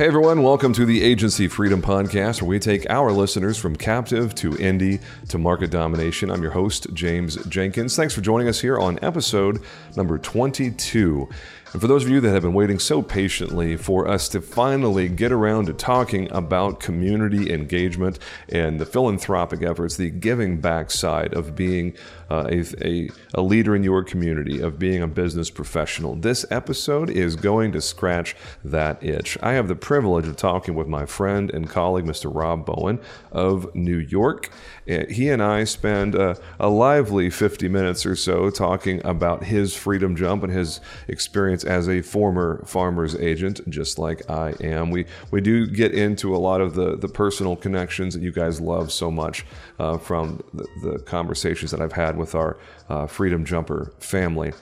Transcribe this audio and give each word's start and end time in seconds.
Hey 0.00 0.06
everyone, 0.06 0.42
welcome 0.42 0.72
to 0.72 0.86
the 0.86 1.02
Agency 1.02 1.46
Freedom 1.46 1.82
Podcast, 1.82 2.40
where 2.40 2.48
we 2.48 2.58
take 2.58 2.88
our 2.88 3.12
listeners 3.12 3.58
from 3.58 3.76
captive 3.76 4.34
to 4.36 4.52
indie 4.52 4.98
to 5.28 5.36
market 5.36 5.70
domination. 5.70 6.30
I'm 6.30 6.40
your 6.40 6.52
host, 6.52 6.86
James 6.94 7.36
Jenkins. 7.48 7.96
Thanks 7.96 8.14
for 8.14 8.22
joining 8.22 8.48
us 8.48 8.60
here 8.60 8.78
on 8.78 8.98
episode 9.02 9.62
number 9.98 10.16
22. 10.16 11.28
And 11.72 11.80
for 11.80 11.86
those 11.86 12.04
of 12.04 12.10
you 12.10 12.20
that 12.20 12.30
have 12.30 12.42
been 12.42 12.52
waiting 12.52 12.80
so 12.80 13.00
patiently 13.00 13.76
for 13.76 14.08
us 14.08 14.28
to 14.30 14.40
finally 14.40 15.08
get 15.08 15.30
around 15.30 15.66
to 15.66 15.72
talking 15.72 16.30
about 16.32 16.80
community 16.80 17.52
engagement 17.52 18.18
and 18.48 18.80
the 18.80 18.86
philanthropic 18.86 19.62
efforts, 19.62 19.96
the 19.96 20.10
giving 20.10 20.60
back 20.60 20.90
side 20.90 21.32
of 21.32 21.54
being 21.54 21.94
uh, 22.28 22.48
a, 22.50 23.08
a, 23.34 23.42
leader 23.42 23.74
in 23.74 23.82
your 23.82 24.04
community, 24.04 24.60
of 24.60 24.78
being 24.78 25.02
a 25.02 25.06
business 25.06 25.50
professional, 25.50 26.14
this 26.14 26.44
episode 26.50 27.10
is 27.10 27.34
going 27.34 27.72
to 27.72 27.80
scratch 27.80 28.36
that 28.64 29.02
itch. 29.02 29.36
I 29.42 29.52
have 29.52 29.68
the 29.68 29.74
privilege 29.74 30.26
of 30.26 30.36
talking 30.36 30.74
with 30.74 30.86
my 30.86 31.06
friend 31.06 31.50
and 31.50 31.68
colleague, 31.68 32.04
Mr. 32.04 32.32
Rob 32.32 32.66
Bowen 32.66 33.00
of 33.32 33.72
New 33.74 33.98
York. 33.98 34.50
He 34.86 35.28
and 35.28 35.42
I 35.42 35.64
spend 35.64 36.14
a, 36.14 36.36
a 36.58 36.68
lively 36.68 37.30
50 37.30 37.68
minutes 37.68 38.06
or 38.06 38.16
so 38.16 38.50
talking 38.50 39.04
about 39.04 39.44
his 39.44 39.74
freedom 39.74 40.16
jump 40.16 40.42
and 40.42 40.52
his 40.52 40.80
experience 41.08 41.59
as 41.64 41.88
a 41.88 42.02
former 42.02 42.62
farmer's 42.64 43.14
agent, 43.16 43.68
just 43.68 43.98
like 43.98 44.28
I 44.30 44.54
am. 44.60 44.90
We 44.90 45.06
we 45.30 45.40
do 45.40 45.66
get 45.66 45.94
into 45.94 46.34
a 46.34 46.38
lot 46.38 46.60
of 46.60 46.74
the 46.74 46.96
the 46.96 47.08
personal 47.08 47.56
connections 47.56 48.14
that 48.14 48.22
you 48.22 48.32
guys 48.32 48.60
love 48.60 48.92
so 48.92 49.10
much 49.10 49.44
uh, 49.78 49.98
from 49.98 50.42
the, 50.52 50.66
the, 50.82 50.98
conversations 51.00 51.70
that 51.70 51.80
I've 51.80 51.92
had 51.92 52.16
with 52.16 52.34
our 52.34 52.56
uh, 52.88 53.06
Freedom 53.06 53.44
Jumper 53.44 53.92
family. 53.98 54.52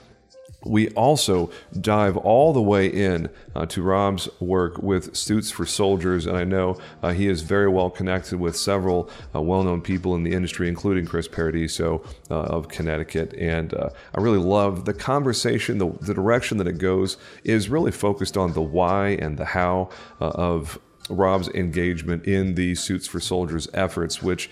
We 0.65 0.89
also 0.89 1.51
dive 1.79 2.17
all 2.17 2.51
the 2.51 2.61
way 2.61 2.87
in 2.87 3.29
uh, 3.55 3.65
to 3.67 3.81
Rob's 3.81 4.27
work 4.41 4.77
with 4.79 5.15
Suits 5.15 5.49
for 5.49 5.65
Soldiers, 5.65 6.25
and 6.25 6.35
I 6.35 6.43
know 6.43 6.77
uh, 7.01 7.11
he 7.11 7.27
is 7.27 7.43
very 7.43 7.69
well 7.69 7.89
connected 7.89 8.39
with 8.39 8.57
several 8.57 9.09
uh, 9.33 9.41
well 9.41 9.63
known 9.63 9.81
people 9.81 10.15
in 10.15 10.23
the 10.23 10.33
industry, 10.33 10.67
including 10.67 11.05
Chris 11.05 11.29
Paradiso 11.29 12.03
uh, 12.29 12.41
of 12.41 12.67
Connecticut. 12.67 13.33
And 13.35 13.73
uh, 13.73 13.89
I 14.13 14.19
really 14.19 14.37
love 14.37 14.83
the 14.83 14.93
conversation, 14.93 15.77
the, 15.77 15.91
the 16.01 16.13
direction 16.13 16.57
that 16.57 16.67
it 16.67 16.77
goes 16.77 17.15
is 17.45 17.69
really 17.69 17.91
focused 17.91 18.35
on 18.35 18.51
the 18.51 18.61
why 18.61 19.09
and 19.11 19.37
the 19.37 19.45
how 19.45 19.89
uh, 20.19 20.27
of 20.29 20.77
Rob's 21.09 21.47
engagement 21.49 22.25
in 22.25 22.55
the 22.55 22.75
Suits 22.75 23.07
for 23.07 23.19
Soldiers 23.19 23.67
efforts, 23.73 24.21
which 24.21 24.47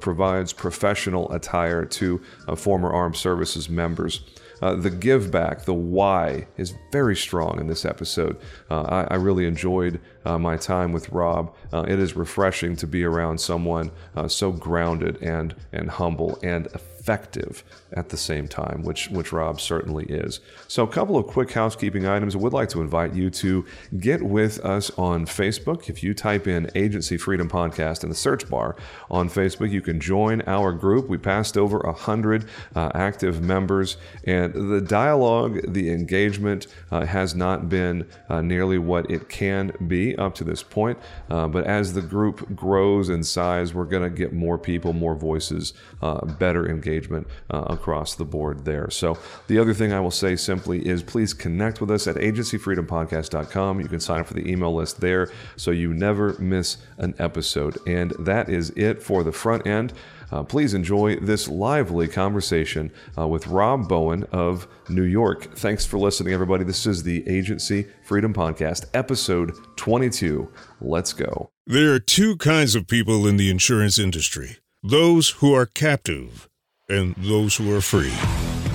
provides 0.00 0.52
professional 0.52 1.32
attire 1.32 1.86
to 1.86 2.20
former 2.56 2.92
armed 2.92 3.16
services 3.16 3.70
members. 3.70 4.20
Uh, 4.62 4.74
the 4.74 4.90
give 4.90 5.30
back, 5.30 5.64
the 5.64 5.74
why, 5.74 6.46
is 6.56 6.74
very 6.92 7.16
strong 7.16 7.58
in 7.60 7.66
this 7.66 7.84
episode. 7.84 8.36
Uh, 8.70 8.82
I, 8.82 9.14
I, 9.14 9.16
really 9.16 9.46
enjoyed 9.46 10.00
uh, 10.24 10.38
my 10.38 10.56
time 10.56 10.92
with 10.92 11.08
Rob. 11.10 11.54
Uh, 11.72 11.84
it 11.86 11.98
is 11.98 12.16
refreshing 12.16 12.76
to 12.76 12.86
be 12.86 13.04
around 13.04 13.40
someone 13.40 13.90
uh, 14.16 14.28
so 14.28 14.52
grounded 14.52 15.22
and 15.22 15.54
and 15.72 15.90
humble 15.90 16.38
and 16.42 16.66
effective 16.66 16.93
at 17.06 18.08
the 18.08 18.16
same 18.16 18.48
time, 18.48 18.82
which 18.82 19.10
which 19.10 19.32
Rob 19.32 19.60
certainly 19.60 20.04
is. 20.06 20.40
So, 20.68 20.82
a 20.84 20.88
couple 20.88 21.16
of 21.16 21.26
quick 21.26 21.52
housekeeping 21.52 22.06
items. 22.06 22.34
I 22.34 22.38
would 22.38 22.52
like 22.52 22.68
to 22.70 22.80
invite 22.80 23.14
you 23.14 23.30
to 23.30 23.64
get 23.98 24.22
with 24.22 24.58
us 24.64 24.90
on 24.98 25.26
Facebook. 25.26 25.88
If 25.88 26.02
you 26.02 26.14
type 26.14 26.46
in 26.46 26.70
Agency 26.74 27.16
Freedom 27.16 27.48
Podcast 27.48 28.02
in 28.02 28.08
the 28.08 28.14
search 28.14 28.48
bar 28.48 28.76
on 29.10 29.28
Facebook, 29.28 29.70
you 29.70 29.82
can 29.82 30.00
join 30.00 30.42
our 30.42 30.72
group. 30.72 31.08
We 31.08 31.18
passed 31.18 31.56
over 31.56 31.80
a 31.80 31.92
hundred 31.92 32.46
uh, 32.74 32.90
active 32.94 33.42
members, 33.42 33.96
and 34.24 34.52
the 34.54 34.80
dialogue, 34.80 35.60
the 35.72 35.90
engagement 35.90 36.66
uh, 36.90 37.04
has 37.06 37.34
not 37.34 37.68
been 37.68 38.06
uh, 38.28 38.40
nearly 38.40 38.78
what 38.78 39.10
it 39.10 39.28
can 39.28 39.72
be 39.86 40.16
up 40.16 40.34
to 40.36 40.44
this 40.44 40.62
point. 40.62 40.98
Uh, 41.30 41.46
but 41.48 41.64
as 41.64 41.92
the 41.92 42.02
group 42.02 42.54
grows 42.56 43.08
in 43.08 43.22
size, 43.22 43.74
we're 43.74 43.84
going 43.84 44.02
to 44.02 44.10
get 44.10 44.32
more 44.32 44.58
people, 44.58 44.92
more 44.92 45.14
voices, 45.14 45.74
uh, 46.02 46.24
better 46.24 46.68
engagement 46.68 46.93
engagement 46.94 47.26
uh, 47.50 47.64
across 47.68 48.14
the 48.14 48.24
board 48.24 48.64
there. 48.64 48.90
So, 48.90 49.18
the 49.46 49.58
other 49.58 49.74
thing 49.74 49.92
I 49.92 50.00
will 50.00 50.10
say 50.10 50.36
simply 50.36 50.86
is 50.86 51.02
please 51.02 51.34
connect 51.34 51.80
with 51.80 51.90
us 51.90 52.06
at 52.06 52.16
agencyfreedompodcast.com. 52.16 53.80
You 53.80 53.88
can 53.88 54.00
sign 54.00 54.20
up 54.20 54.26
for 54.26 54.34
the 54.34 54.48
email 54.50 54.74
list 54.74 55.00
there 55.00 55.30
so 55.56 55.70
you 55.70 55.92
never 55.92 56.38
miss 56.38 56.78
an 56.98 57.14
episode. 57.18 57.78
And 57.86 58.12
that 58.18 58.48
is 58.48 58.70
it 58.70 59.02
for 59.02 59.22
the 59.22 59.32
front 59.32 59.66
end. 59.66 59.92
Uh, 60.32 60.42
please 60.42 60.74
enjoy 60.74 61.16
this 61.16 61.48
lively 61.48 62.08
conversation 62.08 62.90
uh, 63.16 63.26
with 63.26 63.46
Rob 63.46 63.88
Bowen 63.88 64.24
of 64.32 64.66
New 64.88 65.02
York. 65.02 65.54
Thanks 65.54 65.86
for 65.86 65.98
listening, 65.98 66.32
everybody. 66.32 66.64
This 66.64 66.86
is 66.86 67.02
the 67.02 67.28
Agency 67.28 67.86
Freedom 68.02 68.34
Podcast, 68.34 68.86
episode 68.94 69.52
22. 69.76 70.50
Let's 70.80 71.12
go. 71.12 71.50
There 71.66 71.92
are 71.92 72.00
two 72.00 72.36
kinds 72.36 72.74
of 72.74 72.88
people 72.88 73.26
in 73.26 73.36
the 73.36 73.50
insurance 73.50 73.98
industry 73.98 74.58
those 74.82 75.30
who 75.38 75.54
are 75.54 75.64
captive 75.64 76.46
and 76.88 77.14
those 77.16 77.56
who 77.56 77.74
are 77.74 77.80
free. 77.80 78.12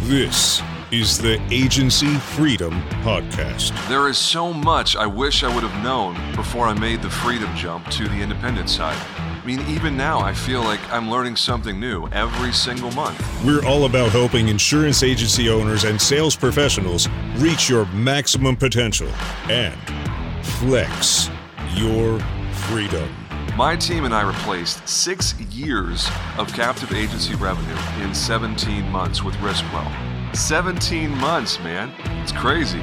This 0.03 0.63
is 0.91 1.19
the 1.19 1.39
Agency 1.51 2.15
Freedom 2.15 2.81
Podcast. 3.03 3.71
There 3.87 4.07
is 4.09 4.17
so 4.17 4.51
much 4.51 4.95
I 4.95 5.05
wish 5.05 5.43
I 5.43 5.53
would 5.53 5.63
have 5.63 5.83
known 5.83 6.15
before 6.35 6.65
I 6.65 6.73
made 6.73 7.03
the 7.03 7.09
freedom 7.09 7.55
jump 7.55 7.87
to 7.91 8.07
the 8.07 8.15
independent 8.15 8.67
side. 8.67 8.97
I 9.17 9.45
mean, 9.45 9.59
even 9.67 9.95
now, 9.95 10.19
I 10.19 10.33
feel 10.33 10.63
like 10.63 10.79
I'm 10.91 11.09
learning 11.11 11.35
something 11.35 11.79
new 11.79 12.07
every 12.07 12.51
single 12.51 12.91
month. 12.91 13.23
We're 13.45 13.63
all 13.63 13.85
about 13.85 14.11
helping 14.11 14.47
insurance 14.47 15.03
agency 15.03 15.49
owners 15.49 15.83
and 15.83 16.01
sales 16.01 16.35
professionals 16.35 17.07
reach 17.37 17.69
your 17.69 17.85
maximum 17.87 18.55
potential 18.55 19.09
and 19.49 19.77
flex 20.43 21.29
your 21.75 22.19
freedom. 22.51 23.18
My 23.55 23.75
team 23.75 24.05
and 24.05 24.13
I 24.13 24.21
replaced 24.21 24.87
six 24.87 25.37
years 25.39 26.07
of 26.37 26.53
captive 26.53 26.93
agency 26.93 27.35
revenue 27.35 27.77
in 28.03 28.13
17 28.13 28.89
months 28.89 29.23
with 29.23 29.35
RiskWell. 29.35 30.35
17 30.35 31.09
months, 31.17 31.59
man. 31.59 31.91
It's 32.21 32.31
crazy. 32.31 32.81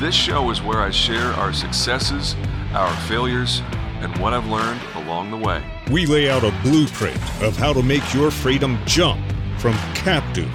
This 0.00 0.14
show 0.14 0.50
is 0.50 0.60
where 0.60 0.80
I 0.80 0.90
share 0.90 1.32
our 1.34 1.52
successes, 1.52 2.36
our 2.72 2.94
failures, 3.08 3.62
and 4.00 4.16
what 4.18 4.34
I've 4.34 4.46
learned 4.46 4.80
along 4.96 5.30
the 5.30 5.36
way. 5.36 5.64
We 5.90 6.06
lay 6.06 6.28
out 6.28 6.44
a 6.44 6.52
blueprint 6.62 7.20
of 7.42 7.56
how 7.56 7.72
to 7.72 7.82
make 7.82 8.12
your 8.12 8.30
freedom 8.30 8.78
jump 8.84 9.20
from 9.58 9.74
captive 9.94 10.50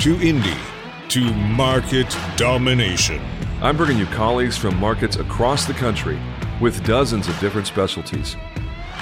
to 0.00 0.16
indie 0.16 0.60
to 1.08 1.32
market 1.34 2.16
domination. 2.36 3.20
I'm 3.60 3.76
bringing 3.76 3.98
you 3.98 4.06
colleagues 4.06 4.56
from 4.56 4.76
markets 4.76 5.16
across 5.16 5.64
the 5.64 5.74
country 5.74 6.18
with 6.60 6.84
dozens 6.84 7.26
of 7.26 7.38
different 7.40 7.66
specialties. 7.66 8.36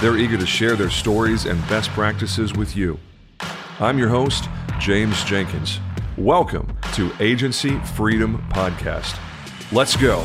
They're 0.01 0.17
eager 0.17 0.39
to 0.39 0.47
share 0.47 0.77
their 0.77 0.91
stories 0.91 1.47
and 1.47 1.61
best 1.69 1.91
practices 1.91 2.53
with 2.53 2.77
you. 2.77 3.01
I'm 3.81 3.99
your 3.99 4.09
host, 4.09 4.49
James 4.79 5.25
Jenkins. 5.25 5.81
Welcome 6.17 6.69
to 6.93 7.11
Agency 7.19 7.81
Freedom 7.81 8.39
Podcast. 8.51 9.19
Let's 9.73 9.97
go. 9.97 10.25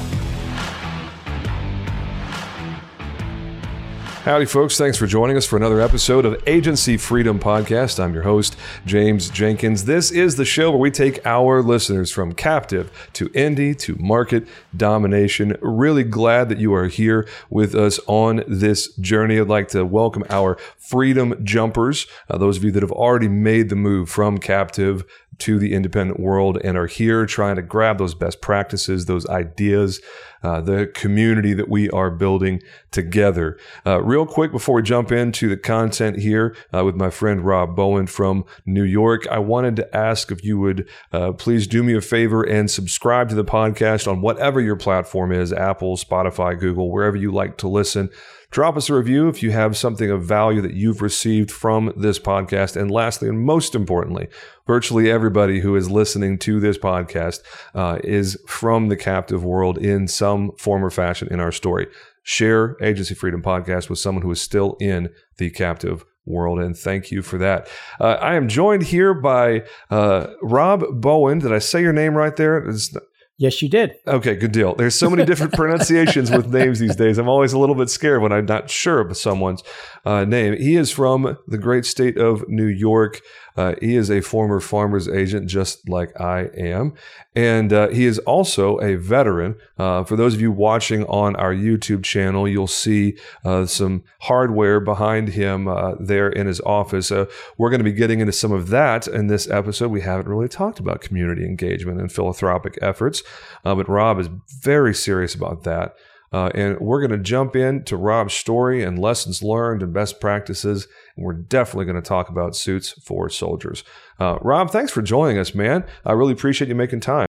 Howdy, 4.24 4.46
folks. 4.46 4.78
Thanks 4.78 4.98
for 4.98 5.06
joining 5.06 5.36
us 5.36 5.46
for 5.46 5.58
another 5.58 5.82
episode 5.82 6.24
of 6.26 6.42
Agency 6.48 6.96
Freedom 6.96 7.42
Podcast. 7.42 8.02
I'm 8.02 8.14
your 8.14 8.24
host, 8.24 8.56
James 8.86 9.30
Jenkins. 9.30 9.84
This 9.84 10.12
is 10.12 10.38
the 10.38 10.46
show 10.46 10.72
where 10.72 10.80
we 10.80 10.92
take 10.92 11.20
our 11.26 11.62
listeners 11.62 12.10
from 12.10 12.32
captive 12.32 12.90
to 13.16 13.28
indie 13.32 13.78
to 13.80 13.98
market 13.98 14.48
domination. 14.78 15.58
Really 15.62 16.06
glad 16.06 16.48
that 16.48 16.58
you 16.58 16.74
are 16.74 16.88
here 16.88 17.28
with 17.50 17.76
us 17.76 18.00
on 18.08 18.46
this 18.48 18.96
journey. 18.96 19.38
I'd 19.38 19.50
like 19.50 19.68
to 19.70 19.84
welcome 19.84 20.24
our 20.30 20.56
freedom 20.78 21.44
jumpers, 21.44 22.08
uh, 22.30 22.38
those 22.38 22.56
of 22.56 22.64
you 22.64 22.72
that 22.72 22.82
have 22.82 22.94
already 22.94 23.28
made 23.28 23.68
the 23.68 23.76
move 23.76 24.10
from 24.10 24.38
captive 24.38 25.04
to 25.40 25.60
the 25.60 25.74
independent 25.74 26.20
world 26.20 26.58
and 26.64 26.78
are 26.78 26.88
here 26.88 27.26
trying 27.26 27.58
to 27.58 27.62
grab 27.62 27.98
those 27.98 28.16
best 28.16 28.40
practices, 28.40 29.06
those 29.06 29.28
ideas, 29.28 30.00
uh, 30.44 30.62
the 30.62 30.88
community 30.94 31.54
that 31.54 31.70
we 31.70 31.90
are 31.90 32.12
building 32.12 32.62
together. 32.92 33.58
Uh, 33.86 34.02
real 34.02 34.26
quick 34.26 34.52
before 34.52 34.76
we 34.76 34.84
jump 34.84 35.12
into 35.12 35.50
the 35.50 35.58
content 35.58 36.20
here 36.20 36.56
uh, 36.74 36.84
with 36.84 36.96
my 36.96 37.10
friend 37.10 37.46
Rob 37.46 37.76
Bowen 37.76 38.08
from 38.08 38.46
New 38.66 38.84
York, 38.84 39.28
I 39.28 39.40
wanted 39.40 39.76
to 39.78 39.96
ask 39.96 40.32
if 40.32 40.44
you 40.44 40.60
would 40.60 40.88
uh, 41.12 41.34
please 41.34 41.68
do 41.68 41.84
me 41.84 41.96
a 41.96 42.02
favor 42.02 42.44
and 42.44 42.70
subscribe 42.70 43.30
to 43.30 43.36
the 43.36 43.46
podcast 43.46 44.10
on 44.10 44.22
whatever 44.22 44.62
your 44.62 44.76
platform 44.76 45.32
is 45.32 45.52
Apple, 45.54 45.98
Spotify, 45.98 46.60
Google, 46.60 46.92
wherever 46.92 47.18
you 47.18 47.32
like 47.32 47.58
to 47.58 47.68
listen. 47.68 48.10
Drop 48.54 48.78
us 48.78 48.88
a 48.88 48.94
review 48.94 49.30
if 49.30 49.42
you 49.42 49.50
have 49.50 49.76
something 49.76 50.12
of 50.12 50.24
value 50.24 50.62
that 50.62 50.76
you've 50.76 51.02
received 51.02 51.50
from 51.50 51.92
this 51.98 52.20
podcast. 52.20 52.80
And 52.80 52.92
lastly, 52.92 53.28
and 53.28 53.42
most 53.42 53.74
importantly, 53.74 54.28
virtually 54.68 55.10
everybody 55.10 55.60
who 55.60 55.76
is 55.76 55.90
listening 55.90 56.38
to 56.38 56.60
this 56.60 56.78
podcast 56.78 57.40
uh, 57.74 57.98
is 58.04 58.40
from 58.48 58.90
the 58.90 58.96
captive 58.96 59.44
world 59.44 59.80
in 59.80 60.08
some 60.08 60.52
form 60.60 60.86
or 60.86 60.92
fashion 60.92 61.28
in 61.32 61.40
our 61.40 61.52
story. 61.52 61.88
Share 62.22 62.78
Agency 62.80 63.16
Freedom 63.16 63.42
Podcast 63.42 63.90
with 63.90 63.98
someone 63.98 64.22
who 64.22 64.30
is 64.30 64.40
still 64.40 64.78
in 64.80 65.10
the 65.38 65.50
captive 65.50 66.06
world. 66.28 66.60
And 66.60 66.78
thank 66.78 67.10
you 67.10 67.24
for 67.24 67.40
that. 67.40 67.68
Uh, 68.00 68.18
I 68.22 68.36
am 68.36 68.48
joined 68.48 68.84
here 68.84 69.16
by 69.16 69.64
uh, 69.90 70.28
Rob 70.44 70.84
Bowen. 71.02 71.40
Did 71.40 71.52
I 71.52 71.58
say 71.58 71.82
your 71.82 71.92
name 71.92 72.14
right 72.14 72.36
there? 72.36 72.60
It's 72.60 72.96
Yes, 73.38 73.62
you 73.62 73.70
did. 73.70 73.96
Okay, 74.08 74.36
good 74.36 74.52
deal. 74.52 74.76
There's 74.76 74.94
so 74.94 75.10
many 75.10 75.26
different 75.26 75.54
pronunciations 75.56 76.30
with 76.30 76.54
names 76.54 76.80
these 76.80 76.96
days. 76.96 77.18
I'm 77.18 77.28
always 77.28 77.52
a 77.52 77.60
little 77.60 77.76
bit 77.76 77.90
scared 77.90 78.22
when 78.22 78.32
I'm 78.32 78.46
not 78.46 78.70
sure 78.70 79.00
of 79.00 79.18
someone's 79.18 79.64
uh, 80.06 80.24
name. 80.24 80.56
He 80.58 80.76
is 80.76 80.92
from 80.92 81.38
the 81.48 81.58
great 81.58 81.86
state 81.86 82.18
of 82.18 82.48
New 82.48 82.68
York. 82.68 83.22
Uh, 83.56 83.76
he 83.82 83.96
is 83.96 84.10
a 84.10 84.22
former 84.22 84.60
farmer's 84.60 85.08
agent, 85.08 85.48
just 85.48 85.88
like 85.88 86.20
I 86.20 86.50
am. 86.58 86.94
And 87.36 87.72
uh, 87.72 87.88
he 87.90 88.06
is 88.06 88.20
also 88.20 88.78
a 88.80 88.96
veteran. 88.96 89.56
Uh, 89.78 90.04
for 90.04 90.16
those 90.16 90.34
of 90.34 90.42
you 90.42 90.52
watching 90.52 91.04
on 91.06 91.36
our 91.36 91.54
YouTube 91.54 92.04
channel, 92.04 92.48
you'll 92.48 92.68
see 92.68 93.18
uh, 93.44 93.66
some 93.66 94.04
hardware 94.22 94.80
behind 94.80 95.30
him 95.30 95.68
uh, 95.68 95.96
there 96.00 96.30
in 96.30 96.48
his 96.48 96.62
office. 96.62 97.12
Uh, 97.12 97.26
we're 97.58 97.70
going 97.70 97.80
to 97.80 97.84
be 97.84 97.92
getting 97.92 98.20
into 98.20 98.34
some 98.34 98.52
of 98.52 98.70
that 98.70 99.08
in 99.08 99.28
this 99.28 99.50
episode. 99.50 99.90
We 99.90 100.02
haven't 100.02 100.28
really 100.28 100.50
talked 100.50 100.80
about 100.80 101.02
community 101.02 101.46
engagement 101.46 102.00
and 102.00 102.12
philanthropic 102.12 102.78
efforts, 102.82 103.24
but 103.64 103.90
Rob 103.90 104.20
is 104.20 104.30
very 104.62 104.94
serious 104.94 105.36
about 105.36 105.64
that. 105.64 105.96
Uh, 106.34 106.50
and 106.56 106.80
we're 106.80 107.00
going 107.00 107.12
to 107.12 107.24
jump 107.24 107.56
into 107.56 107.96
Rob's 107.96 108.34
story 108.34 108.84
and 108.84 108.98
lessons 108.98 109.44
learned 109.44 109.84
and 109.84 109.94
best 109.94 110.20
practices. 110.20 110.88
And 111.16 111.26
we're 111.26 111.34
definitely 111.34 111.86
going 111.86 112.02
to 112.02 112.08
talk 112.08 112.28
about 112.28 112.56
suits 112.56 112.90
for 113.06 113.30
soldiers. 113.30 113.84
Uh, 114.20 114.40
Rob, 114.42 114.72
thanks 114.72 114.92
for 114.92 115.04
joining 115.04 115.38
us, 115.38 115.54
man. 115.54 115.86
I 116.04 116.14
really 116.14 116.34
appreciate 116.34 116.70
you 116.70 116.76
making 116.76 117.02
time. 117.02 117.28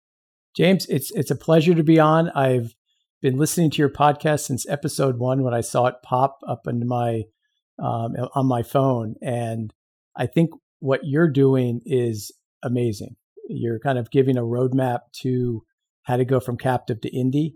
James, 0.56 0.86
it's 0.88 1.12
it's 1.12 1.30
a 1.30 1.36
pleasure 1.36 1.74
to 1.74 1.84
be 1.84 2.00
on. 2.00 2.30
I've 2.30 2.74
been 3.22 3.38
listening 3.38 3.70
to 3.70 3.78
your 3.78 3.88
podcast 3.88 4.40
since 4.40 4.68
episode 4.68 5.18
one 5.18 5.44
when 5.44 5.54
I 5.54 5.60
saw 5.60 5.86
it 5.86 5.94
pop 6.02 6.38
up 6.48 6.66
into 6.66 6.84
my 6.84 7.22
um, 7.80 8.14
on 8.34 8.46
my 8.46 8.64
phone, 8.64 9.14
and 9.22 9.72
I 10.16 10.26
think 10.26 10.50
what 10.80 11.02
you're 11.04 11.30
doing 11.30 11.80
is 11.84 12.32
amazing. 12.64 13.14
You're 13.48 13.78
kind 13.78 13.98
of 13.98 14.10
giving 14.10 14.36
a 14.36 14.42
roadmap 14.42 15.00
to 15.20 15.62
how 16.02 16.16
to 16.16 16.24
go 16.24 16.40
from 16.40 16.56
captive 16.56 17.00
to 17.02 17.10
indie 17.10 17.52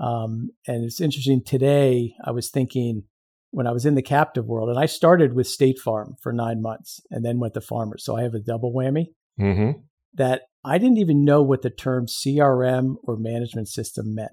um, 0.00 0.50
and 0.66 0.84
it's 0.84 1.00
interesting 1.00 1.42
today, 1.44 2.14
I 2.24 2.30
was 2.30 2.50
thinking 2.50 3.04
when 3.50 3.66
I 3.66 3.72
was 3.72 3.84
in 3.84 3.94
the 3.94 4.02
captive 4.02 4.46
world, 4.46 4.70
and 4.70 4.78
I 4.78 4.86
started 4.86 5.34
with 5.34 5.46
State 5.46 5.78
Farm 5.78 6.16
for 6.22 6.32
nine 6.32 6.62
months 6.62 7.00
and 7.10 7.24
then 7.24 7.38
went 7.38 7.54
to 7.54 7.60
Farmers. 7.60 8.04
So 8.04 8.16
I 8.16 8.22
have 8.22 8.34
a 8.34 8.40
double 8.40 8.72
whammy 8.72 9.08
mm-hmm. 9.38 9.78
that 10.14 10.42
I 10.64 10.78
didn't 10.78 10.98
even 10.98 11.24
know 11.24 11.42
what 11.42 11.62
the 11.62 11.70
term 11.70 12.06
CRM 12.06 12.94
or 13.02 13.16
management 13.16 13.68
system 13.68 14.14
meant 14.14 14.32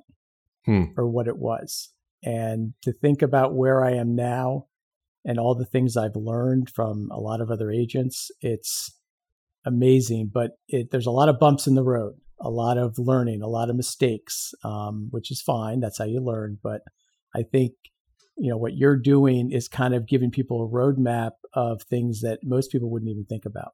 hmm. 0.65 0.83
or 0.95 1.09
what 1.09 1.27
it 1.27 1.37
was. 1.37 1.89
And 2.23 2.73
to 2.83 2.93
think 2.93 3.21
about 3.21 3.55
where 3.55 3.83
I 3.83 3.91
am 3.93 4.15
now 4.15 4.67
and 5.25 5.37
all 5.37 5.55
the 5.55 5.65
things 5.65 5.97
I've 5.97 6.15
learned 6.15 6.69
from 6.69 7.09
a 7.11 7.19
lot 7.19 7.41
of 7.41 7.51
other 7.51 7.71
agents, 7.71 8.31
it's 8.41 8.97
amazing. 9.65 10.31
But 10.33 10.51
it, 10.67 10.91
there's 10.91 11.07
a 11.07 11.11
lot 11.11 11.29
of 11.29 11.39
bumps 11.39 11.67
in 11.67 11.75
the 11.75 11.83
road 11.83 12.15
a 12.41 12.49
lot 12.49 12.77
of 12.77 12.97
learning, 12.97 13.41
a 13.41 13.47
lot 13.47 13.69
of 13.69 13.75
mistakes, 13.75 14.53
um, 14.63 15.07
which 15.11 15.31
is 15.31 15.41
fine. 15.41 15.79
That's 15.79 15.97
how 15.97 16.05
you 16.05 16.21
learn. 16.21 16.57
But 16.61 16.81
I 17.35 17.43
think 17.43 17.73
you 18.37 18.49
know 18.49 18.57
what 18.57 18.75
you're 18.75 18.97
doing 18.97 19.51
is 19.51 19.67
kind 19.67 19.93
of 19.93 20.07
giving 20.07 20.31
people 20.31 20.63
a 20.63 20.69
roadmap 20.69 21.31
of 21.53 21.81
things 21.83 22.21
that 22.21 22.39
most 22.43 22.71
people 22.71 22.89
wouldn't 22.89 23.11
even 23.11 23.25
think 23.25 23.45
about. 23.45 23.73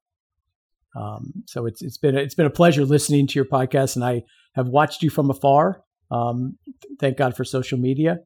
Um, 0.95 1.43
so 1.45 1.65
it's 1.65 1.81
it's 1.81 1.97
been 1.97 2.17
a, 2.17 2.19
it's 2.19 2.35
been 2.35 2.45
a 2.45 2.51
pleasure 2.51 2.85
listening 2.85 3.27
to 3.27 3.35
your 3.35 3.45
podcast, 3.45 3.95
and 3.95 4.03
I 4.03 4.23
have 4.55 4.67
watched 4.67 5.03
you 5.03 5.09
from 5.09 5.29
afar. 5.29 5.83
Um, 6.11 6.57
thank 6.99 7.17
God 7.17 7.35
for 7.35 7.43
social 7.43 7.77
media. 7.77 8.19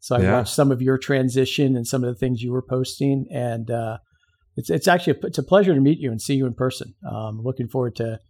So 0.00 0.16
I 0.16 0.20
yeah. 0.20 0.32
watched 0.32 0.54
some 0.54 0.70
of 0.70 0.82
your 0.82 0.98
transition 0.98 1.76
and 1.76 1.86
some 1.86 2.04
of 2.04 2.12
the 2.12 2.18
things 2.18 2.42
you 2.42 2.52
were 2.52 2.62
posting, 2.62 3.26
and 3.32 3.70
uh, 3.70 3.98
it's 4.56 4.70
it's 4.70 4.88
actually 4.88 5.18
a, 5.22 5.26
it's 5.26 5.38
a 5.38 5.42
pleasure 5.42 5.74
to 5.74 5.80
meet 5.80 5.98
you 5.98 6.10
and 6.10 6.20
see 6.20 6.34
you 6.34 6.46
in 6.46 6.54
person. 6.54 6.94
Um, 7.08 7.40
looking 7.42 7.68
forward 7.68 7.96
to 7.96 8.20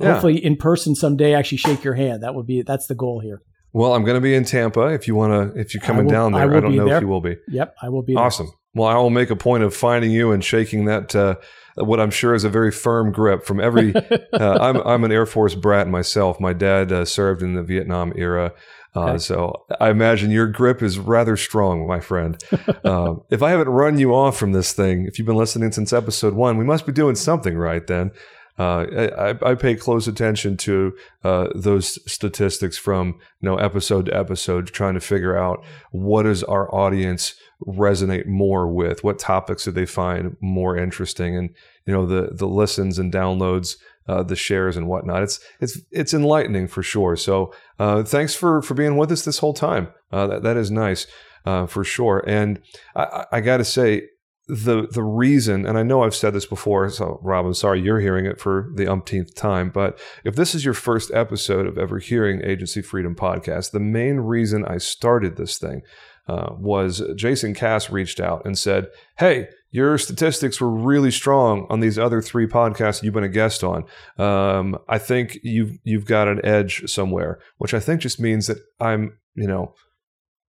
yeah. 0.00 0.12
hopefully 0.12 0.42
in 0.44 0.56
person 0.56 0.94
someday 0.94 1.34
actually 1.34 1.58
shake 1.58 1.84
your 1.84 1.94
hand. 1.94 2.22
That 2.22 2.34
would 2.34 2.46
be 2.46 2.62
that's 2.62 2.86
the 2.86 2.94
goal 2.94 3.20
here. 3.20 3.42
Well, 3.72 3.94
I'm 3.94 4.04
going 4.04 4.16
to 4.16 4.20
be 4.20 4.34
in 4.34 4.44
Tampa. 4.44 4.86
If 4.88 5.06
you 5.06 5.14
want 5.14 5.54
to, 5.54 5.60
if 5.60 5.74
you're 5.74 5.82
coming 5.82 6.06
will, 6.06 6.12
down 6.12 6.32
there, 6.32 6.42
I, 6.42 6.56
I 6.56 6.60
don't 6.60 6.74
know 6.74 6.86
there. 6.86 6.96
if 6.96 7.02
you 7.02 7.08
will 7.08 7.20
be. 7.20 7.36
Yep, 7.48 7.76
I 7.80 7.88
will 7.88 8.02
be. 8.02 8.16
Awesome. 8.16 8.46
There. 8.46 8.54
Well, 8.74 8.88
I 8.88 8.96
will 8.96 9.10
make 9.10 9.30
a 9.30 9.36
point 9.36 9.62
of 9.62 9.74
finding 9.74 10.10
you 10.10 10.32
and 10.32 10.44
shaking 10.44 10.86
that. 10.86 11.14
Uh, 11.14 11.36
what 11.76 12.00
I'm 12.00 12.10
sure 12.10 12.34
is 12.34 12.44
a 12.44 12.50
very 12.50 12.72
firm 12.72 13.12
grip 13.12 13.44
from 13.44 13.60
every. 13.60 13.94
uh, 14.32 14.58
I'm 14.60 14.76
I'm 14.78 15.04
an 15.04 15.12
Air 15.12 15.26
Force 15.26 15.54
brat 15.54 15.88
myself. 15.88 16.40
My 16.40 16.52
dad 16.52 16.90
uh, 16.92 17.04
served 17.04 17.42
in 17.42 17.54
the 17.54 17.62
Vietnam 17.62 18.12
era. 18.16 18.52
Uh, 18.94 19.00
okay. 19.00 19.18
So 19.18 19.64
I 19.78 19.90
imagine 19.90 20.32
your 20.32 20.48
grip 20.48 20.82
is 20.82 20.98
rather 20.98 21.36
strong, 21.36 21.86
my 21.86 22.00
friend. 22.00 22.42
uh, 22.84 23.14
if 23.30 23.42
I 23.42 23.50
haven't 23.50 23.68
run 23.68 23.98
you 23.98 24.14
off 24.14 24.36
from 24.36 24.52
this 24.52 24.72
thing, 24.72 25.06
if 25.06 25.18
you've 25.18 25.26
been 25.26 25.36
listening 25.36 25.70
since 25.70 25.92
episode 25.92 26.34
one, 26.34 26.56
we 26.56 26.64
must 26.64 26.86
be 26.86 26.92
doing 26.92 27.14
something 27.14 27.56
right 27.56 27.86
then. 27.86 28.10
Uh, 28.60 29.08
I, 29.16 29.52
I, 29.52 29.54
pay 29.54 29.74
close 29.74 30.06
attention 30.06 30.58
to 30.58 30.94
uh, 31.24 31.48
those 31.54 31.98
statistics 32.10 32.76
from 32.76 33.18
you 33.40 33.48
know 33.48 33.56
episode 33.56 34.04
to 34.04 34.14
episode, 34.14 34.66
trying 34.66 34.92
to 34.92 35.00
figure 35.00 35.34
out 35.34 35.64
what 35.92 36.24
does 36.24 36.44
our 36.44 36.72
audience 36.74 37.36
resonate 37.66 38.26
more 38.26 38.68
with, 38.68 39.02
what 39.02 39.18
topics 39.18 39.64
do 39.64 39.70
they 39.70 39.86
find 39.86 40.36
more 40.42 40.76
interesting, 40.76 41.34
and 41.34 41.54
you 41.86 41.94
know 41.94 42.04
the 42.04 42.32
the 42.34 42.46
listens 42.46 42.98
and 42.98 43.10
downloads, 43.10 43.76
uh, 44.06 44.22
the 44.22 44.36
shares 44.36 44.76
and 44.76 44.86
whatnot. 44.86 45.22
It's 45.22 45.40
it's 45.58 45.78
it's 45.90 46.12
enlightening 46.12 46.68
for 46.68 46.82
sure. 46.82 47.16
So 47.16 47.54
uh, 47.78 48.02
thanks 48.02 48.34
for 48.34 48.60
for 48.60 48.74
being 48.74 48.98
with 48.98 49.10
us 49.10 49.24
this 49.24 49.38
whole 49.38 49.54
time. 49.54 49.88
Uh, 50.12 50.26
that 50.26 50.42
that 50.42 50.58
is 50.58 50.70
nice. 50.70 51.06
For 51.46 51.82
sure. 51.82 52.22
And 52.28 52.60
I, 52.94 53.24
I 53.32 53.40
got 53.40 53.56
to 53.56 53.64
say, 53.64 54.09
the 54.50 54.88
the 54.90 55.02
reason, 55.02 55.64
and 55.66 55.78
I 55.78 55.82
know 55.82 56.02
I've 56.02 56.14
said 56.14 56.34
this 56.34 56.46
before, 56.46 56.88
so 56.90 57.20
Rob, 57.22 57.46
I'm 57.46 57.54
sorry 57.54 57.80
you're 57.80 58.00
hearing 58.00 58.26
it 58.26 58.40
for 58.40 58.70
the 58.74 58.90
umpteenth 58.90 59.34
time, 59.34 59.70
but 59.70 59.98
if 60.24 60.36
this 60.36 60.54
is 60.54 60.64
your 60.64 60.74
first 60.74 61.10
episode 61.12 61.66
of 61.66 61.78
ever 61.78 61.98
hearing 61.98 62.42
Agency 62.44 62.82
Freedom 62.82 63.14
podcast, 63.14 63.70
the 63.70 63.80
main 63.80 64.16
reason 64.16 64.64
I 64.64 64.78
started 64.78 65.36
this 65.36 65.58
thing 65.58 65.82
uh, 66.28 66.54
was 66.58 67.02
Jason 67.16 67.54
Cass 67.54 67.90
reached 67.90 68.20
out 68.20 68.42
and 68.44 68.58
said, 68.58 68.88
"Hey, 69.18 69.48
your 69.70 69.96
statistics 69.98 70.60
were 70.60 70.70
really 70.70 71.10
strong 71.10 71.66
on 71.70 71.80
these 71.80 71.98
other 71.98 72.20
three 72.20 72.46
podcasts 72.46 73.02
you've 73.02 73.14
been 73.14 73.24
a 73.24 73.28
guest 73.28 73.62
on. 73.62 73.84
Um, 74.18 74.78
I 74.88 74.98
think 74.98 75.38
you've 75.42 75.78
you've 75.84 76.06
got 76.06 76.28
an 76.28 76.44
edge 76.44 76.90
somewhere, 76.90 77.38
which 77.58 77.74
I 77.74 77.80
think 77.80 78.00
just 78.00 78.20
means 78.20 78.46
that 78.48 78.58
I'm, 78.80 79.18
you 79.34 79.46
know." 79.46 79.74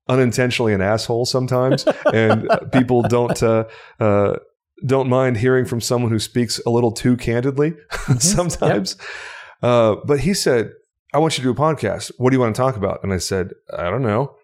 Unintentionally 0.10 0.74
an 0.74 0.82
asshole 0.82 1.26
sometimes, 1.26 1.86
and 2.14 2.50
people 2.72 3.02
don't 3.04 3.42
uh, 3.44 3.66
uh, 4.00 4.38
don't 4.86 5.10
mind 5.10 5.38
hearing 5.38 5.66
from 5.66 5.82
someone 5.82 6.12
who 6.12 6.20
speaks 6.20 6.60
a 6.66 6.70
little 6.70 6.92
too 6.92 7.18
candidly 7.18 7.72
mm-hmm. 7.92 8.18
sometimes. 8.18 8.96
Yep. 9.00 9.08
Uh, 9.64 9.96
but 10.06 10.20
he 10.20 10.34
said, 10.34 10.72
"I 11.14 11.20
want 11.20 11.38
you 11.38 11.44
to 11.44 11.54
do 11.54 11.62
a 11.62 11.66
podcast. 11.66 12.12
What 12.18 12.32
do 12.32 12.36
you 12.36 12.42
want 12.42 12.56
to 12.56 12.62
talk 12.62 12.76
about?" 12.76 13.04
And 13.04 13.14
I 13.14 13.18
said, 13.18 13.52
"I 13.76 13.90
don't 13.90 14.04
know." 14.04 14.36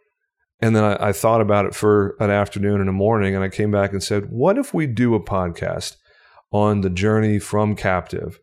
And 0.59 0.75
then 0.75 0.83
I, 0.83 1.09
I 1.09 1.11
thought 1.11 1.41
about 1.41 1.65
it 1.65 1.75
for 1.75 2.15
an 2.19 2.29
afternoon 2.29 2.79
and 2.79 2.89
a 2.89 2.93
morning, 2.93 3.35
and 3.35 3.43
I 3.43 3.49
came 3.49 3.71
back 3.71 3.91
and 3.91 4.01
said, 4.01 4.29
"What 4.29 4.57
if 4.57 4.73
we 4.73 4.87
do 4.87 5.15
a 5.15 5.23
podcast 5.23 5.97
on 6.51 6.81
the 6.81 6.89
journey 6.89 7.39
from 7.39 7.75
captive 7.75 8.39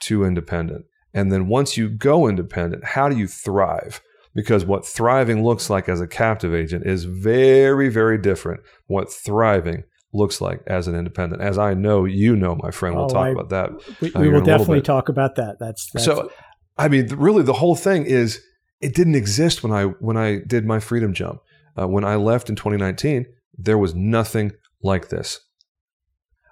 to 0.00 0.24
independent?" 0.24 0.86
And 1.14 1.30
then 1.30 1.46
once 1.46 1.76
you 1.76 1.88
go 1.88 2.26
independent, 2.26 2.84
how 2.84 3.08
do 3.08 3.16
you 3.16 3.28
thrive? 3.28 4.00
Because 4.34 4.64
what 4.64 4.86
thriving 4.86 5.44
looks 5.44 5.68
like 5.68 5.88
as 5.88 6.00
a 6.00 6.06
captive 6.06 6.54
agent 6.54 6.86
is 6.86 7.04
very, 7.04 7.88
very 7.88 8.18
different 8.18 8.60
what 8.86 9.12
thriving 9.12 9.84
looks 10.12 10.40
like 10.40 10.62
as 10.66 10.88
an 10.88 10.94
independent. 10.94 11.42
As 11.42 11.58
I 11.58 11.74
know, 11.74 12.04
you 12.04 12.36
know, 12.36 12.56
my 12.56 12.70
friend, 12.70 12.96
we'll 12.96 13.06
oh, 13.06 13.08
talk 13.08 13.26
I, 13.26 13.28
about 13.30 13.48
that. 13.50 13.70
We, 14.00 14.12
uh, 14.12 14.20
we 14.20 14.28
will 14.28 14.42
definitely 14.42 14.82
talk 14.82 15.08
about 15.08 15.36
that. 15.36 15.58
That's, 15.58 15.90
that's 15.90 16.04
so. 16.04 16.30
I 16.78 16.88
mean, 16.88 17.08
really, 17.08 17.42
the 17.42 17.52
whole 17.52 17.76
thing 17.76 18.06
is 18.06 18.42
it 18.80 18.94
didn't 18.94 19.14
exist 19.14 19.62
when 19.62 19.72
I 19.72 19.84
when 19.84 20.16
I 20.16 20.40
did 20.46 20.66
my 20.66 20.80
freedom 20.80 21.14
jump. 21.14 21.40
Uh, 21.78 21.88
when 21.88 22.04
I 22.04 22.16
left 22.16 22.50
in 22.50 22.56
2019, 22.56 23.26
there 23.56 23.78
was 23.78 23.94
nothing 23.94 24.52
like 24.82 25.08
this. 25.08 25.40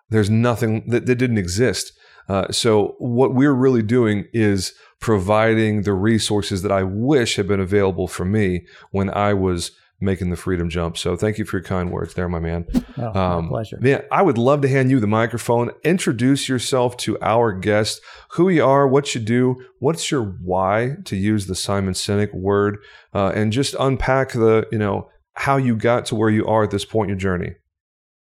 There's 0.09 0.31
nothing 0.31 0.89
that, 0.89 1.07
that 1.07 1.17
didn't 1.17 1.39
exist. 1.39 1.93
Uh, 2.29 2.51
so 2.51 2.95
what 2.99 3.35
we're 3.35 3.55
really 3.55 3.83
doing 3.83 4.27
is 4.33 4.73
providing 5.01 5.83
the 5.83 5.95
resources 5.95 6.63
that 6.63 6.73
I 6.73 6.83
wish 6.83 7.37
had 7.37 7.49
been 7.49 7.61
available 7.61 8.07
for 8.07 8.25
me 8.25 8.67
when 8.91 9.11
I 9.11 9.35
was 9.35 9.73
making 10.01 10.31
the 10.31 10.37
freedom 10.37 10.71
jump. 10.71 10.97
So 10.97 11.17
thank 11.17 11.39
you 11.39 11.45
for 11.45 11.59
your 11.59 11.65
kind 11.65 11.91
words 11.91 12.15
there, 12.15 12.29
my 12.29 12.39
man. 12.39 12.67
Oh, 12.97 13.19
um, 13.19 13.49
pleasure. 13.49 13.79
Man, 13.81 14.03
I 14.11 14.23
would 14.23 14.39
love 14.39 14.63
to 14.63 14.69
hand 14.69 14.91
you 14.91 14.99
the 14.99 15.07
microphone. 15.07 15.71
Introduce 15.85 16.49
yourself 16.49 16.97
to 16.99 17.21
our 17.21 17.53
guest, 17.53 18.01
who 18.31 18.49
you 18.49 18.65
are, 18.65 18.89
what 18.89 19.15
you 19.15 19.21
do, 19.21 19.57
what's 19.79 20.11
your 20.11 20.23
why 20.23 20.97
to 21.05 21.17
use 21.17 21.47
the 21.47 21.55
Simon 21.55 21.95
Sinek 21.95 22.35
word, 22.35 22.79
uh, 23.15 23.33
and 23.35 23.53
just 23.53 23.75
unpack 23.79 24.33
the, 24.33 24.67
you 24.73 24.79
know, 24.79 25.11
how 25.35 25.57
you 25.57 25.77
got 25.77 26.07
to 26.07 26.15
where 26.15 26.31
you 26.31 26.47
are 26.47 26.65
at 26.65 26.71
this 26.71 26.85
point 26.85 27.11
in 27.11 27.17
your 27.17 27.21
journey. 27.21 27.55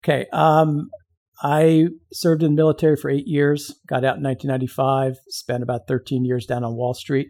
Okay. 0.04 0.26
Um, 0.32 0.90
I 1.42 1.88
served 2.12 2.42
in 2.42 2.52
the 2.52 2.56
military 2.56 2.96
for 2.96 3.10
eight 3.10 3.26
years, 3.26 3.74
got 3.86 4.04
out 4.04 4.16
in 4.16 4.22
1995, 4.22 5.18
spent 5.28 5.62
about 5.62 5.86
13 5.86 6.24
years 6.24 6.46
down 6.46 6.64
on 6.64 6.76
Wall 6.76 6.94
Street. 6.94 7.28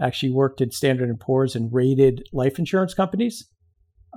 Actually 0.00 0.32
worked 0.32 0.60
at 0.60 0.72
Standard 0.72 1.18
& 1.18 1.20
Poor's 1.20 1.54
and 1.54 1.72
rated 1.72 2.22
life 2.32 2.58
insurance 2.58 2.94
companies. 2.94 3.48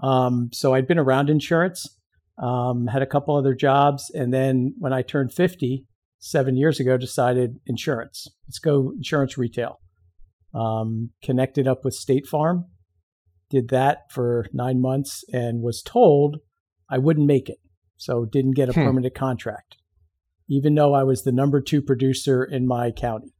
Um, 0.03 0.49
so 0.53 0.73
I'd 0.73 0.87
been 0.87 0.99
around 0.99 1.29
insurance, 1.29 1.87
um, 2.41 2.87
had 2.87 3.01
a 3.01 3.07
couple 3.07 3.35
other 3.35 3.53
jobs. 3.53 4.09
And 4.13 4.33
then 4.33 4.73
when 4.77 4.93
I 4.93 5.01
turned 5.01 5.33
50, 5.33 5.85
seven 6.25 6.57
years 6.57 6.79
ago, 6.79 6.97
decided 6.97 7.59
insurance. 7.67 8.27
Let's 8.47 8.57
go 8.57 8.91
insurance 8.95 9.37
retail. 9.37 9.79
Um, 10.55 11.11
connected 11.21 11.67
up 11.67 11.85
with 11.85 11.93
State 11.93 12.25
Farm, 12.25 12.65
did 13.51 13.69
that 13.69 14.09
for 14.09 14.47
nine 14.51 14.81
months, 14.81 15.23
and 15.31 15.61
was 15.61 15.83
told 15.83 16.37
I 16.89 16.97
wouldn't 16.97 17.27
make 17.27 17.47
it. 17.47 17.57
So 17.97 18.25
didn't 18.25 18.55
get 18.55 18.69
a 18.69 18.73
hmm. 18.73 18.83
permanent 18.83 19.15
contract, 19.15 19.77
even 20.49 20.75
though 20.75 20.93
I 20.93 21.03
was 21.03 21.23
the 21.23 21.31
number 21.31 21.61
two 21.61 21.81
producer 21.81 22.43
in 22.43 22.67
my 22.67 22.91
county. 22.91 23.33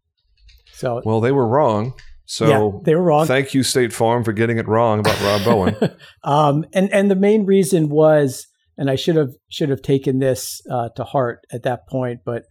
So 0.73 1.01
well, 1.05 1.21
they 1.21 1.31
were 1.31 1.47
wrong. 1.47 1.93
So 2.25 2.47
yeah, 2.47 2.79
they 2.83 2.95
were 2.95 3.03
wrong. 3.03 3.27
Thank 3.27 3.53
you, 3.53 3.63
State 3.63 3.93
Farm, 3.93 4.23
for 4.23 4.33
getting 4.33 4.57
it 4.57 4.67
wrong 4.67 4.99
about 4.99 5.21
Rob 5.21 5.43
Bowen. 5.43 5.95
um, 6.23 6.65
and 6.73 6.91
and 6.91 7.09
the 7.09 7.15
main 7.15 7.45
reason 7.45 7.89
was, 7.89 8.47
and 8.77 8.89
I 8.89 8.95
should 8.95 9.15
have 9.15 9.33
should 9.49 9.69
have 9.69 9.81
taken 9.81 10.19
this 10.19 10.61
uh, 10.69 10.89
to 10.95 11.03
heart 11.03 11.45
at 11.51 11.63
that 11.63 11.87
point, 11.87 12.21
but 12.25 12.43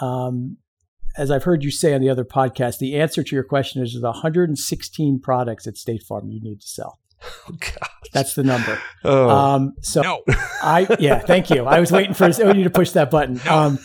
um, 0.00 0.58
as 1.16 1.30
I've 1.30 1.44
heard 1.44 1.62
you 1.62 1.70
say 1.70 1.94
on 1.94 2.00
the 2.00 2.10
other 2.10 2.24
podcast, 2.24 2.78
the 2.78 2.96
answer 2.96 3.22
to 3.22 3.34
your 3.34 3.44
question 3.44 3.82
is 3.82 3.92
there's 3.92 4.02
116 4.02 5.20
products 5.20 5.66
at 5.66 5.76
State 5.76 6.02
Farm 6.02 6.28
you 6.28 6.40
need 6.42 6.60
to 6.60 6.66
sell. 6.66 6.98
Oh, 7.48 7.88
That's 8.12 8.34
the 8.34 8.44
number. 8.44 8.80
Oh. 9.04 9.28
Um, 9.28 9.72
so 9.82 10.00
no. 10.00 10.22
I 10.62 10.86
yeah, 10.98 11.18
thank 11.18 11.50
you. 11.50 11.66
I 11.66 11.80
was 11.80 11.92
waiting 11.92 12.14
for 12.14 12.28
you 12.28 12.64
to 12.64 12.70
push 12.70 12.92
that 12.92 13.10
button. 13.10 13.40
Um, 13.48 13.78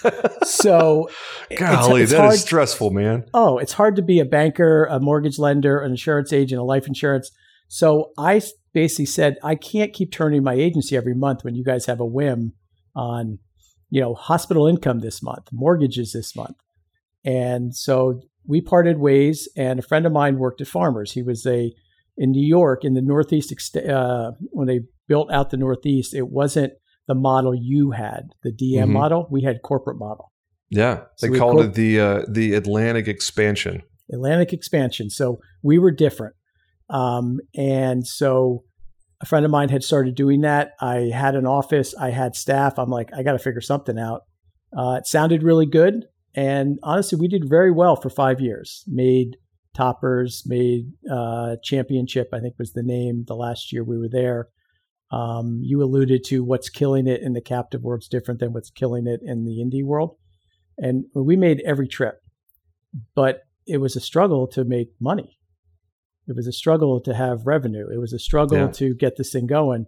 so 0.44 1.10
golly, 1.58 2.02
it's, 2.02 2.12
it's 2.12 2.12
that 2.12 2.22
hard, 2.22 2.34
is 2.36 2.42
stressful, 2.42 2.92
man. 2.92 3.26
Oh, 3.34 3.58
it's 3.58 3.74
hard 3.74 3.96
to 3.98 4.02
be 4.02 4.20
a 4.20 4.26
banker, 4.26 4.86
a 4.86 5.00
mortgage 5.00 5.38
lender, 5.38 5.82
an 5.82 5.92
insurance 5.92 6.32
agent, 6.32 6.62
a 6.62 6.64
life 6.64 6.88
insurance. 6.88 7.32
So 7.68 8.12
I 8.18 8.42
basically 8.74 9.06
said 9.08 9.38
I 9.44 9.56
can't 9.56 9.92
keep 9.92 10.12
turning 10.12 10.44
my 10.44 10.54
agency 10.54 10.96
every 10.96 11.16
month 11.16 11.44
when 11.44 11.56
you 11.56 11.64
guys 11.64 11.88
have 11.88 12.00
a 12.00 12.06
whim 12.06 12.54
on, 12.96 13.40
you 13.90 14.02
know, 14.02 14.14
hospital 14.14 14.68
income 14.68 15.00
this 15.00 15.22
month, 15.22 15.50
mortgages 15.52 16.14
this 16.14 16.36
month, 16.36 16.58
and 17.26 17.76
so 17.76 18.22
we 18.46 18.62
parted 18.62 19.00
ways. 19.00 19.50
And 19.58 19.80
a 19.80 19.84
friend 19.84 20.06
of 20.06 20.12
mine 20.12 20.38
worked 20.38 20.62
at 20.62 20.68
Farmers. 20.68 21.14
He 21.14 21.24
was 21.24 21.46
a 21.46 21.74
in 22.22 22.30
New 22.30 22.46
York 22.46 22.86
in 22.86 22.94
the 22.94 23.02
Northeast, 23.02 23.76
uh, 23.76 24.32
when 24.52 24.68
they 24.68 24.82
built 25.08 25.32
out 25.32 25.50
the 25.50 25.58
Northeast, 25.58 26.14
it 26.14 26.28
wasn't 26.30 26.72
the 27.08 27.16
model 27.16 27.56
you 27.56 27.92
had, 27.92 28.30
the 28.44 28.52
DM 28.52 28.84
mm-hmm. 28.84 28.94
model. 28.94 29.28
We 29.32 29.42
had 29.42 29.64
corporate 29.64 29.98
model. 29.98 30.32
Yeah, 30.70 31.06
they 31.20 31.30
so 31.30 31.38
called 31.40 31.62
it 31.62 31.74
the 31.74 32.00
uh, 32.00 32.26
the 32.30 32.54
Atlantic 32.54 33.08
expansion. 33.08 33.82
Atlantic 34.14 34.54
expansion. 34.54 35.10
So 35.10 35.40
we 35.64 35.80
were 35.80 35.90
different, 35.90 36.36
um, 36.92 37.40
and 37.56 38.06
so 38.06 38.66
a 39.20 39.26
friend 39.26 39.44
of 39.44 39.50
mine 39.50 39.70
had 39.70 39.84
started 39.84 40.14
doing 40.14 40.42
that. 40.42 40.74
I 40.80 41.10
had 41.12 41.34
an 41.34 41.48
office, 41.48 41.96
I 41.96 42.12
had 42.12 42.36
staff. 42.36 42.78
I'm 42.78 42.92
like, 42.92 43.10
I 43.18 43.24
got 43.24 43.34
to 43.34 43.40
figure 43.40 43.62
something 43.62 43.98
out. 43.98 44.22
Uh, 44.78 44.98
it 45.00 45.08
sounded 45.08 45.42
really 45.42 45.66
good, 45.66 46.06
and 46.36 46.78
honestly, 46.84 47.18
we 47.20 47.28
did 47.28 47.50
very 47.50 47.72
well 47.72 47.96
for 47.96 48.12
five 48.12 48.40
years. 48.40 48.84
Made 48.88 49.38
toppers 49.74 50.44
made 50.46 50.92
uh, 51.10 51.56
championship 51.64 52.30
i 52.34 52.40
think 52.40 52.56
was 52.60 52.74
the 52.74 52.84
name 52.84 53.24
the 53.28 53.36
last 53.36 53.72
year 53.72 53.84
we 53.84 53.98
were 53.98 54.10
there. 54.10 54.48
Um, 55.12 55.60
you 55.62 55.84
alluded 55.84 56.24
to 56.28 56.42
what's 56.42 56.70
killing 56.70 57.06
it 57.06 57.22
in 57.22 57.34
the 57.34 57.42
captive 57.42 57.82
world's 57.82 58.08
different 58.08 58.40
than 58.40 58.54
what's 58.54 58.70
killing 58.70 59.08
it 59.08 59.20
in 59.22 59.44
the 59.44 59.60
indie 59.60 59.84
world. 59.84 60.16
And 60.78 61.04
we 61.14 61.36
made 61.36 61.62
every 61.66 61.90
trip 61.90 62.22
but 63.16 63.42
it 63.68 63.78
was 63.78 63.96
a 63.96 64.02
struggle 64.02 64.48
to 64.48 64.64
make 64.64 64.90
money. 65.00 65.38
It 66.28 66.36
was 66.36 66.48
a 66.48 66.52
struggle 66.52 67.02
to 67.02 67.14
have 67.14 67.46
revenue. 67.46 67.88
It 67.94 68.00
was 68.00 68.14
a 68.14 68.20
struggle 68.20 68.58
yeah. 68.58 68.72
to 68.72 68.96
get 68.96 69.18
this 69.18 69.32
thing 69.32 69.48
going. 69.48 69.86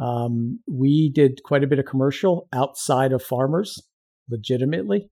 Um, 0.00 0.60
we 0.70 1.10
did 1.10 1.42
quite 1.44 1.64
a 1.64 1.66
bit 1.66 1.78
of 1.78 1.86
commercial 1.86 2.48
outside 2.52 3.12
of 3.12 3.22
farmers 3.22 3.82
legitimately 4.28 5.10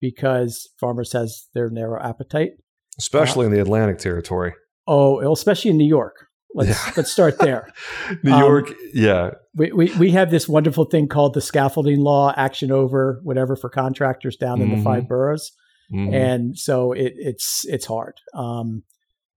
because 0.00 0.68
farmers 0.78 1.12
has 1.12 1.48
their 1.54 1.70
narrow 1.70 2.02
appetite 2.02 2.52
especially 2.98 3.44
uh, 3.44 3.48
in 3.48 3.54
the 3.54 3.60
Atlantic 3.60 3.98
territory. 3.98 4.54
Oh, 4.86 5.32
especially 5.32 5.70
in 5.70 5.76
New 5.76 5.88
York. 5.88 6.28
Let's 6.54 6.70
yeah. 6.70 6.92
let's 6.96 7.12
start 7.12 7.38
there. 7.38 7.68
New 8.22 8.32
um, 8.32 8.40
York, 8.40 8.72
yeah. 8.94 9.32
We, 9.54 9.70
we 9.72 9.94
we 9.96 10.10
have 10.12 10.30
this 10.30 10.48
wonderful 10.48 10.86
thing 10.86 11.06
called 11.06 11.34
the 11.34 11.40
scaffolding 11.40 12.00
law, 12.00 12.32
action 12.36 12.72
over 12.72 13.20
whatever 13.22 13.54
for 13.54 13.68
contractors 13.68 14.36
down 14.36 14.60
in 14.60 14.68
mm-hmm. 14.68 14.78
the 14.78 14.82
five 14.82 15.02
mm-hmm. 15.02 15.08
boroughs, 15.08 15.52
mm-hmm. 15.92 16.14
and 16.14 16.58
so 16.58 16.92
it, 16.92 17.12
it's 17.16 17.66
it's 17.66 17.84
hard. 17.84 18.14
Um, 18.34 18.82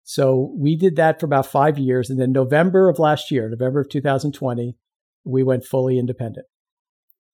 so 0.03 0.56
we 0.58 0.77
did 0.77 0.96
that 0.96 1.20
for 1.20 1.25
about 1.25 1.46
five 1.46 1.77
years, 1.77 2.10
and 2.10 2.20
then 2.20 2.32
November 2.32 2.88
of 2.89 2.98
last 2.98 3.30
year, 3.30 3.50
November 3.50 3.82
of 3.82 3.89
2020, 3.89 4.77
we 5.25 5.44
went 5.44 5.65
fully 5.65 6.00
independent. 6.00 6.48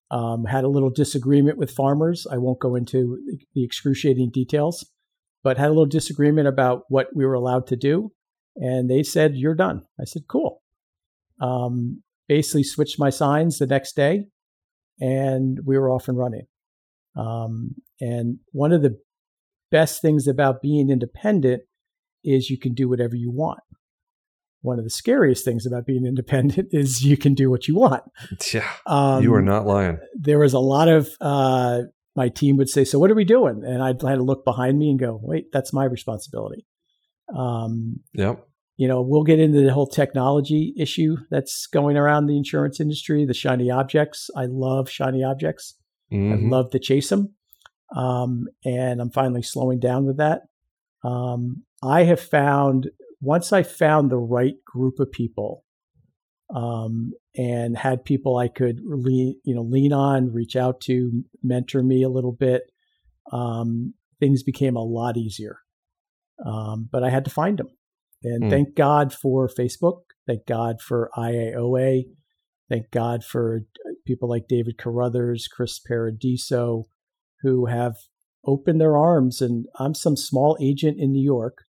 Um, 0.09 0.45
had 0.45 0.63
a 0.63 0.69
little 0.69 0.89
disagreement 0.89 1.57
with 1.57 1.69
farmers. 1.69 2.25
I 2.31 2.37
won't 2.37 2.59
go 2.59 2.75
into 2.75 3.19
the 3.53 3.63
excruciating 3.63 4.31
details 4.31 4.85
but 5.43 5.57
had 5.57 5.67
a 5.67 5.69
little 5.69 5.85
disagreement 5.85 6.47
about 6.47 6.83
what 6.89 7.07
we 7.15 7.25
were 7.25 7.33
allowed 7.33 7.67
to 7.67 7.75
do. 7.75 8.11
And 8.55 8.89
they 8.89 9.03
said, 9.03 9.35
You're 9.35 9.55
done. 9.55 9.83
I 9.99 10.05
said, 10.05 10.23
Cool. 10.27 10.61
Um, 11.39 12.03
basically, 12.27 12.63
switched 12.63 12.99
my 12.99 13.09
signs 13.09 13.59
the 13.59 13.67
next 13.67 13.95
day 13.95 14.25
and 14.99 15.59
we 15.65 15.77
were 15.77 15.89
off 15.89 16.07
and 16.07 16.17
running. 16.17 16.47
Um, 17.15 17.75
and 17.99 18.39
one 18.51 18.71
of 18.71 18.81
the 18.81 18.99
best 19.71 20.01
things 20.01 20.27
about 20.27 20.61
being 20.61 20.89
independent 20.89 21.63
is 22.23 22.49
you 22.49 22.57
can 22.57 22.73
do 22.73 22.89
whatever 22.89 23.15
you 23.15 23.31
want. 23.31 23.59
One 24.61 24.79
of 24.79 24.83
the 24.83 24.91
scariest 24.91 25.45
things 25.45 25.65
about 25.65 25.85
being 25.85 26.05
independent 26.05 26.69
is 26.71 27.03
you 27.03 27.17
can 27.17 27.33
do 27.33 27.49
what 27.49 27.67
you 27.67 27.75
want. 27.75 28.03
Yeah, 28.53 28.69
um, 28.85 29.23
you 29.23 29.33
are 29.33 29.41
not 29.41 29.65
lying. 29.65 29.99
There 30.15 30.39
was 30.39 30.53
a 30.53 30.59
lot 30.59 30.87
of 30.87 31.09
uh, 31.21 31.81
my 32.17 32.27
team 32.27 32.57
would 32.57 32.67
say, 32.67 32.83
"So 32.83 32.99
what 32.99 33.11
are 33.11 33.15
we 33.15 33.23
doing?" 33.23 33.63
And 33.63 33.81
I'd 33.81 34.01
had 34.01 34.15
to 34.15 34.23
look 34.23 34.43
behind 34.43 34.79
me 34.79 34.89
and 34.89 34.99
go, 34.99 35.17
"Wait, 35.21 35.51
that's 35.53 35.71
my 35.71 35.85
responsibility." 35.85 36.65
Um, 37.33 38.01
yep. 38.13 38.43
You 38.75 38.87
know, 38.87 39.01
we'll 39.01 39.23
get 39.23 39.39
into 39.39 39.61
the 39.61 39.73
whole 39.73 39.87
technology 39.87 40.73
issue 40.77 41.17
that's 41.29 41.67
going 41.67 41.95
around 41.95 42.25
the 42.25 42.37
insurance 42.37 42.79
industry, 42.79 43.25
the 43.25 43.33
shiny 43.33 43.71
objects. 43.71 44.29
I 44.35 44.45
love 44.45 44.89
shiny 44.89 45.23
objects. 45.23 45.75
Mm-hmm. 46.11 46.33
I 46.33 46.49
love 46.49 46.71
to 46.71 46.79
chase 46.79 47.09
them, 47.09 47.33
um, 47.95 48.47
and 48.65 48.99
I'm 48.99 49.11
finally 49.11 49.43
slowing 49.43 49.79
down 49.79 50.05
with 50.05 50.17
that. 50.17 50.41
Um, 51.03 51.63
I 51.83 52.03
have 52.03 52.19
found 52.19 52.89
once 53.21 53.53
I 53.53 53.63
found 53.63 54.09
the 54.09 54.17
right 54.17 54.55
group 54.65 54.99
of 54.99 55.11
people 55.11 55.63
um, 56.53 57.11
and 57.37 57.77
had 57.77 58.03
people 58.03 58.35
I 58.35 58.47
could 58.47 58.81
lean, 58.83 59.39
you 59.43 59.53
know, 59.53 59.61
lean 59.61 59.93
on, 59.93 60.33
reach 60.33 60.55
out 60.55 60.81
to, 60.81 61.23
mentor 61.43 61.83
me 61.83 62.03
a 62.03 62.09
little 62.09 62.31
bit. 62.31 62.63
Um, 63.31 63.93
things 64.19 64.41
became 64.41 64.75
a 64.75 64.83
lot 64.83 65.17
easier, 65.17 65.59
um, 66.43 66.89
but 66.91 67.03
I 67.03 67.11
had 67.11 67.25
to 67.25 67.31
find 67.31 67.59
them. 67.59 67.69
And 68.23 68.45
mm. 68.45 68.49
thank 68.49 68.75
God 68.75 69.13
for 69.13 69.47
Facebook. 69.47 69.99
Thank 70.25 70.47
God 70.47 70.81
for 70.81 71.11
IAOA. 71.15 72.05
Thank 72.69 72.89
God 72.91 73.23
for 73.23 73.61
people 74.05 74.27
like 74.27 74.47
David 74.49 74.77
Carruthers, 74.77 75.47
Chris 75.47 75.79
Paradiso, 75.79 76.85
who 77.43 77.67
have 77.67 77.95
opened 78.45 78.81
their 78.81 78.97
arms. 78.97 79.41
And 79.41 79.67
I'm 79.79 79.93
some 79.93 80.17
small 80.17 80.57
agent 80.59 80.97
in 80.99 81.11
New 81.11 81.23
York, 81.23 81.65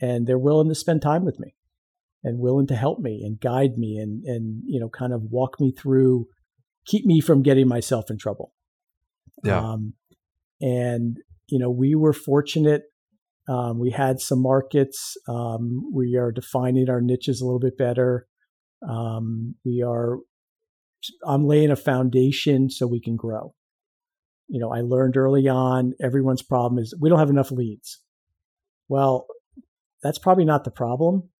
and 0.00 0.26
they're 0.26 0.38
willing 0.38 0.68
to 0.68 0.74
spend 0.74 1.02
time 1.02 1.24
with 1.24 1.40
me 1.40 1.56
and 2.24 2.38
willing 2.38 2.66
to 2.66 2.74
help 2.74 2.98
me 2.98 3.22
and 3.22 3.38
guide 3.38 3.76
me 3.76 3.98
and 3.98 4.24
and 4.24 4.62
you 4.66 4.80
know 4.80 4.88
kind 4.88 5.12
of 5.12 5.22
walk 5.30 5.60
me 5.60 5.70
through 5.70 6.26
keep 6.86 7.04
me 7.04 7.20
from 7.20 7.42
getting 7.42 7.68
myself 7.68 8.10
in 8.10 8.18
trouble. 8.18 8.52
Yeah. 9.44 9.58
Um, 9.58 9.94
and 10.60 11.18
you 11.48 11.58
know 11.58 11.70
we 11.70 11.94
were 11.94 12.12
fortunate 12.12 12.82
um, 13.46 13.78
we 13.78 13.90
had 13.90 14.20
some 14.20 14.40
markets 14.40 15.16
um, 15.28 15.82
we 15.92 16.16
are 16.16 16.32
defining 16.32 16.88
our 16.88 17.02
niches 17.02 17.40
a 17.40 17.44
little 17.44 17.60
bit 17.60 17.76
better. 17.76 18.26
Um, 18.88 19.54
we 19.64 19.82
are 19.82 20.18
i'm 21.26 21.46
laying 21.46 21.70
a 21.70 21.76
foundation 21.76 22.70
so 22.70 22.86
we 22.86 23.00
can 23.00 23.16
grow. 23.16 23.54
You 24.48 24.60
know 24.60 24.72
i 24.72 24.80
learned 24.80 25.16
early 25.18 25.48
on 25.48 25.92
everyone's 26.02 26.42
problem 26.42 26.78
is 26.78 26.96
we 26.98 27.10
don't 27.10 27.18
have 27.18 27.30
enough 27.30 27.50
leads. 27.50 28.00
Well 28.88 29.26
that's 30.02 30.18
probably 30.18 30.44
not 30.44 30.64
the 30.64 30.70
problem 30.70 31.30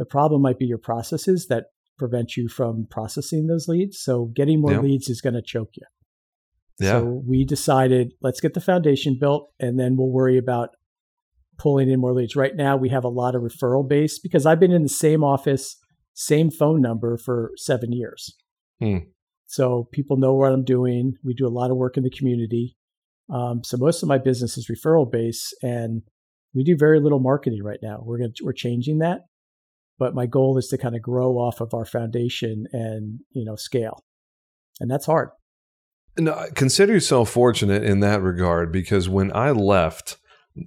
the 0.00 0.06
problem 0.06 0.40
might 0.40 0.58
be 0.58 0.64
your 0.64 0.78
processes 0.78 1.46
that 1.50 1.66
prevent 1.98 2.34
you 2.34 2.48
from 2.48 2.86
processing 2.90 3.46
those 3.46 3.68
leads. 3.68 4.00
So 4.00 4.32
getting 4.34 4.62
more 4.62 4.72
yeah. 4.72 4.80
leads 4.80 5.10
is 5.10 5.20
going 5.20 5.34
to 5.34 5.42
choke 5.42 5.72
you. 5.74 5.86
Yeah. 6.78 7.00
So 7.00 7.22
we 7.26 7.44
decided 7.44 8.14
let's 8.22 8.40
get 8.40 8.54
the 8.54 8.62
foundation 8.62 9.18
built 9.20 9.52
and 9.60 9.78
then 9.78 9.98
we'll 9.98 10.10
worry 10.10 10.38
about 10.38 10.70
pulling 11.58 11.90
in 11.90 12.00
more 12.00 12.14
leads. 12.14 12.34
Right 12.34 12.56
now 12.56 12.78
we 12.78 12.88
have 12.88 13.04
a 13.04 13.10
lot 13.10 13.34
of 13.34 13.42
referral 13.42 13.86
base 13.86 14.18
because 14.18 14.46
I've 14.46 14.58
been 14.58 14.72
in 14.72 14.82
the 14.82 14.88
same 14.88 15.22
office, 15.22 15.76
same 16.14 16.50
phone 16.50 16.80
number 16.80 17.18
for 17.18 17.50
seven 17.56 17.92
years. 17.92 18.34
Hmm. 18.80 19.00
So 19.48 19.86
people 19.92 20.16
know 20.16 20.32
what 20.32 20.50
I'm 20.50 20.64
doing. 20.64 21.12
We 21.22 21.34
do 21.34 21.46
a 21.46 21.52
lot 21.52 21.70
of 21.70 21.76
work 21.76 21.98
in 21.98 22.04
the 22.04 22.10
community. 22.10 22.78
Um, 23.30 23.60
so 23.64 23.76
most 23.76 24.02
of 24.02 24.08
my 24.08 24.16
business 24.16 24.56
is 24.56 24.70
referral 24.70 25.10
base, 25.10 25.52
and 25.62 26.02
we 26.54 26.64
do 26.64 26.74
very 26.76 27.00
little 27.00 27.20
marketing 27.20 27.62
right 27.62 27.78
now. 27.82 28.00
We're 28.02 28.18
going 28.18 28.32
we're 28.42 28.54
changing 28.54 29.00
that 29.00 29.26
but 30.00 30.14
my 30.14 30.26
goal 30.26 30.58
is 30.58 30.66
to 30.66 30.78
kind 30.78 30.96
of 30.96 31.02
grow 31.02 31.34
off 31.34 31.60
of 31.60 31.72
our 31.72 31.84
foundation 31.84 32.66
and 32.72 33.20
you 33.30 33.44
know 33.44 33.54
scale 33.54 34.02
and 34.80 34.90
that's 34.90 35.06
hard 35.06 35.28
no, 36.18 36.46
consider 36.56 36.94
yourself 36.94 37.30
fortunate 37.30 37.84
in 37.84 38.00
that 38.00 38.20
regard 38.20 38.72
because 38.72 39.08
when 39.08 39.30
i 39.36 39.52
left 39.52 40.16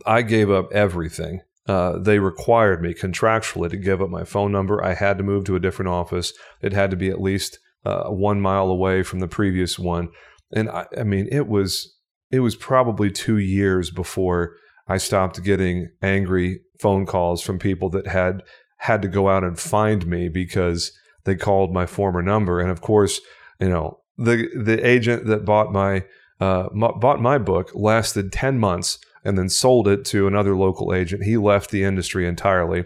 i 0.06 0.22
gave 0.22 0.50
up 0.50 0.72
everything 0.72 1.42
uh, 1.68 1.98
they 1.98 2.20
required 2.20 2.82
me 2.82 2.94
contractually 2.94 3.70
to 3.70 3.78
give 3.78 4.02
up 4.02 4.10
my 4.10 4.25
phone 4.25 4.52
number. 4.52 4.84
I 4.84 4.94
had 4.96 5.18
to 5.18 5.24
move 5.24 5.46
to 5.46 5.56
a 5.56 5.62
different 5.62 5.90
office. 5.90 6.34
It 6.62 6.74
had 6.74 6.92
to 6.92 6.98
be 6.98 7.10
at 7.10 7.22
least 7.22 7.60
uh, 7.86 8.10
one 8.10 8.42
mile 8.42 8.68
away 8.68 9.04
from 9.04 9.20
the 9.20 9.28
previous 9.28 9.80
one. 9.80 10.10
And 10.54 10.70
I, 10.70 10.88
I 10.98 11.04
mean, 11.04 11.28
it 11.32 11.48
was 11.48 11.98
it 12.32 12.40
was 12.40 12.56
probably 12.56 13.12
two 13.12 13.38
years 13.38 13.92
before 13.92 14.56
I 14.88 14.98
stopped 14.98 15.44
getting 15.44 15.90
angry 16.02 16.62
phone 16.80 17.06
calls 17.06 17.42
from 17.42 17.60
people 17.60 17.90
that 17.92 18.08
had 18.08 18.44
had 18.84 19.02
to 19.02 19.08
go 19.08 19.30
out 19.30 19.46
and 19.46 19.58
find 19.58 20.06
me 20.06 20.28
because 20.28 20.92
they 21.24 21.36
called 21.36 21.74
my 21.74 21.86
former 21.86 22.22
number. 22.22 22.60
And 22.60 22.70
of 22.70 22.82
course, 22.82 23.22
you 23.58 23.70
know, 23.70 24.00
the 24.18 24.50
the 24.62 24.86
agent 24.86 25.25
that 25.28 25.46
bought 25.46 25.72
my 25.72 26.04
uh, 26.42 26.68
bought 26.74 27.22
my 27.22 27.38
book 27.38 27.72
lasted 27.74 28.34
ten 28.34 28.60
months 28.60 29.00
and 29.24 29.38
then 29.38 29.48
sold 29.48 29.88
it 29.88 30.04
to 30.06 30.28
another 30.28 30.54
local 30.54 30.94
agent. 30.94 31.24
He 31.24 31.38
left 31.38 31.72
the 31.72 31.86
industry 31.86 32.28
entirely. 32.28 32.84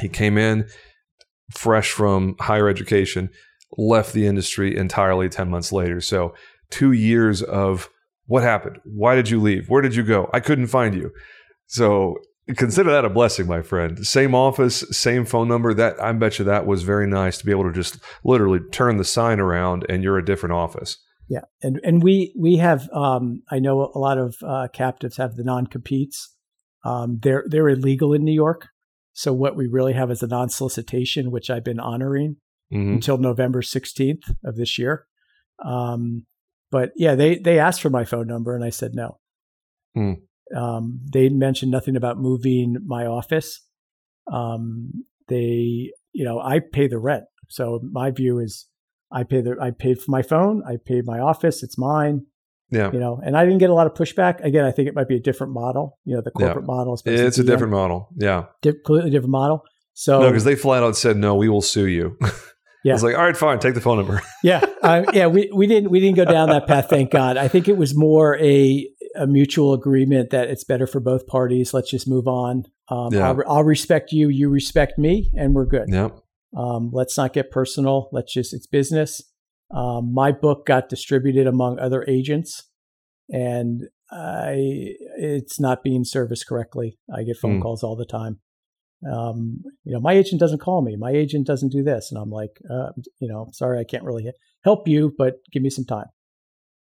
He 0.00 0.08
came 0.08 0.36
in 0.36 0.68
fresh 1.52 1.92
from 1.92 2.34
higher 2.40 2.68
education, 2.68 3.30
left 3.76 4.12
the 4.12 4.26
industry 4.26 4.76
entirely 4.76 5.28
ten 5.28 5.48
months 5.48 5.70
later. 5.70 6.00
So 6.00 6.34
two 6.68 6.90
years 6.90 7.42
of 7.42 7.88
what 8.26 8.42
happened? 8.42 8.80
Why 8.84 9.14
did 9.14 9.30
you 9.30 9.40
leave? 9.40 9.70
Where 9.70 9.82
did 9.82 9.94
you 9.94 10.02
go? 10.02 10.28
I 10.34 10.40
couldn't 10.40 10.66
find 10.66 10.96
you. 10.96 11.12
So 11.68 12.16
consider 12.56 12.90
that 12.90 13.04
a 13.04 13.10
blessing, 13.10 13.46
my 13.46 13.62
friend. 13.62 14.06
Same 14.06 14.34
office, 14.34 14.84
same 14.90 15.24
phone 15.24 15.48
number. 15.48 15.74
That 15.74 16.00
I 16.02 16.12
bet 16.12 16.38
you 16.38 16.44
that 16.46 16.66
was 16.66 16.82
very 16.82 17.06
nice 17.06 17.38
to 17.38 17.46
be 17.46 17.52
able 17.52 17.64
to 17.64 17.72
just 17.72 17.98
literally 18.24 18.60
turn 18.72 18.96
the 18.96 19.04
sign 19.04 19.40
around 19.40 19.86
and 19.88 20.02
you're 20.02 20.18
a 20.18 20.24
different 20.24 20.54
office. 20.54 20.98
Yeah, 21.28 21.42
and 21.62 21.80
and 21.84 22.02
we 22.02 22.34
we 22.38 22.56
have 22.56 22.88
um, 22.92 23.42
I 23.50 23.58
know 23.58 23.90
a 23.94 23.98
lot 23.98 24.18
of 24.18 24.36
uh, 24.42 24.68
captives 24.72 25.18
have 25.18 25.36
the 25.36 25.44
non 25.44 25.66
competes. 25.66 26.34
Um, 26.84 27.18
they're 27.22 27.44
they're 27.46 27.68
illegal 27.68 28.12
in 28.12 28.24
New 28.24 28.32
York. 28.32 28.68
So 29.12 29.32
what 29.32 29.56
we 29.56 29.66
really 29.66 29.92
have 29.92 30.10
is 30.10 30.22
a 30.22 30.26
non 30.26 30.48
solicitation, 30.48 31.30
which 31.30 31.50
I've 31.50 31.64
been 31.64 31.80
honoring 31.80 32.36
mm-hmm. 32.72 32.94
until 32.94 33.18
November 33.18 33.62
sixteenth 33.62 34.24
of 34.44 34.56
this 34.56 34.78
year. 34.78 35.06
Um, 35.64 36.26
but 36.70 36.92
yeah, 36.96 37.14
they 37.14 37.36
they 37.36 37.58
asked 37.58 37.82
for 37.82 37.90
my 37.90 38.04
phone 38.04 38.26
number 38.26 38.54
and 38.54 38.64
I 38.64 38.70
said 38.70 38.94
no. 38.94 39.18
Mm. 39.96 40.22
Um, 40.56 41.00
they 41.12 41.28
mentioned 41.28 41.70
nothing 41.70 41.96
about 41.96 42.18
moving 42.18 42.76
my 42.86 43.06
office. 43.06 43.60
Um, 44.32 45.04
they, 45.28 45.92
you 46.12 46.24
know, 46.24 46.40
I 46.40 46.60
pay 46.60 46.88
the 46.88 46.98
rent. 46.98 47.24
So 47.48 47.80
my 47.82 48.10
view 48.10 48.38
is 48.38 48.66
I 49.10 49.24
pay 49.24 49.40
the, 49.40 49.56
I 49.60 49.70
paid 49.70 50.00
for 50.00 50.10
my 50.10 50.22
phone. 50.22 50.62
I 50.66 50.76
paid 50.84 51.04
my 51.06 51.18
office. 51.18 51.62
It's 51.62 51.78
mine. 51.78 52.26
Yeah. 52.70 52.92
You 52.92 53.00
know, 53.00 53.20
and 53.24 53.36
I 53.36 53.44
didn't 53.44 53.58
get 53.58 53.70
a 53.70 53.74
lot 53.74 53.86
of 53.86 53.94
pushback. 53.94 54.44
Again, 54.44 54.64
I 54.64 54.72
think 54.72 54.88
it 54.88 54.94
might 54.94 55.08
be 55.08 55.16
a 55.16 55.20
different 55.20 55.54
model. 55.54 55.98
You 56.04 56.16
know, 56.16 56.22
the 56.22 56.30
corporate 56.30 56.64
yeah. 56.68 56.74
model. 56.74 56.94
Is 56.94 57.02
it's 57.04 57.38
a 57.38 57.44
different 57.44 57.72
model. 57.72 58.08
Yeah. 58.16 58.46
Di- 58.60 58.72
completely 58.72 59.10
different 59.10 59.30
model. 59.30 59.62
So 59.94 60.20
no, 60.20 60.28
because 60.28 60.44
they 60.44 60.54
flat 60.54 60.82
out 60.82 60.96
said 60.96 61.16
no, 61.16 61.34
we 61.34 61.48
will 61.48 61.62
sue 61.62 61.86
you. 61.86 62.18
Yeah. 62.84 62.94
It's 62.94 63.02
like, 63.02 63.16
all 63.18 63.24
right, 63.24 63.36
fine, 63.36 63.58
take 63.58 63.74
the 63.74 63.80
phone 63.80 63.98
number. 63.98 64.22
yeah, 64.42 64.64
uh, 64.82 65.04
yeah. 65.12 65.26
We 65.26 65.50
we 65.54 65.66
didn't 65.66 65.90
we 65.90 66.00
didn't 66.00 66.16
go 66.16 66.24
down 66.24 66.48
that 66.50 66.66
path. 66.66 66.88
Thank 66.88 67.10
God. 67.10 67.36
I 67.36 67.48
think 67.48 67.68
it 67.68 67.76
was 67.76 67.94
more 67.96 68.38
a 68.38 68.88
a 69.18 69.26
mutual 69.26 69.72
agreement 69.72 70.30
that 70.30 70.48
it's 70.48 70.64
better 70.64 70.86
for 70.86 71.00
both 71.00 71.26
parties. 71.26 71.74
Let's 71.74 71.90
just 71.90 72.08
move 72.08 72.28
on. 72.28 72.64
Um, 72.88 73.12
yeah. 73.12 73.28
I'll, 73.28 73.42
I'll, 73.46 73.64
respect 73.64 74.12
you, 74.12 74.28
you 74.28 74.48
respect 74.48 74.98
me, 74.98 75.30
and 75.36 75.54
we're 75.54 75.66
good. 75.66 75.88
Yep. 75.88 76.18
Um, 76.56 76.90
let's 76.92 77.18
not 77.18 77.32
get 77.32 77.50
personal. 77.50 78.08
Let's 78.12 78.32
just, 78.32 78.54
it's 78.54 78.66
business. 78.66 79.22
Um, 79.74 80.14
my 80.14 80.32
book 80.32 80.64
got 80.64 80.88
distributed 80.88 81.46
among 81.46 81.78
other 81.78 82.04
agents, 82.08 82.62
and 83.28 83.88
I, 84.10 84.54
it's 85.18 85.60
not 85.60 85.82
being 85.82 86.04
serviced 86.04 86.46
correctly. 86.46 86.98
I 87.14 87.24
get 87.24 87.36
phone 87.36 87.58
mm. 87.58 87.62
calls 87.62 87.82
all 87.82 87.96
the 87.96 88.06
time. 88.06 88.38
Um, 89.10 89.62
you 89.84 89.92
know, 89.92 90.00
my 90.00 90.14
agent 90.14 90.40
doesn't 90.40 90.60
call 90.60 90.82
me. 90.82 90.96
My 90.96 91.10
agent 91.10 91.46
doesn't 91.46 91.70
do 91.70 91.82
this, 91.82 92.10
and 92.10 92.20
I'm 92.20 92.30
like, 92.30 92.58
uh, 92.70 92.90
you 93.20 93.28
know, 93.28 93.48
sorry, 93.52 93.78
I 93.78 93.84
can't 93.84 94.04
really 94.04 94.30
help 94.64 94.88
you, 94.88 95.12
but 95.18 95.34
give 95.52 95.62
me 95.62 95.70
some 95.70 95.84
time. 95.84 96.06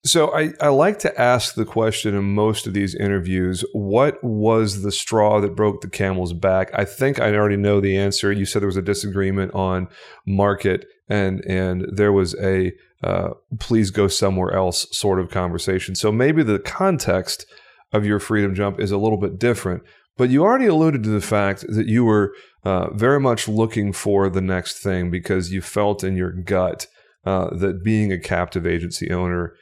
So 0.04 0.32
I, 0.34 0.52
I 0.61 0.68
like 0.68 1.00
to 1.00 1.20
ask 1.20 1.54
the 1.54 1.64
question 1.64 2.14
in 2.14 2.34
most 2.34 2.66
of 2.66 2.72
these 2.72 2.94
interviews, 2.94 3.64
what 3.72 4.22
was 4.22 4.82
the 4.82 4.92
straw 4.92 5.40
that 5.40 5.56
broke 5.56 5.80
the 5.80 5.90
camel's 5.90 6.32
back? 6.32 6.70
I 6.72 6.84
think 6.84 7.20
I 7.20 7.34
already 7.34 7.56
know 7.56 7.80
the 7.80 7.96
answer. 7.96 8.30
You 8.30 8.46
said 8.46 8.62
there 8.62 8.68
was 8.68 8.76
a 8.76 8.82
disagreement 8.82 9.54
on 9.54 9.88
market 10.24 10.87
and 11.08 11.44
and 11.46 11.87
there 11.92 12.12
was 12.12 12.34
a 12.37 12.72
uh, 13.02 13.30
please 13.58 13.90
go 13.90 14.08
somewhere 14.08 14.52
else 14.52 14.87
sort 14.96 15.20
of 15.20 15.30
conversation. 15.30 15.94
So 15.94 16.12
maybe 16.12 16.42
the 16.42 16.58
context 16.58 17.46
of 17.92 18.04
your 18.04 18.18
freedom 18.18 18.54
jump 18.54 18.80
is 18.80 18.90
a 18.90 18.98
little 18.98 19.18
bit 19.18 19.38
different. 19.38 19.82
But 20.16 20.30
you 20.30 20.42
already 20.42 20.66
alluded 20.66 21.04
to 21.04 21.11
the 21.11 21.20
fact 21.20 21.64
that 21.68 21.87
you 21.87 22.04
were 22.04 22.34
uh, 22.64 22.90
very 22.92 23.20
much 23.20 23.46
looking 23.46 23.92
for 23.92 24.28
the 24.28 24.40
next 24.40 24.82
thing 24.82 25.11
because 25.11 25.52
you 25.52 25.62
felt 25.62 26.02
in 26.02 26.16
your 26.16 26.32
gut 26.32 26.87
uh, 27.24 27.54
that 27.54 27.84
being 27.84 28.12
a 28.12 28.18
captive 28.18 28.66
agency 28.66 29.11
owner 29.11 29.54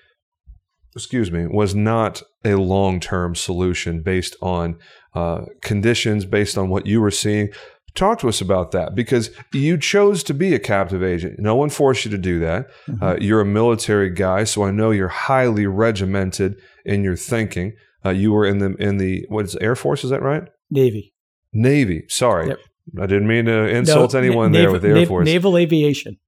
excuse 0.97 1.31
me, 1.31 1.47
was 1.47 1.75
not 1.75 2.23
a 2.45 2.55
long 2.55 2.99
term 2.99 3.35
solution 3.35 4.03
based 4.03 4.35
on 4.41 4.79
uh, 5.15 5.43
conditions, 5.61 6.25
based 6.25 6.57
on 6.57 6.71
what 6.71 6.87
you 6.87 7.01
were 7.01 7.11
seeing. 7.11 7.51
Talk 7.95 8.19
to 8.21 8.29
us 8.29 8.41
about 8.41 8.73
that 8.73 8.95
because 8.95 9.31
you 9.55 9.79
chose 9.79 10.23
to 10.25 10.35
be 10.35 10.55
a 10.55 10.59
captive 10.59 11.03
agent. 11.03 11.39
No 11.39 11.55
one 11.55 11.71
forced 11.71 12.05
you 12.05 12.11
to 12.11 12.19
do 12.19 12.41
that. 12.41 12.67
Mm-hmm. 12.89 13.03
Uh, 13.03 13.15
you're 13.17 13.41
a 13.41 13.47
military 13.47 14.11
guy, 14.11 14.45
so 14.45 14.65
I 14.65 14.71
know 14.71 14.91
you're 14.91 15.09
highly 15.09 15.67
regimented 15.67 16.57
in 16.85 17.05
your 17.05 17.17
thinking. 17.17 17.75
Uh, 18.05 18.11
you 18.11 18.33
were 18.33 18.47
in 18.47 18.59
the 18.59 18.75
in 18.77 18.97
the 18.97 19.25
what 19.29 19.45
is 19.45 19.57
Air 19.57 19.77
Force? 19.77 20.03
Is 20.03 20.11
that 20.11 20.23
right? 20.23 20.45
Navy. 20.71 21.15
Navy. 21.53 22.05
Sorry, 22.09 22.49
yep. 22.49 22.59
I 23.01 23.07
didn't 23.07 23.29
mean 23.29 23.47
to 23.47 23.67
insult 23.69 24.13
no, 24.13 24.19
anyone 24.19 24.53
na- 24.53 24.59
there 24.59 24.73
with 24.73 24.83
the 24.83 24.91
Air 24.91 25.07
Force. 25.07 25.27
Naval 25.27 25.57
aviation. 25.57 26.19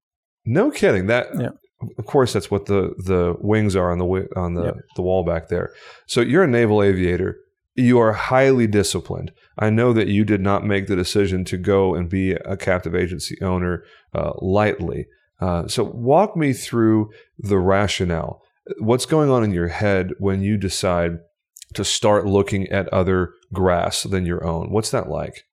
No 0.45 0.71
kidding. 0.71 1.07
That 1.07 1.27
yeah 1.39 1.49
of 1.97 2.05
course 2.05 2.33
that's 2.33 2.51
what 2.51 2.65
the 2.65 2.93
the 2.97 3.35
wings 3.39 3.75
are 3.75 3.91
on 3.91 3.99
the 3.99 4.27
on 4.35 4.53
the, 4.53 4.65
yep. 4.65 4.75
the 4.95 5.01
wall 5.01 5.23
back 5.23 5.47
there. 5.47 5.71
So 6.07 6.21
you're 6.21 6.43
a 6.43 6.47
naval 6.47 6.83
aviator. 6.83 7.37
You 7.75 7.99
are 7.99 8.11
highly 8.11 8.67
disciplined. 8.67 9.31
I 9.57 9.69
know 9.69 9.93
that 9.93 10.07
you 10.07 10.25
did 10.25 10.41
not 10.41 10.65
make 10.65 10.87
the 10.87 10.95
decision 10.95 11.45
to 11.45 11.57
go 11.57 11.95
and 11.95 12.09
be 12.09 12.31
a 12.31 12.57
captive 12.57 12.95
agency 12.95 13.37
owner 13.41 13.83
uh, 14.13 14.31
lightly. 14.39 15.05
Uh, 15.39 15.67
so 15.67 15.85
walk 15.85 16.35
me 16.35 16.51
through 16.51 17.09
the 17.37 17.57
rationale. 17.57 18.41
What's 18.79 19.05
going 19.05 19.29
on 19.29 19.43
in 19.43 19.51
your 19.51 19.69
head 19.69 20.09
when 20.19 20.41
you 20.41 20.57
decide 20.57 21.19
to 21.75 21.85
start 21.85 22.25
looking 22.25 22.67
at 22.67 22.87
other 22.89 23.33
grass 23.53 24.03
than 24.03 24.25
your 24.25 24.45
own? 24.45 24.71
What's 24.71 24.91
that 24.91 25.09
like? 25.09 25.45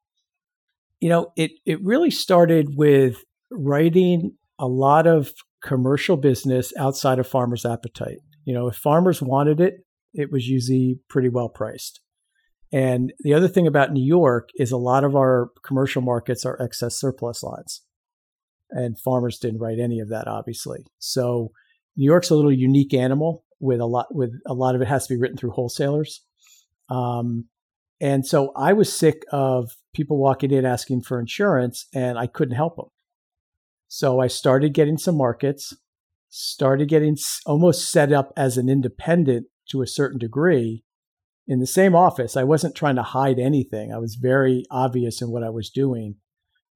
You 0.99 1.11
know, 1.11 1.33
it 1.37 1.53
it 1.65 1.79
really 1.85 2.11
started 2.11 2.71
with 2.77 3.23
writing 3.51 4.33
a 4.59 4.67
lot 4.67 5.07
of 5.07 5.33
commercial 5.63 6.17
business 6.17 6.73
outside 6.79 7.19
of 7.19 7.27
farmers' 7.27 7.65
appetite. 7.65 8.19
You 8.45 8.55
know, 8.55 8.69
if 8.69 8.77
farmers 8.77 9.21
wanted 9.21 9.61
it, 9.61 9.85
it 10.15 10.31
was 10.31 10.49
usually 10.49 11.01
pretty 11.09 11.29
well 11.29 11.49
priced. 11.49 12.01
And 12.73 13.13
the 13.21 13.35
other 13.35 13.49
thing 13.49 13.67
about 13.67 13.93
New 13.93 14.05
York 14.05 14.51
is 14.57 14.73
a 14.73 14.77
lot 14.77 15.05
of 15.05 15.15
our 15.15 15.51
commercial 15.65 16.03
markets 16.03 16.45
are 16.45 16.61
excess 16.61 16.99
surplus 16.99 17.43
lines. 17.43 17.83
And 18.71 18.99
farmers 18.99 19.39
didn't 19.39 19.61
write 19.61 19.79
any 19.79 20.01
of 20.01 20.09
that, 20.09 20.27
obviously. 20.27 20.85
So 20.99 21.53
New 21.97 22.05
York's 22.05 22.31
a 22.31 22.35
little 22.35 22.53
unique 22.53 22.93
animal 22.93 23.45
with 23.61 23.81
a 23.81 23.87
lot 23.87 24.15
with 24.15 24.33
a 24.47 24.55
lot 24.55 24.75
of 24.75 24.83
it 24.83 24.89
has 24.89 25.07
to 25.07 25.15
be 25.15 25.21
written 25.21 25.37
through 25.37 25.53
wholesalers. 25.53 26.23
Um, 26.91 27.47
and 28.01 28.27
so 28.27 28.53
I 28.57 28.73
was 28.73 28.93
sick 28.93 29.23
of 29.33 29.77
people 29.95 30.19
walking 30.19 30.51
in 30.51 30.67
asking 30.67 31.03
for 31.03 31.19
insurance 31.19 31.87
and 31.95 32.19
I 32.19 32.27
couldn't 32.27 32.57
help 32.57 32.77
them. 32.77 32.87
So 33.89 34.21
I 34.21 34.27
started 34.27 34.75
getting 34.75 34.99
some 34.99 35.17
markets, 35.17 35.75
started 36.29 36.89
getting 36.89 37.17
almost 37.45 37.91
set 37.91 38.13
up 38.13 38.33
as 38.37 38.57
an 38.57 38.69
independent 38.69 39.47
to 39.71 39.83
a 39.83 39.87
certain 39.87 40.19
degree 40.19 40.85
in 41.47 41.61
the 41.61 41.67
same 41.67 41.95
office. 41.95 42.37
I 42.37 42.45
wasn't 42.45 42.75
trying 42.75 42.97
to 42.97 43.03
hide 43.03 43.39
anything, 43.39 43.93
I 43.93 43.99
was 43.99 44.17
very 44.17 44.65
obvious 44.71 45.23
in 45.23 45.31
what 45.31 45.45
I 45.45 45.51
was 45.51 45.71
doing. 45.71 46.17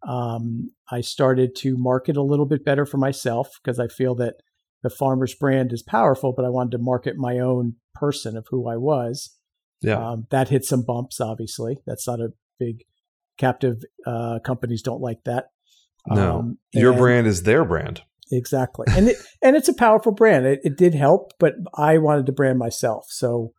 Um, 0.06 0.70
I 0.90 1.02
started 1.02 1.54
to 1.56 1.76
market 1.76 2.16
a 2.16 2.22
little 2.22 2.46
bit 2.46 2.64
better 2.64 2.86
for 2.86 2.96
myself 2.96 3.50
because 3.62 3.78
I 3.78 3.88
feel 3.88 4.14
that 4.14 4.36
the 4.82 4.90
farmer's 4.90 5.34
brand 5.34 5.72
is 5.72 5.82
powerful, 5.82 6.32
but 6.32 6.44
I 6.44 6.48
wanted 6.48 6.72
to 6.72 6.78
market 6.78 7.16
my 7.16 7.38
own 7.38 7.74
person 7.94 8.36
of 8.36 8.46
who 8.50 8.66
I 8.68 8.76
was. 8.76 9.36
Yeah. 9.82 9.98
Um, 9.98 10.26
that 10.30 10.48
hit 10.48 10.64
some 10.64 10.82
bumps, 10.82 11.20
obviously. 11.20 11.78
That's 11.86 12.06
not 12.06 12.20
a 12.20 12.32
big 12.58 12.84
captive 13.38 13.82
uh, 14.06 14.38
companies 14.44 14.82
don't 14.82 15.00
like 15.00 15.24
that. 15.24 15.48
No, 16.06 16.40
um, 16.40 16.58
your 16.72 16.92
brand 16.92 17.26
is 17.26 17.42
their 17.42 17.64
brand. 17.64 18.02
Exactly, 18.32 18.86
and 18.90 19.08
it, 19.08 19.16
and 19.42 19.56
it's 19.56 19.68
a 19.68 19.74
powerful 19.74 20.12
brand. 20.12 20.46
It, 20.46 20.60
it 20.64 20.76
did 20.76 20.94
help, 20.94 21.32
but 21.38 21.54
I 21.74 21.98
wanted 21.98 22.26
to 22.26 22.32
brand 22.32 22.58
myself, 22.58 23.06
so 23.08 23.52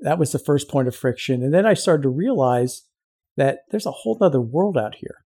that 0.00 0.18
was 0.18 0.32
the 0.32 0.38
first 0.38 0.68
point 0.68 0.88
of 0.88 0.96
friction. 0.96 1.42
And 1.42 1.54
then 1.54 1.66
I 1.66 1.74
started 1.74 2.02
to 2.02 2.08
realize 2.08 2.82
that 3.36 3.60
there's 3.70 3.86
a 3.86 3.92
whole 3.92 4.18
other 4.20 4.40
world 4.40 4.76
out 4.76 4.96
here. 4.96 5.24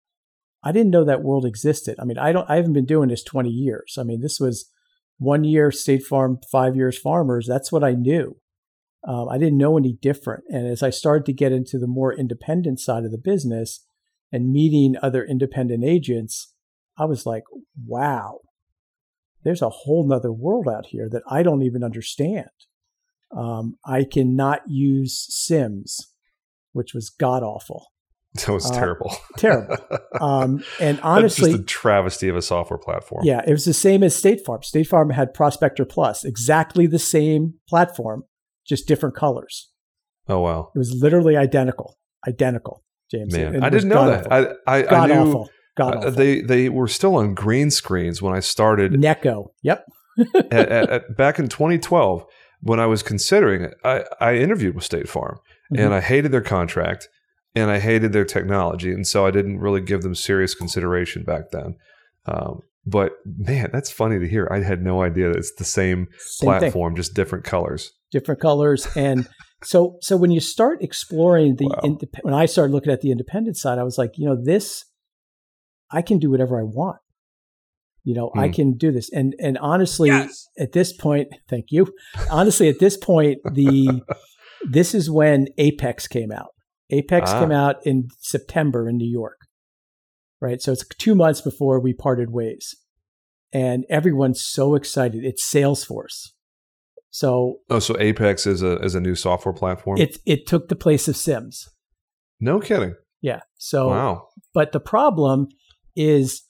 I 0.64 0.72
didn't 0.72 0.92
know 0.92 1.04
that 1.04 1.24
world 1.24 1.46
existed. 1.46 1.96
I 2.00 2.06
mean, 2.06 2.18
I 2.18 2.32
don't. 2.32 2.50
I 2.50 2.56
haven't 2.56 2.74
been 2.74 2.86
doing 2.86 3.10
this 3.10 3.24
20 3.24 3.50
years. 3.50 3.98
I 4.00 4.04
mean, 4.04 4.22
this 4.22 4.40
was 4.40 4.70
one 5.18 5.44
year 5.44 5.72
State 5.72 6.04
Farm, 6.04 6.40
five 6.52 6.76
years 6.76 6.98
Farmers. 6.98 7.48
That's 7.48 7.72
what 7.72 7.84
I 7.84 7.94
knew. 7.94 8.38
Um, 9.08 9.30
I 9.30 9.38
didn't 9.38 9.58
know 9.58 9.78
any 9.78 9.94
different. 9.94 10.44
And 10.50 10.68
as 10.68 10.84
I 10.84 10.92
started 10.92 11.26
to 11.26 11.34
get 11.34 11.52
into 11.52 11.80
the 11.80 11.88
more 11.88 12.14
independent 12.14 12.80
side 12.80 13.04
of 13.04 13.12
the 13.12 13.18
business 13.18 13.86
and 14.32 14.52
meeting 14.52 14.96
other 15.02 15.24
independent 15.24 15.84
agents, 15.84 16.51
I 17.02 17.06
was 17.06 17.26
like, 17.26 17.44
wow, 17.88 18.42
there's 19.44 19.64
a 19.64 19.70
whole 19.70 20.08
nother 20.08 20.32
world 20.32 20.68
out 20.68 20.86
here 20.86 21.10
that 21.10 21.24
I 21.28 21.42
don't 21.42 21.64
even 21.64 21.84
understand. 21.84 22.50
Um, 23.36 23.78
I 23.84 24.04
cannot 24.04 24.62
use 24.68 25.26
Sims, 25.30 26.14
which 26.74 26.94
was 26.94 27.10
god 27.10 27.44
awful. 27.44 27.88
That 28.46 28.54
was 28.54 28.72
uh, 28.72 28.74
terrible. 28.74 29.14
terrible. 29.38 29.76
Um, 30.22 30.64
and 30.80 31.02
honestly, 31.02 31.52
just 31.52 31.64
a 31.64 31.66
travesty 31.66 32.30
of 32.30 32.38
a 32.38 32.42
software 32.42 32.78
platform. 32.78 33.26
Yeah, 33.26 33.42
it 33.46 33.52
was 33.52 33.66
the 33.66 33.74
same 33.74 34.04
as 34.04 34.16
State 34.16 34.46
Farm. 34.46 34.64
State 34.64 34.88
Farm 34.88 35.10
had 35.10 35.34
Prospector 35.34 35.84
Plus, 35.84 36.24
exactly 36.24 36.88
the 36.88 36.98
same 36.98 37.56
platform, 37.68 38.24
just 38.66 38.88
different 38.88 39.18
colors. 39.18 39.70
Oh 40.30 40.40
wow! 40.40 40.72
It 40.74 40.80
was 40.80 40.98
literally 41.02 41.36
identical, 41.36 41.98
identical. 42.26 42.86
James, 43.12 43.34
man, 43.36 43.62
I 43.62 43.70
didn't 43.70 43.90
know 43.90 44.08
that. 44.08 44.32
I 44.32 44.54
I, 44.66 44.82
god 44.84 45.12
I 45.12 45.14
knew, 45.14 45.30
awful. 45.30 45.50
God 45.78 46.04
uh, 46.04 46.10
they 46.10 46.42
they 46.42 46.70
were 46.70 46.88
still 46.88 47.16
on 47.16 47.34
green 47.34 47.72
screens 47.72 48.22
when 48.22 48.34
I 48.34 48.40
started. 48.40 48.94
Necco. 48.94 49.52
Yep. 49.64 49.86
at, 50.36 50.54
at, 50.54 50.90
at, 50.90 51.18
back 51.18 51.40
in 51.40 51.48
2012, 51.48 52.26
when 52.62 52.80
I 52.80 52.86
was 52.86 53.02
considering 53.02 53.64
it, 53.64 53.74
I, 53.84 54.04
I 54.20 54.36
interviewed 54.36 54.76
with 54.76 54.84
State 54.84 55.08
Farm, 55.08 55.40
mm-hmm. 55.74 55.82
and 55.82 55.94
I 55.94 56.02
hated 56.02 56.32
their 56.32 56.42
contract 56.42 57.08
and 57.56 57.70
I 57.70 57.80
hated 57.80 58.14
their 58.14 58.26
technology, 58.26 58.92
and 58.92 59.06
so 59.06 59.26
I 59.26 59.32
didn't 59.32 59.60
really 59.60 59.82
give 59.82 60.04
them 60.04 60.16
serious 60.16 60.54
consideration 60.54 61.24
back 61.24 61.52
then. 61.52 61.76
Um, 62.26 62.62
but 62.86 63.14
man, 63.26 63.70
that's 63.74 63.92
funny 63.92 64.20
to 64.20 64.28
hear. 64.28 64.48
I 64.52 64.64
had 64.64 64.82
no 64.82 65.04
idea 65.04 65.30
that 65.30 65.38
it's 65.38 65.54
the 65.56 65.66
same, 65.66 66.08
same 66.18 66.48
platform, 66.48 66.94
thing. 66.94 66.98
just 66.98 67.14
different 67.14 67.44
colors. 67.44 67.92
Different 68.12 68.42
colors, 68.42 68.88
and 68.96 69.28
so 69.64 69.98
so 70.02 70.18
when 70.18 70.32
you 70.32 70.40
start 70.40 70.82
exploring 70.82 71.56
the 71.58 71.68
wow. 71.68 71.80
indep- 71.84 72.24
when 72.24 72.34
I 72.34 72.46
started 72.46 72.74
looking 72.74 72.92
at 72.92 73.02
the 73.02 73.12
independent 73.12 73.58
side, 73.58 73.80
I 73.80 73.84
was 73.84 73.98
like, 73.98 74.12
you 74.18 74.26
know, 74.26 74.38
this 74.42 74.86
I 75.92 76.02
can 76.02 76.20
do 76.20 76.32
whatever 76.32 76.60
I 76.60 76.64
want. 76.64 77.00
You 78.04 78.16
know, 78.16 78.32
I 78.36 78.48
hmm. 78.48 78.54
can 78.54 78.78
do 78.78 78.92
this, 78.92 79.12
and 79.12 79.36
and 79.40 79.58
honestly, 79.60 80.10
yes. 80.10 80.48
at 80.58 80.72
this 80.72 80.92
point, 80.92 81.28
thank 81.50 81.66
you. 81.70 81.94
Honestly, 82.32 82.68
at 82.68 82.80
this 82.80 82.98
point, 82.98 83.40
the 83.44 84.02
this 84.64 84.96
is 84.96 85.10
when 85.10 85.48
Apex 85.58 86.08
came 86.08 86.32
out. 86.32 86.50
Apex 86.90 87.32
ah. 87.32 87.40
came 87.40 87.52
out 87.52 87.76
in 87.86 88.08
September 88.20 88.90
in 88.90 88.98
New 88.98 89.10
York, 89.10 89.38
right? 90.42 90.62
So 90.62 90.72
it's 90.72 90.86
two 90.98 91.14
months 91.14 91.42
before 91.42 91.80
we 91.80 91.94
parted 91.94 92.32
ways, 92.32 92.76
and 93.54 93.86
everyone's 93.88 94.44
so 94.44 94.74
excited. 94.74 95.24
It's 95.24 95.48
Salesforce. 95.48 96.30
So 97.12 97.58
oh, 97.70 97.80
so 97.80 97.96
Apex 98.00 98.48
is 98.48 98.64
a 98.64 98.78
is 98.80 98.96
a 98.96 99.00
new 99.00 99.16
software 99.16 99.54
platform. 99.54 100.00
It 100.00 100.18
it 100.26 100.48
took 100.48 100.70
the 100.70 100.76
place 100.76 101.08
of 101.08 101.16
Sims. 101.16 101.70
No 102.40 102.60
kidding. 102.60 102.96
Yeah. 103.22 103.42
So 103.58 103.90
wow. 103.90 104.28
But 104.54 104.72
the 104.72 104.80
problem 104.80 105.50
is 105.96 106.44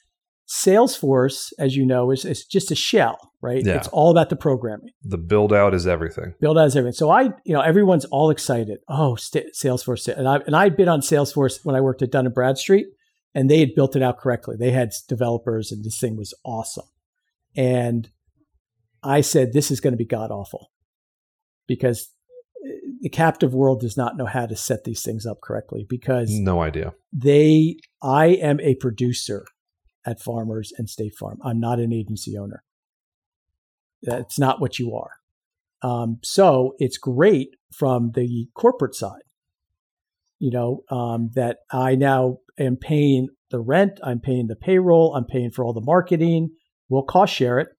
Salesforce, 0.47 1.54
as 1.60 1.75
you 1.75 1.86
know, 1.86 2.12
is, 2.12 2.25
is 2.25 2.45
just 2.45 2.71
a 2.71 2.75
shell, 2.75 3.32
right? 3.41 3.65
Yeah. 3.65 3.77
It's 3.77 3.88
all 3.89 4.12
about 4.12 4.30
the 4.30 4.36
programming. 4.36 4.91
The 5.04 5.17
build 5.17 5.54
out 5.54 5.73
is 5.73 5.88
everything. 5.88 6.34
Build 6.41 6.58
out 6.58 6.67
is 6.67 6.75
everything. 6.75 6.95
So 6.95 7.10
I, 7.10 7.30
you 7.45 7.54
know, 7.54 7.62
everyone's 7.62 8.06
all 8.06 8.30
excited. 8.30 8.80
Oh, 8.89 9.15
st- 9.15 9.54
Salesforce, 9.56 10.08
and 10.08 10.27
I 10.27 10.38
and 10.45 10.56
I'd 10.56 10.75
been 10.75 10.89
on 10.89 10.99
Salesforce 10.99 11.63
when 11.63 11.75
I 11.75 11.82
worked 11.82 12.01
at 12.01 12.12
Dun 12.12 12.25
and 12.25 12.36
Bradstreet, 12.36 12.88
and 13.34 13.49
they 13.49 13.60
had 13.60 13.75
built 13.75 13.95
it 13.95 14.04
out 14.04 14.17
correctly. 14.17 14.58
They 14.60 14.71
had 14.71 14.91
developers, 15.08 15.71
and 15.71 15.86
this 15.86 15.99
thing 15.99 16.17
was 16.17 16.34
awesome. 16.43 16.86
And 17.56 18.10
I 19.04 19.21
said, 19.21 19.54
this 19.54 19.71
is 19.71 19.80
going 19.80 19.93
to 19.93 19.97
be 19.97 20.06
god 20.06 20.32
awful 20.32 20.71
because 21.67 22.10
eh, 22.65 22.71
the 23.01 23.10
captive 23.10 23.54
world 23.54 23.82
does 23.82 23.97
not 23.97 24.17
know 24.17 24.25
how 24.25 24.45
to 24.45 24.56
set 24.56 24.84
these 24.84 25.01
things 25.01 25.25
up 25.25 25.41
correctly 25.41 25.86
because 25.88 26.30
no 26.32 26.62
idea. 26.62 26.93
They, 27.12 27.77
I 28.01 28.27
am 28.27 28.59
a 28.59 28.75
producer 28.75 29.45
at 30.05 30.19
Farmers 30.19 30.73
and 30.77 30.89
State 30.89 31.15
Farm. 31.19 31.39
I'm 31.43 31.59
not 31.59 31.79
an 31.79 31.93
agency 31.93 32.37
owner. 32.37 32.63
That's 34.01 34.39
not 34.39 34.59
what 34.59 34.79
you 34.79 34.95
are. 34.95 35.11
Um, 35.83 36.19
so 36.23 36.73
it's 36.79 36.97
great 36.97 37.49
from 37.73 38.11
the 38.15 38.47
corporate 38.53 38.95
side. 38.95 39.21
You 40.39 40.49
know 40.49 40.83
um, 40.89 41.29
that 41.35 41.57
I 41.71 41.93
now 41.93 42.37
am 42.57 42.75
paying 42.75 43.29
the 43.51 43.59
rent, 43.59 43.99
I'm 44.03 44.19
paying 44.19 44.47
the 44.47 44.55
payroll, 44.55 45.15
I'm 45.15 45.25
paying 45.25 45.51
for 45.51 45.63
all 45.63 45.73
the 45.73 45.81
marketing. 45.81 46.49
We'll 46.89 47.03
cost 47.03 47.35
share 47.35 47.59
it, 47.59 47.69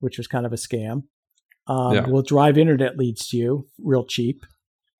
which 0.00 0.16
was 0.16 0.26
kind 0.26 0.46
of 0.46 0.52
a 0.52 0.56
scam. 0.56 1.02
Um, 1.66 1.94
yeah. 1.94 2.06
We'll 2.06 2.22
drive 2.22 2.56
internet 2.56 2.96
leads 2.96 3.28
to 3.28 3.36
you 3.36 3.66
real 3.78 4.04
cheap. 4.04 4.44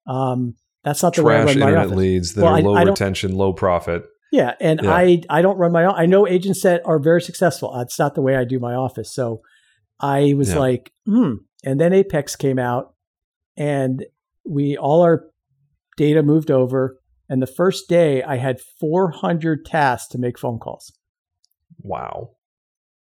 Um, 0.06 0.56
that's 0.84 1.02
not 1.02 1.14
the 1.14 1.22
Trash 1.22 1.26
way 1.26 1.34
I 1.34 1.44
run 1.44 1.58
my 1.58 1.66
internet 1.68 1.86
office. 1.86 1.96
leads 1.96 2.34
that 2.34 2.42
well, 2.42 2.54
are 2.54 2.62
low 2.62 2.74
I, 2.74 2.82
retention, 2.82 3.36
low 3.36 3.52
profit. 3.52 4.04
Yeah, 4.32 4.54
and 4.60 4.80
yeah. 4.82 4.90
I 4.90 5.22
I 5.28 5.42
don't 5.42 5.58
run 5.58 5.72
my 5.72 5.84
own. 5.84 5.94
I 5.94 6.06
know 6.06 6.26
agents 6.26 6.62
that 6.62 6.80
are 6.86 6.98
very 6.98 7.20
successful. 7.20 7.78
It's 7.80 7.98
not 7.98 8.14
the 8.14 8.22
way 8.22 8.34
I 8.34 8.44
do 8.44 8.58
my 8.58 8.74
office. 8.74 9.14
So 9.14 9.42
I 10.00 10.32
was 10.34 10.50
yeah. 10.50 10.58
like, 10.58 10.92
hmm. 11.06 11.34
And 11.62 11.78
then 11.78 11.92
Apex 11.92 12.34
came 12.34 12.58
out, 12.58 12.94
and 13.58 14.06
we 14.44 14.76
all 14.76 15.02
our 15.02 15.26
data 15.98 16.22
moved 16.22 16.50
over. 16.50 16.98
And 17.28 17.42
the 17.42 17.46
first 17.46 17.88
day, 17.88 18.22
I 18.22 18.36
had 18.36 18.60
400 18.80 19.64
tasks 19.64 20.08
to 20.08 20.18
make 20.18 20.38
phone 20.38 20.58
calls. 20.58 20.92
Wow. 21.82 22.30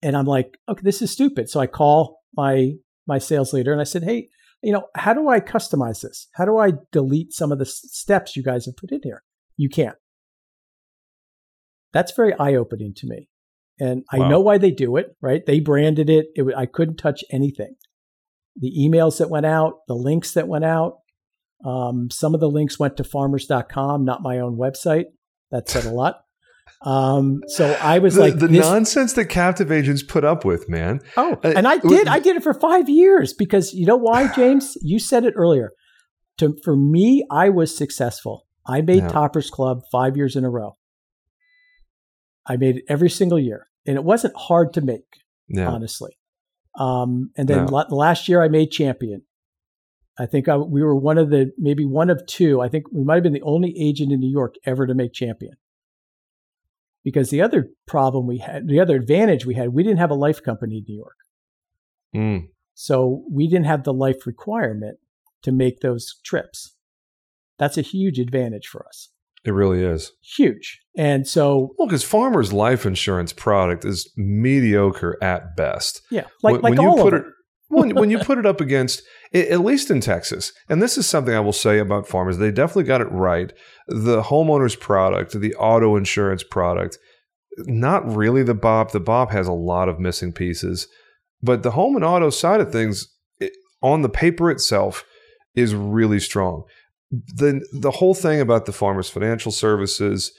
And 0.01 0.17
I'm 0.17 0.25
like, 0.25 0.57
okay, 0.67 0.81
this 0.83 1.01
is 1.01 1.11
stupid. 1.11 1.49
So 1.49 1.59
I 1.59 1.67
call 1.67 2.21
my 2.35 2.73
my 3.05 3.19
sales 3.19 3.53
leader 3.53 3.71
and 3.71 3.81
I 3.81 3.85
said, 3.85 4.03
hey, 4.03 4.29
you 4.63 4.71
know, 4.71 4.87
how 4.95 5.13
do 5.13 5.29
I 5.29 5.39
customize 5.39 6.01
this? 6.01 6.27
How 6.33 6.45
do 6.45 6.57
I 6.57 6.71
delete 6.91 7.33
some 7.33 7.51
of 7.51 7.59
the 7.59 7.65
steps 7.65 8.35
you 8.35 8.41
guys 8.41 8.65
have 8.65 8.77
put 8.77 8.91
in 8.91 9.01
here? 9.03 9.23
You 9.57 9.69
can't. 9.69 9.95
That's 11.93 12.11
very 12.11 12.33
eye 12.37 12.55
opening 12.55 12.93
to 12.97 13.07
me. 13.07 13.29
And 13.79 14.03
wow. 14.11 14.25
I 14.25 14.29
know 14.29 14.39
why 14.39 14.57
they 14.57 14.71
do 14.71 14.97
it, 14.97 15.15
right? 15.21 15.45
They 15.45 15.59
branded 15.59 16.09
it. 16.09 16.27
it. 16.35 16.55
I 16.55 16.65
couldn't 16.65 16.97
touch 16.97 17.23
anything. 17.31 17.75
The 18.55 18.71
emails 18.77 19.17
that 19.17 19.29
went 19.29 19.45
out, 19.45 19.79
the 19.87 19.95
links 19.95 20.33
that 20.33 20.47
went 20.47 20.65
out, 20.65 20.97
um, 21.65 22.09
some 22.11 22.33
of 22.33 22.39
the 22.39 22.49
links 22.49 22.77
went 22.77 22.97
to 22.97 23.03
farmers.com, 23.03 24.05
not 24.05 24.21
my 24.21 24.39
own 24.39 24.57
website. 24.57 25.05
That 25.51 25.69
said 25.69 25.85
a 25.85 25.89
lot. 25.91 26.21
Um, 26.81 27.41
so 27.47 27.77
I 27.81 27.99
was 27.99 28.15
the, 28.15 28.21
like, 28.21 28.39
the 28.39 28.47
this, 28.47 28.65
nonsense 28.65 29.13
that 29.13 29.25
captive 29.25 29.71
agents 29.71 30.03
put 30.03 30.23
up 30.23 30.43
with, 30.43 30.69
man. 30.69 30.99
Oh, 31.15 31.37
uh, 31.43 31.53
and 31.55 31.67
I 31.67 31.77
did, 31.77 32.07
I 32.07 32.19
did 32.19 32.35
it 32.35 32.43
for 32.43 32.53
five 32.53 32.89
years 32.89 33.33
because 33.33 33.73
you 33.73 33.85
know 33.85 33.95
why, 33.95 34.33
James? 34.33 34.77
you 34.81 34.99
said 34.99 35.23
it 35.23 35.33
earlier. 35.37 35.71
To 36.39 36.57
for 36.63 36.75
me, 36.75 37.25
I 37.31 37.49
was 37.49 37.75
successful. 37.75 38.47
I 38.65 38.81
made 38.81 39.03
yeah. 39.03 39.09
Toppers 39.09 39.49
Club 39.49 39.81
five 39.91 40.17
years 40.17 40.35
in 40.35 40.43
a 40.43 40.49
row. 40.49 40.77
I 42.45 42.57
made 42.57 42.77
it 42.77 42.83
every 42.87 43.09
single 43.09 43.39
year, 43.39 43.67
and 43.85 43.95
it 43.95 44.03
wasn't 44.03 44.35
hard 44.35 44.73
to 44.73 44.81
make, 44.81 45.05
yeah. 45.47 45.67
honestly. 45.67 46.17
Um, 46.77 47.31
and 47.37 47.47
then 47.47 47.65
no. 47.65 47.85
last 47.89 48.27
year, 48.27 48.41
I 48.41 48.47
made 48.47 48.71
Champion. 48.71 49.23
I 50.17 50.25
think 50.25 50.47
I, 50.47 50.57
we 50.57 50.83
were 50.83 50.95
one 50.95 51.17
of 51.17 51.29
the 51.29 51.51
maybe 51.57 51.85
one 51.85 52.09
of 52.09 52.25
two. 52.27 52.61
I 52.61 52.69
think 52.69 52.85
we 52.91 53.03
might 53.03 53.15
have 53.15 53.23
been 53.23 53.33
the 53.33 53.41
only 53.41 53.75
agent 53.79 54.11
in 54.11 54.19
New 54.19 54.31
York 54.31 54.55
ever 54.65 54.85
to 54.85 54.93
make 54.93 55.13
Champion 55.13 55.53
because 57.03 57.29
the 57.29 57.41
other 57.41 57.69
problem 57.87 58.27
we 58.27 58.37
had, 58.37 58.67
the 58.67 58.79
other 58.79 58.95
advantage 58.95 59.45
we 59.45 59.55
had, 59.55 59.69
we 59.69 59.83
didn't 59.83 59.99
have 59.99 60.11
a 60.11 60.15
life 60.15 60.41
company 60.41 60.77
in 60.77 60.85
New 60.87 60.97
York. 60.97 61.17
Mm. 62.15 62.47
So 62.73 63.23
we 63.29 63.47
didn't 63.47 63.65
have 63.65 63.83
the 63.83 63.93
life 63.93 64.25
requirement 64.25 64.97
to 65.43 65.51
make 65.51 65.81
those 65.81 66.19
trips. 66.23 66.75
That's 67.59 67.77
a 67.77 67.81
huge 67.81 68.19
advantage 68.19 68.67
for 68.67 68.85
us. 68.87 69.09
It 69.45 69.51
really 69.51 69.83
is. 69.83 70.11
Huge. 70.37 70.79
And 70.95 71.27
so 71.27 71.73
Well, 71.77 71.87
because 71.87 72.03
farmers' 72.03 72.53
life 72.53 72.85
insurance 72.85 73.33
product 73.33 73.83
is 73.83 74.11
mediocre 74.15 75.17
at 75.21 75.55
best. 75.55 76.01
Yeah. 76.09 76.27
Like, 76.41 76.53
when, 76.53 76.61
like 76.61 76.77
when 76.77 76.87
all 76.87 76.97
you 76.97 77.03
put 77.03 77.13
it, 77.13 77.23
when, 77.67 77.95
when 77.95 78.09
you 78.09 78.19
put 78.19 78.37
it 78.37 78.45
up 78.45 78.61
against, 78.61 79.01
at 79.33 79.61
least 79.61 79.89
in 79.89 79.99
Texas, 79.99 80.53
and 80.69 80.81
this 80.81 80.97
is 80.97 81.07
something 81.07 81.33
I 81.33 81.39
will 81.39 81.53
say 81.53 81.79
about 81.79 82.07
farmers, 82.07 82.37
they 82.37 82.51
definitely 82.51 82.83
got 82.83 83.01
it 83.01 83.11
right. 83.11 83.51
The 83.87 84.21
homeowner's 84.21 84.75
product, 84.75 85.39
the 85.39 85.55
auto 85.55 85.95
insurance 85.95 86.43
product, 86.43 86.97
not 87.57 88.07
really 88.15 88.43
the 88.43 88.53
BOP. 88.53 88.91
The 88.91 88.99
BOP 88.99 89.31
has 89.31 89.47
a 89.47 89.53
lot 89.53 89.89
of 89.89 89.99
missing 89.99 90.31
pieces, 90.31 90.87
but 91.41 91.63
the 91.63 91.71
home 91.71 91.95
and 91.95 92.05
auto 92.05 92.29
side 92.29 92.61
of 92.61 92.71
things, 92.71 93.07
it, 93.39 93.51
on 93.81 94.03
the 94.03 94.09
paper 94.09 94.49
itself, 94.49 95.03
is 95.55 95.75
really 95.75 96.19
strong. 96.19 96.63
The 97.35 97.65
the 97.71 97.91
whole 97.91 98.13
thing 98.13 98.41
about 98.41 98.65
the 98.65 98.71
farmers' 98.71 99.09
financial 99.09 99.51
services 99.51 100.31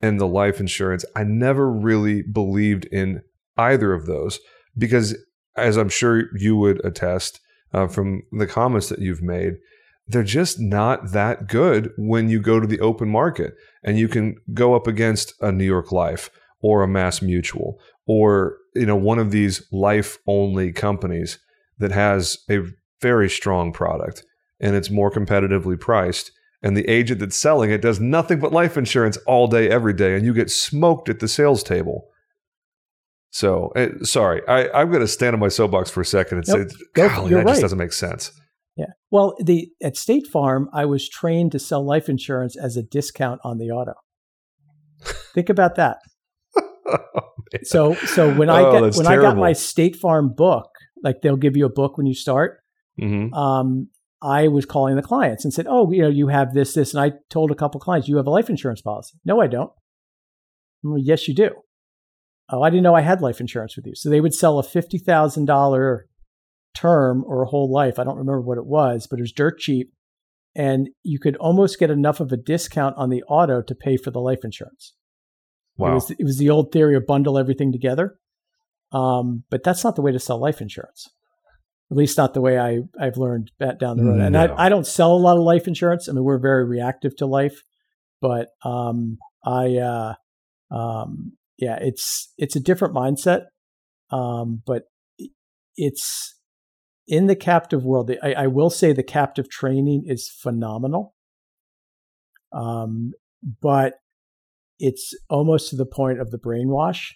and 0.00 0.20
the 0.20 0.26
life 0.26 0.60
insurance, 0.60 1.04
I 1.14 1.24
never 1.24 1.70
really 1.70 2.22
believed 2.22 2.86
in 2.86 3.22
either 3.56 3.92
of 3.92 4.06
those 4.06 4.38
because 4.76 5.16
as 5.56 5.76
I'm 5.76 5.88
sure 5.88 6.24
you 6.36 6.56
would 6.56 6.84
attest 6.84 7.40
uh, 7.74 7.88
from 7.88 8.22
the 8.32 8.46
comments 8.46 8.88
that 8.88 9.00
you've 9.00 9.22
made, 9.22 9.54
they're 10.06 10.22
just 10.22 10.58
not 10.58 11.12
that 11.12 11.48
good 11.48 11.90
when 11.98 12.30
you 12.30 12.40
go 12.40 12.60
to 12.60 12.66
the 12.66 12.80
open 12.80 13.08
market 13.10 13.54
and 13.82 13.98
you 13.98 14.08
can 14.08 14.36
go 14.54 14.74
up 14.74 14.86
against 14.86 15.34
a 15.40 15.52
New 15.52 15.64
York 15.64 15.92
Life 15.92 16.30
or 16.60 16.82
a 16.82 16.88
Mass 16.88 17.20
Mutual 17.20 17.78
or 18.06 18.56
you 18.74 18.86
know 18.86 18.96
one 18.96 19.18
of 19.18 19.30
these 19.30 19.66
life 19.70 20.18
only 20.26 20.72
companies 20.72 21.38
that 21.78 21.92
has 21.92 22.38
a 22.50 22.60
very 23.00 23.28
strong 23.28 23.72
product. 23.72 24.24
And 24.60 24.74
it's 24.74 24.90
more 24.90 25.10
competitively 25.10 25.78
priced. 25.78 26.32
And 26.62 26.76
the 26.76 26.88
agent 26.88 27.20
that's 27.20 27.36
selling 27.36 27.70
it 27.70 27.80
does 27.80 28.00
nothing 28.00 28.40
but 28.40 28.52
life 28.52 28.76
insurance 28.76 29.16
all 29.18 29.46
day, 29.46 29.70
every 29.70 29.92
day, 29.92 30.16
and 30.16 30.24
you 30.24 30.34
get 30.34 30.50
smoked 30.50 31.08
at 31.08 31.20
the 31.20 31.28
sales 31.28 31.62
table. 31.62 32.08
So, 33.30 33.72
uh, 33.76 34.04
sorry, 34.04 34.46
I, 34.48 34.80
am 34.82 34.88
going 34.88 35.00
to 35.00 35.08
stand 35.08 35.34
on 35.34 35.40
my 35.40 35.48
soapbox 35.48 35.90
for 35.90 36.00
a 36.00 36.04
second 36.04 36.38
and 36.38 36.48
nope. 36.48 36.70
say, 36.70 36.76
golly, 36.94 37.30
that 37.30 37.44
right. 37.44 37.46
just 37.48 37.60
doesn't 37.60 37.78
make 37.78 37.92
sense. 37.92 38.32
Yeah. 38.76 38.86
Well, 39.10 39.34
the 39.40 39.70
at 39.82 39.96
State 39.96 40.26
Farm, 40.26 40.68
I 40.72 40.86
was 40.86 41.08
trained 41.08 41.52
to 41.52 41.58
sell 41.58 41.84
life 41.84 42.08
insurance 42.08 42.56
as 42.56 42.76
a 42.76 42.82
discount 42.82 43.40
on 43.44 43.58
the 43.58 43.70
auto. 43.70 43.94
Think 45.34 45.48
about 45.48 45.74
that. 45.76 45.98
oh, 46.56 47.20
so, 47.64 47.94
so 47.94 48.32
when 48.34 48.48
I 48.48 48.62
oh, 48.62 48.72
get 48.72 48.96
when 48.96 49.06
terrible. 49.06 49.26
I 49.26 49.30
got 49.30 49.36
my 49.36 49.52
State 49.52 49.96
Farm 49.96 50.32
book, 50.34 50.70
like 51.02 51.22
they'll 51.22 51.36
give 51.36 51.56
you 51.56 51.66
a 51.66 51.72
book 51.72 51.96
when 51.96 52.06
you 52.06 52.14
start. 52.14 52.60
Mm-hmm. 53.00 53.34
Um, 53.34 53.88
I 54.20 54.48
was 54.48 54.66
calling 54.66 54.96
the 54.96 55.02
clients 55.02 55.44
and 55.44 55.52
said, 55.52 55.66
"Oh, 55.68 55.90
you 55.92 56.02
know, 56.02 56.08
you 56.08 56.28
have 56.28 56.52
this, 56.52 56.74
this," 56.74 56.92
and 56.92 57.00
I 57.00 57.18
told 57.30 57.50
a 57.50 57.54
couple 57.54 57.80
clients, 57.80 58.08
"You 58.08 58.16
have 58.16 58.26
a 58.26 58.30
life 58.30 58.50
insurance 58.50 58.80
policy." 58.80 59.18
No, 59.24 59.40
I 59.40 59.46
don't. 59.46 59.70
Well, 60.82 60.98
yes, 60.98 61.28
you 61.28 61.34
do. 61.34 61.50
Oh, 62.50 62.62
I 62.62 62.70
didn't 62.70 62.82
know 62.82 62.94
I 62.94 63.02
had 63.02 63.20
life 63.20 63.40
insurance 63.40 63.76
with 63.76 63.86
you. 63.86 63.94
So 63.94 64.08
they 64.08 64.20
would 64.20 64.34
sell 64.34 64.58
a 64.58 64.62
fifty 64.62 64.98
thousand 64.98 65.44
dollar 65.44 66.08
term 66.74 67.24
or 67.26 67.42
a 67.42 67.48
whole 67.48 67.70
life. 67.70 67.98
I 67.98 68.04
don't 68.04 68.18
remember 68.18 68.40
what 68.40 68.58
it 68.58 68.66
was, 68.66 69.06
but 69.06 69.18
it 69.18 69.22
was 69.22 69.32
dirt 69.32 69.58
cheap, 69.58 69.92
and 70.54 70.88
you 71.02 71.18
could 71.18 71.36
almost 71.36 71.78
get 71.78 71.90
enough 71.90 72.20
of 72.20 72.32
a 72.32 72.36
discount 72.36 72.96
on 72.96 73.10
the 73.10 73.22
auto 73.24 73.62
to 73.62 73.74
pay 73.74 73.96
for 73.96 74.10
the 74.10 74.20
life 74.20 74.44
insurance. 74.44 74.94
Wow. 75.76 75.92
It 75.92 75.94
was, 75.94 76.10
it 76.10 76.24
was 76.24 76.38
the 76.38 76.50
old 76.50 76.72
theory 76.72 76.96
of 76.96 77.06
bundle 77.06 77.38
everything 77.38 77.70
together. 77.70 78.18
Um, 78.90 79.44
but 79.50 79.62
that's 79.62 79.84
not 79.84 79.96
the 79.96 80.02
way 80.02 80.12
to 80.12 80.18
sell 80.18 80.40
life 80.40 80.60
insurance 80.60 81.08
at 81.90 81.96
least 81.96 82.18
not 82.18 82.34
the 82.34 82.40
way 82.40 82.58
I, 82.58 82.80
I've 83.00 83.16
learned 83.16 83.50
that 83.58 83.78
down 83.78 83.96
the 83.96 84.04
road. 84.04 84.20
And 84.20 84.34
no. 84.34 84.40
I, 84.44 84.66
I 84.66 84.68
don't 84.68 84.86
sell 84.86 85.12
a 85.12 85.16
lot 85.16 85.38
of 85.38 85.42
life 85.42 85.66
insurance. 85.66 86.08
I 86.08 86.12
mean, 86.12 86.22
we're 86.22 86.38
very 86.38 86.64
reactive 86.64 87.16
to 87.16 87.26
life, 87.26 87.62
but 88.20 88.48
um, 88.62 89.18
I, 89.44 89.76
uh, 89.76 90.14
um, 90.70 91.32
yeah, 91.56 91.78
it's 91.80 92.32
it's 92.36 92.56
a 92.56 92.60
different 92.60 92.94
mindset, 92.94 93.46
um, 94.10 94.62
but 94.66 94.84
it's 95.76 96.36
in 97.06 97.26
the 97.26 97.34
captive 97.34 97.84
world. 97.84 98.10
I, 98.22 98.32
I, 98.34 98.46
will 98.46 98.70
say 98.70 98.92
the 98.92 99.02
captive 99.02 99.48
training 99.48 100.04
is 100.06 100.28
phenomenal, 100.28 101.14
um, 102.52 103.12
but 103.60 103.94
it's 104.78 105.14
almost 105.28 105.70
to 105.70 105.76
the 105.76 105.86
point 105.86 106.20
of 106.20 106.30
the 106.30 106.38
brainwash 106.38 107.12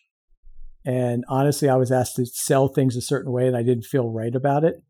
and 0.84 1.24
honestly, 1.28 1.68
I 1.68 1.76
was 1.76 1.92
asked 1.92 2.16
to 2.16 2.26
sell 2.26 2.68
things 2.68 2.96
a 2.96 3.02
certain 3.02 3.32
way 3.32 3.46
and 3.46 3.56
I 3.56 3.62
didn't 3.62 3.84
feel 3.84 4.10
right 4.10 4.34
about 4.34 4.64
it 4.64 4.82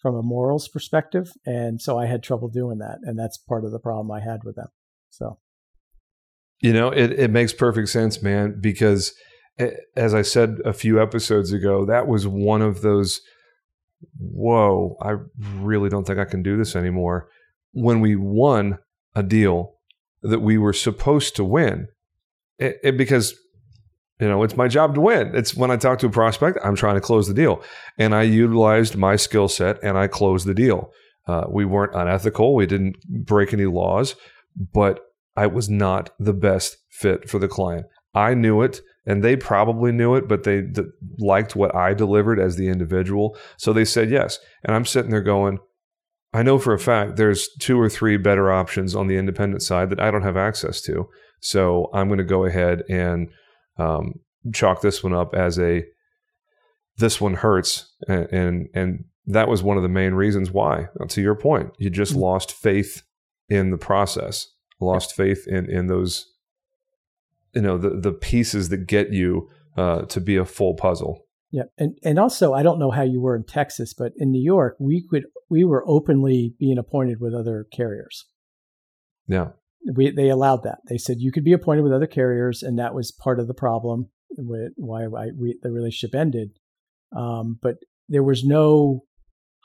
from 0.00 0.14
a 0.14 0.22
morals 0.22 0.68
perspective. 0.68 1.32
And 1.44 1.82
so 1.82 1.98
I 1.98 2.06
had 2.06 2.22
trouble 2.22 2.48
doing 2.48 2.78
that. 2.78 2.98
And 3.02 3.18
that's 3.18 3.36
part 3.36 3.64
of 3.64 3.72
the 3.72 3.80
problem 3.80 4.10
I 4.10 4.20
had 4.20 4.44
with 4.44 4.56
them. 4.56 4.68
So, 5.10 5.38
you 6.60 6.72
know, 6.72 6.88
it, 6.88 7.12
it 7.12 7.30
makes 7.30 7.52
perfect 7.52 7.88
sense, 7.88 8.22
man, 8.22 8.58
because 8.60 9.14
as 9.96 10.14
I 10.14 10.22
said 10.22 10.58
a 10.64 10.72
few 10.72 11.02
episodes 11.02 11.52
ago, 11.52 11.84
that 11.84 12.06
was 12.06 12.26
one 12.26 12.62
of 12.62 12.80
those, 12.80 13.20
whoa, 14.18 14.96
I 15.02 15.16
really 15.38 15.88
don't 15.88 16.06
think 16.06 16.18
I 16.18 16.24
can 16.24 16.42
do 16.42 16.56
this 16.56 16.76
anymore. 16.76 17.28
When 17.72 18.00
we 18.00 18.16
won 18.16 18.78
a 19.14 19.22
deal 19.22 19.74
that 20.22 20.40
we 20.40 20.58
were 20.58 20.72
supposed 20.72 21.36
to 21.36 21.44
win, 21.44 21.88
it, 22.58 22.78
it, 22.82 22.96
because 22.96 23.34
you 24.20 24.28
know, 24.28 24.42
it's 24.42 24.56
my 24.56 24.68
job 24.68 24.94
to 24.94 25.00
win. 25.00 25.34
It's 25.34 25.54
when 25.54 25.70
I 25.70 25.76
talk 25.76 25.98
to 26.00 26.06
a 26.06 26.10
prospect, 26.10 26.58
I'm 26.64 26.74
trying 26.74 26.96
to 26.96 27.00
close 27.00 27.28
the 27.28 27.34
deal. 27.34 27.62
And 27.98 28.14
I 28.14 28.22
utilized 28.22 28.96
my 28.96 29.16
skill 29.16 29.48
set 29.48 29.82
and 29.82 29.96
I 29.96 30.08
closed 30.08 30.46
the 30.46 30.54
deal. 30.54 30.92
Uh, 31.26 31.44
we 31.48 31.64
weren't 31.64 31.94
unethical. 31.94 32.54
We 32.54 32.66
didn't 32.66 32.96
break 33.06 33.52
any 33.52 33.66
laws, 33.66 34.16
but 34.56 35.00
I 35.36 35.46
was 35.46 35.68
not 35.68 36.10
the 36.18 36.32
best 36.32 36.78
fit 36.90 37.28
for 37.28 37.38
the 37.38 37.48
client. 37.48 37.86
I 38.14 38.34
knew 38.34 38.62
it 38.62 38.80
and 39.06 39.22
they 39.22 39.36
probably 39.36 39.92
knew 39.92 40.16
it, 40.16 40.26
but 40.26 40.42
they 40.42 40.62
d- 40.62 40.82
liked 41.18 41.54
what 41.54 41.74
I 41.74 41.94
delivered 41.94 42.40
as 42.40 42.56
the 42.56 42.68
individual. 42.68 43.38
So 43.56 43.72
they 43.72 43.84
said 43.84 44.10
yes. 44.10 44.38
And 44.64 44.74
I'm 44.74 44.84
sitting 44.84 45.10
there 45.10 45.22
going, 45.22 45.58
I 46.34 46.42
know 46.42 46.58
for 46.58 46.74
a 46.74 46.78
fact 46.78 47.16
there's 47.16 47.48
two 47.60 47.80
or 47.80 47.88
three 47.88 48.16
better 48.16 48.50
options 48.50 48.94
on 48.94 49.06
the 49.06 49.16
independent 49.16 49.62
side 49.62 49.90
that 49.90 50.00
I 50.00 50.10
don't 50.10 50.22
have 50.22 50.36
access 50.36 50.80
to. 50.82 51.08
So 51.40 51.88
I'm 51.94 52.08
going 52.08 52.18
to 52.18 52.24
go 52.24 52.44
ahead 52.44 52.82
and 52.90 53.28
um, 53.78 54.14
chalk 54.52 54.80
this 54.80 55.02
one 55.02 55.14
up 55.14 55.34
as 55.34 55.58
a 55.58 55.84
this 56.98 57.20
one 57.20 57.34
hurts, 57.34 57.94
and, 58.08 58.26
and, 58.32 58.68
and 58.74 59.04
that 59.26 59.48
was 59.48 59.62
one 59.62 59.76
of 59.76 59.82
the 59.82 59.88
main 59.88 60.14
reasons 60.14 60.50
why. 60.50 60.88
To 61.08 61.22
your 61.22 61.36
point, 61.36 61.70
you 61.78 61.90
just 61.90 62.12
mm-hmm. 62.12 62.22
lost 62.22 62.52
faith 62.52 63.02
in 63.48 63.70
the 63.70 63.78
process, 63.78 64.48
lost 64.80 65.14
faith 65.14 65.46
in 65.46 65.70
in 65.70 65.86
those, 65.86 66.26
you 67.54 67.62
know, 67.62 67.78
the 67.78 67.90
the 67.90 68.12
pieces 68.12 68.68
that 68.70 68.86
get 68.86 69.12
you 69.12 69.48
uh, 69.76 70.02
to 70.02 70.20
be 70.20 70.36
a 70.36 70.44
full 70.44 70.74
puzzle. 70.74 71.24
Yeah, 71.50 71.64
and 71.78 71.96
and 72.02 72.18
also 72.18 72.52
I 72.52 72.62
don't 72.62 72.78
know 72.78 72.90
how 72.90 73.02
you 73.02 73.20
were 73.20 73.36
in 73.36 73.44
Texas, 73.44 73.94
but 73.94 74.12
in 74.16 74.30
New 74.30 74.42
York 74.42 74.76
we 74.78 75.06
could 75.08 75.26
we 75.48 75.64
were 75.64 75.84
openly 75.86 76.54
being 76.58 76.78
appointed 76.78 77.20
with 77.20 77.32
other 77.32 77.66
carriers. 77.72 78.26
Yeah, 79.26 79.50
we, 79.94 80.10
they 80.10 80.28
allowed 80.28 80.62
that. 80.64 80.78
They 80.88 80.98
said 80.98 81.16
you 81.20 81.32
could 81.32 81.44
be 81.44 81.52
appointed 81.52 81.82
with 81.82 81.92
other 81.92 82.06
carriers, 82.06 82.62
and 82.62 82.78
that 82.78 82.94
was 82.94 83.12
part 83.12 83.40
of 83.40 83.46
the 83.46 83.54
problem 83.54 84.10
with 84.36 84.72
why 84.76 85.04
I, 85.04 85.28
we, 85.38 85.58
the 85.62 85.70
relationship 85.70 86.14
ended. 86.14 86.50
Um, 87.16 87.58
but 87.62 87.76
there 88.08 88.22
was 88.22 88.44
no 88.44 89.04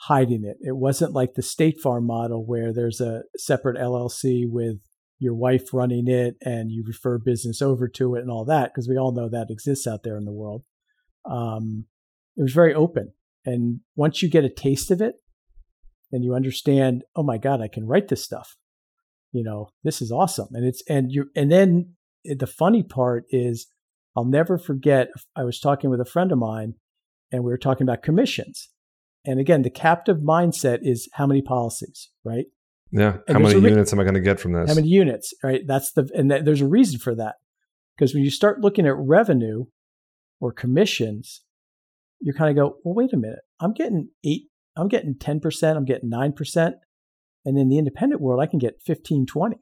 hiding 0.08 0.44
it. 0.44 0.58
It 0.62 0.78
wasn't 0.78 1.14
like 1.14 1.34
the 1.34 1.42
State 1.42 1.80
Farm 1.80 2.06
model 2.06 2.46
where 2.46 2.74
there's 2.74 3.02
a 3.02 3.24
separate 3.38 3.78
LLC 3.78 4.46
with 4.46 4.78
your 5.20 5.34
wife 5.34 5.74
running 5.74 6.08
it 6.08 6.36
and 6.42 6.72
you 6.72 6.84
refer 6.86 7.18
business 7.18 7.62
over 7.62 7.88
to 7.88 8.16
it 8.16 8.22
and 8.22 8.30
all 8.30 8.46
that, 8.46 8.72
because 8.74 8.90
we 8.90 8.98
all 8.98 9.14
know 9.14 9.30
that 9.30 9.50
exists 9.50 9.88
out 9.88 10.04
there 10.04 10.18
in 10.18 10.26
the 10.26 10.34
world. 10.34 10.64
Um, 11.30 11.86
it 12.36 12.42
was 12.42 12.54
very 12.54 12.74
open. 12.74 13.14
And 13.46 13.82
once 13.96 14.22
you 14.22 14.30
get 14.30 14.46
a 14.46 14.50
taste 14.50 14.92
of 14.92 15.02
it, 15.02 15.16
and 16.14 16.24
you 16.24 16.36
understand, 16.36 17.04
oh 17.16 17.24
my 17.24 17.40
God, 17.40 17.60
I 17.60 17.68
can 17.68 17.88
write 17.88 18.08
this 18.08 18.24
stuff 18.24 18.56
you 19.34 19.44
know, 19.44 19.70
this 19.84 20.02
is 20.02 20.12
awesome. 20.12 20.48
And 20.54 20.66
it's, 20.66 20.82
and 20.88 21.12
you, 21.12 21.26
and 21.36 21.52
then 21.52 21.96
the 22.24 22.48
funny 22.48 22.84
part 22.84 23.26
is 23.30 23.68
I'll 24.16 24.26
never 24.26 24.58
forget. 24.58 25.10
I 25.36 25.44
was 25.44 25.60
talking 25.60 25.90
with 25.90 26.00
a 26.00 26.06
friend 26.06 26.32
of 26.32 26.38
mine 26.38 26.76
and 27.32 27.44
we 27.44 27.52
were 27.52 27.58
talking 27.58 27.84
about 27.86 28.04
commissions. 28.04 28.70
And 29.26 29.40
again, 29.40 29.64
the 29.64 29.70
captive 29.70 30.18
mindset 30.18 30.80
is 30.82 31.10
how 31.14 31.26
many 31.26 31.42
policies, 31.42 32.10
right? 32.24 32.46
Yeah. 32.92 33.18
And 33.28 33.38
how 33.38 33.44
many 33.44 33.60
re- 33.60 33.72
units 33.72 33.92
am 33.92 34.00
I 34.00 34.04
going 34.04 34.14
to 34.14 34.20
get 34.20 34.40
from 34.40 34.54
this? 34.54 34.70
How 34.70 34.76
many 34.76 34.88
units, 34.88 35.34
right? 35.44 35.62
That's 35.66 35.92
the, 35.94 36.10
and 36.14 36.30
th- 36.30 36.46
there's 36.46 36.62
a 36.62 36.68
reason 36.68 37.00
for 37.00 37.16
that. 37.16 37.36
Because 37.98 38.14
when 38.14 38.24
you 38.24 38.30
start 38.30 38.62
looking 38.62 38.86
at 38.86 38.96
revenue 38.96 39.66
or 40.40 40.52
commissions, 40.52 41.42
you 42.20 42.34
kind 42.34 42.50
of 42.50 42.56
go, 42.56 42.78
well, 42.84 42.96
wait 42.96 43.14
a 43.14 43.18
minute. 43.18 43.40
I'm 43.60 43.74
getting 43.74 44.10
eight, 44.24 44.44
I'm 44.76 44.88
getting 44.88 45.16
10%, 45.16 45.76
I'm 45.76 45.86
getting 45.86 46.10
9%. 46.10 46.74
And 47.46 47.58
in 47.58 47.70
the 47.70 47.78
independent 47.78 48.22
world, 48.22 48.42
I 48.42 48.46
can 48.46 48.60
get 48.60 48.82
15, 48.82 49.26
20. 49.26 49.58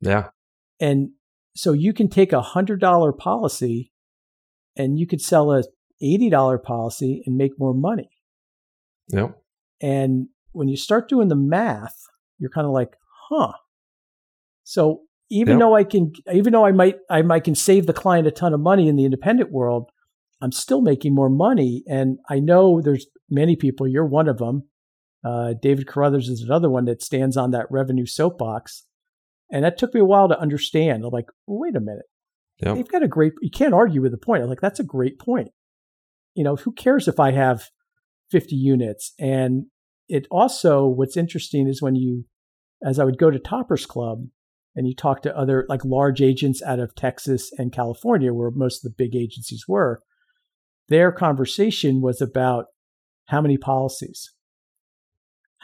Yeah. 0.00 0.28
And 0.80 1.10
so 1.54 1.72
you 1.72 1.92
can 1.92 2.08
take 2.08 2.32
a 2.32 2.42
$100 2.42 3.18
policy 3.18 3.92
and 4.76 4.98
you 4.98 5.06
could 5.06 5.20
sell 5.20 5.52
a 5.52 5.64
$80 6.02 6.62
policy 6.62 7.22
and 7.26 7.36
make 7.36 7.52
more 7.58 7.74
money. 7.74 8.10
Yep. 9.10 9.36
And 9.80 10.28
when 10.52 10.68
you 10.68 10.76
start 10.76 11.08
doing 11.08 11.28
the 11.28 11.36
math, 11.36 11.96
you're 12.38 12.50
kind 12.50 12.66
of 12.66 12.72
like, 12.72 12.96
huh. 13.28 13.52
So 14.64 15.02
even 15.30 15.54
yep. 15.54 15.60
though 15.60 15.76
I 15.76 15.84
can, 15.84 16.12
even 16.32 16.52
though 16.52 16.64
I 16.64 16.72
might, 16.72 16.96
I 17.10 17.22
might 17.22 17.44
can 17.44 17.54
save 17.54 17.86
the 17.86 17.92
client 17.92 18.26
a 18.26 18.30
ton 18.30 18.54
of 18.54 18.60
money 18.60 18.88
in 18.88 18.96
the 18.96 19.04
independent 19.04 19.52
world, 19.52 19.90
I'm 20.40 20.52
still 20.52 20.80
making 20.80 21.14
more 21.14 21.30
money. 21.30 21.84
And 21.86 22.18
I 22.28 22.40
know 22.40 22.80
there's 22.80 23.06
many 23.30 23.56
people, 23.56 23.86
you're 23.86 24.06
one 24.06 24.28
of 24.28 24.38
them, 24.38 24.64
uh, 25.24 25.54
David 25.60 25.86
Carruthers 25.86 26.28
is 26.28 26.42
another 26.42 26.68
one 26.68 26.84
that 26.84 27.02
stands 27.02 27.36
on 27.36 27.50
that 27.52 27.66
revenue 27.70 28.06
soapbox. 28.06 28.84
And 29.50 29.64
that 29.64 29.78
took 29.78 29.94
me 29.94 30.00
a 30.00 30.04
while 30.04 30.28
to 30.28 30.38
understand. 30.38 31.04
I'm 31.04 31.10
like, 31.10 31.28
well, 31.46 31.60
wait 31.60 31.76
a 31.76 31.80
minute. 31.80 32.06
Yep. 32.58 32.74
They've 32.76 32.88
got 32.88 33.02
a 33.02 33.08
great, 33.08 33.32
you 33.40 33.50
can't 33.50 33.74
argue 33.74 34.02
with 34.02 34.12
the 34.12 34.18
point. 34.18 34.42
I'm 34.42 34.48
like, 34.48 34.60
that's 34.60 34.80
a 34.80 34.84
great 34.84 35.18
point. 35.18 35.48
You 36.34 36.44
know, 36.44 36.56
who 36.56 36.72
cares 36.72 37.08
if 37.08 37.18
I 37.18 37.32
have 37.32 37.70
50 38.30 38.54
units? 38.54 39.12
And 39.18 39.66
it 40.08 40.26
also, 40.30 40.86
what's 40.86 41.16
interesting 41.16 41.68
is 41.68 41.80
when 41.80 41.94
you, 41.94 42.26
as 42.84 42.98
I 42.98 43.04
would 43.04 43.18
go 43.18 43.30
to 43.30 43.38
Toppers 43.38 43.86
Club 43.86 44.26
and 44.76 44.86
you 44.86 44.94
talk 44.94 45.22
to 45.22 45.36
other 45.36 45.64
like 45.68 45.84
large 45.84 46.20
agents 46.20 46.62
out 46.62 46.80
of 46.80 46.94
Texas 46.94 47.50
and 47.56 47.72
California, 47.72 48.34
where 48.34 48.50
most 48.50 48.84
of 48.84 48.90
the 48.90 48.96
big 48.96 49.16
agencies 49.16 49.64
were, 49.66 50.02
their 50.88 51.12
conversation 51.12 52.02
was 52.02 52.20
about 52.20 52.66
how 53.26 53.40
many 53.40 53.56
policies 53.56 54.34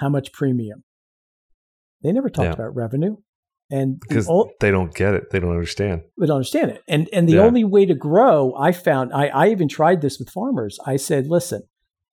how 0.00 0.08
much 0.08 0.32
premium. 0.32 0.82
They 2.02 2.12
never 2.12 2.30
talked 2.30 2.46
yeah. 2.46 2.52
about 2.54 2.74
revenue. 2.74 3.16
And 3.70 4.00
because 4.00 4.26
the, 4.26 4.46
they 4.58 4.72
don't 4.72 4.92
get 4.92 5.14
it, 5.14 5.30
they 5.30 5.38
don't 5.38 5.50
understand. 5.50 6.02
They 6.18 6.26
don't 6.26 6.36
understand 6.36 6.72
it. 6.72 6.82
And 6.88 7.08
and 7.12 7.28
the 7.28 7.34
yeah. 7.34 7.42
only 7.42 7.62
way 7.62 7.86
to 7.86 7.94
grow, 7.94 8.52
I 8.58 8.72
found, 8.72 9.12
I, 9.12 9.28
I 9.28 9.48
even 9.50 9.68
tried 9.68 10.00
this 10.00 10.18
with 10.18 10.28
farmers. 10.28 10.78
I 10.84 10.96
said, 10.96 11.28
listen, 11.28 11.62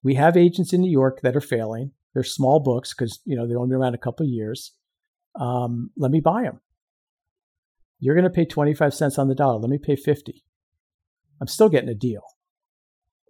we 0.04 0.14
have 0.16 0.38
agents 0.38 0.72
in 0.72 0.82
New 0.82 0.92
York 0.92 1.22
that 1.22 1.36
are 1.36 1.42
failing. 1.42 1.94
They're 2.14 2.24
small 2.24 2.60
books 2.60 2.94
because 2.94 3.22
you 3.26 3.36
know 3.36 3.48
they've 3.48 3.58
only 3.58 3.70
been 3.70 3.82
around 3.82 3.96
a 3.96 4.00
couple 4.00 4.26
of 4.26 4.32
years. 4.32 4.74
Um, 5.40 5.90
let 5.98 6.12
me 6.12 6.20
buy 6.20 6.44
them. 6.44 6.60
You're 8.00 8.16
going 8.16 8.24
to 8.24 8.30
pay 8.30 8.46
25 8.46 8.94
cents 8.94 9.18
on 9.18 9.28
the 9.28 9.36
dollar. 9.36 9.60
Let 9.60 9.70
me 9.70 9.80
pay 9.80 9.96
50. 9.96 10.44
I'm 11.42 11.48
still 11.48 11.70
getting 11.70 11.90
a 11.90 11.96
deal. 11.96 12.22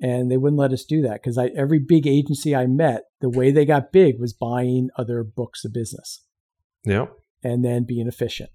And 0.01 0.29
they 0.29 0.37
wouldn't 0.37 0.59
let 0.59 0.73
us 0.73 0.85
do 0.85 1.01
that 1.01 1.21
because 1.23 1.39
every 1.55 1.79
big 1.79 2.05
agency 2.05 2.55
I 2.55 2.67
met, 2.67 3.03
the 3.19 3.29
way 3.29 3.49
they 3.49 3.65
got 3.65 3.91
big 3.91 4.19
was 4.19 4.31
buying 4.31 4.89
other 4.97 5.23
books 5.23 5.65
of 5.65 5.73
business. 5.73 6.23
Yeah. 6.85 7.07
And 7.43 7.65
then 7.65 7.83
being 7.83 8.07
efficient. 8.07 8.51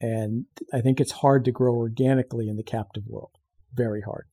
And 0.00 0.46
I 0.72 0.80
think 0.80 1.00
it's 1.00 1.12
hard 1.12 1.44
to 1.46 1.52
grow 1.52 1.74
organically 1.74 2.48
in 2.48 2.56
the 2.56 2.62
captive 2.62 3.04
world. 3.06 3.32
Very 3.74 4.02
hard. 4.02 4.26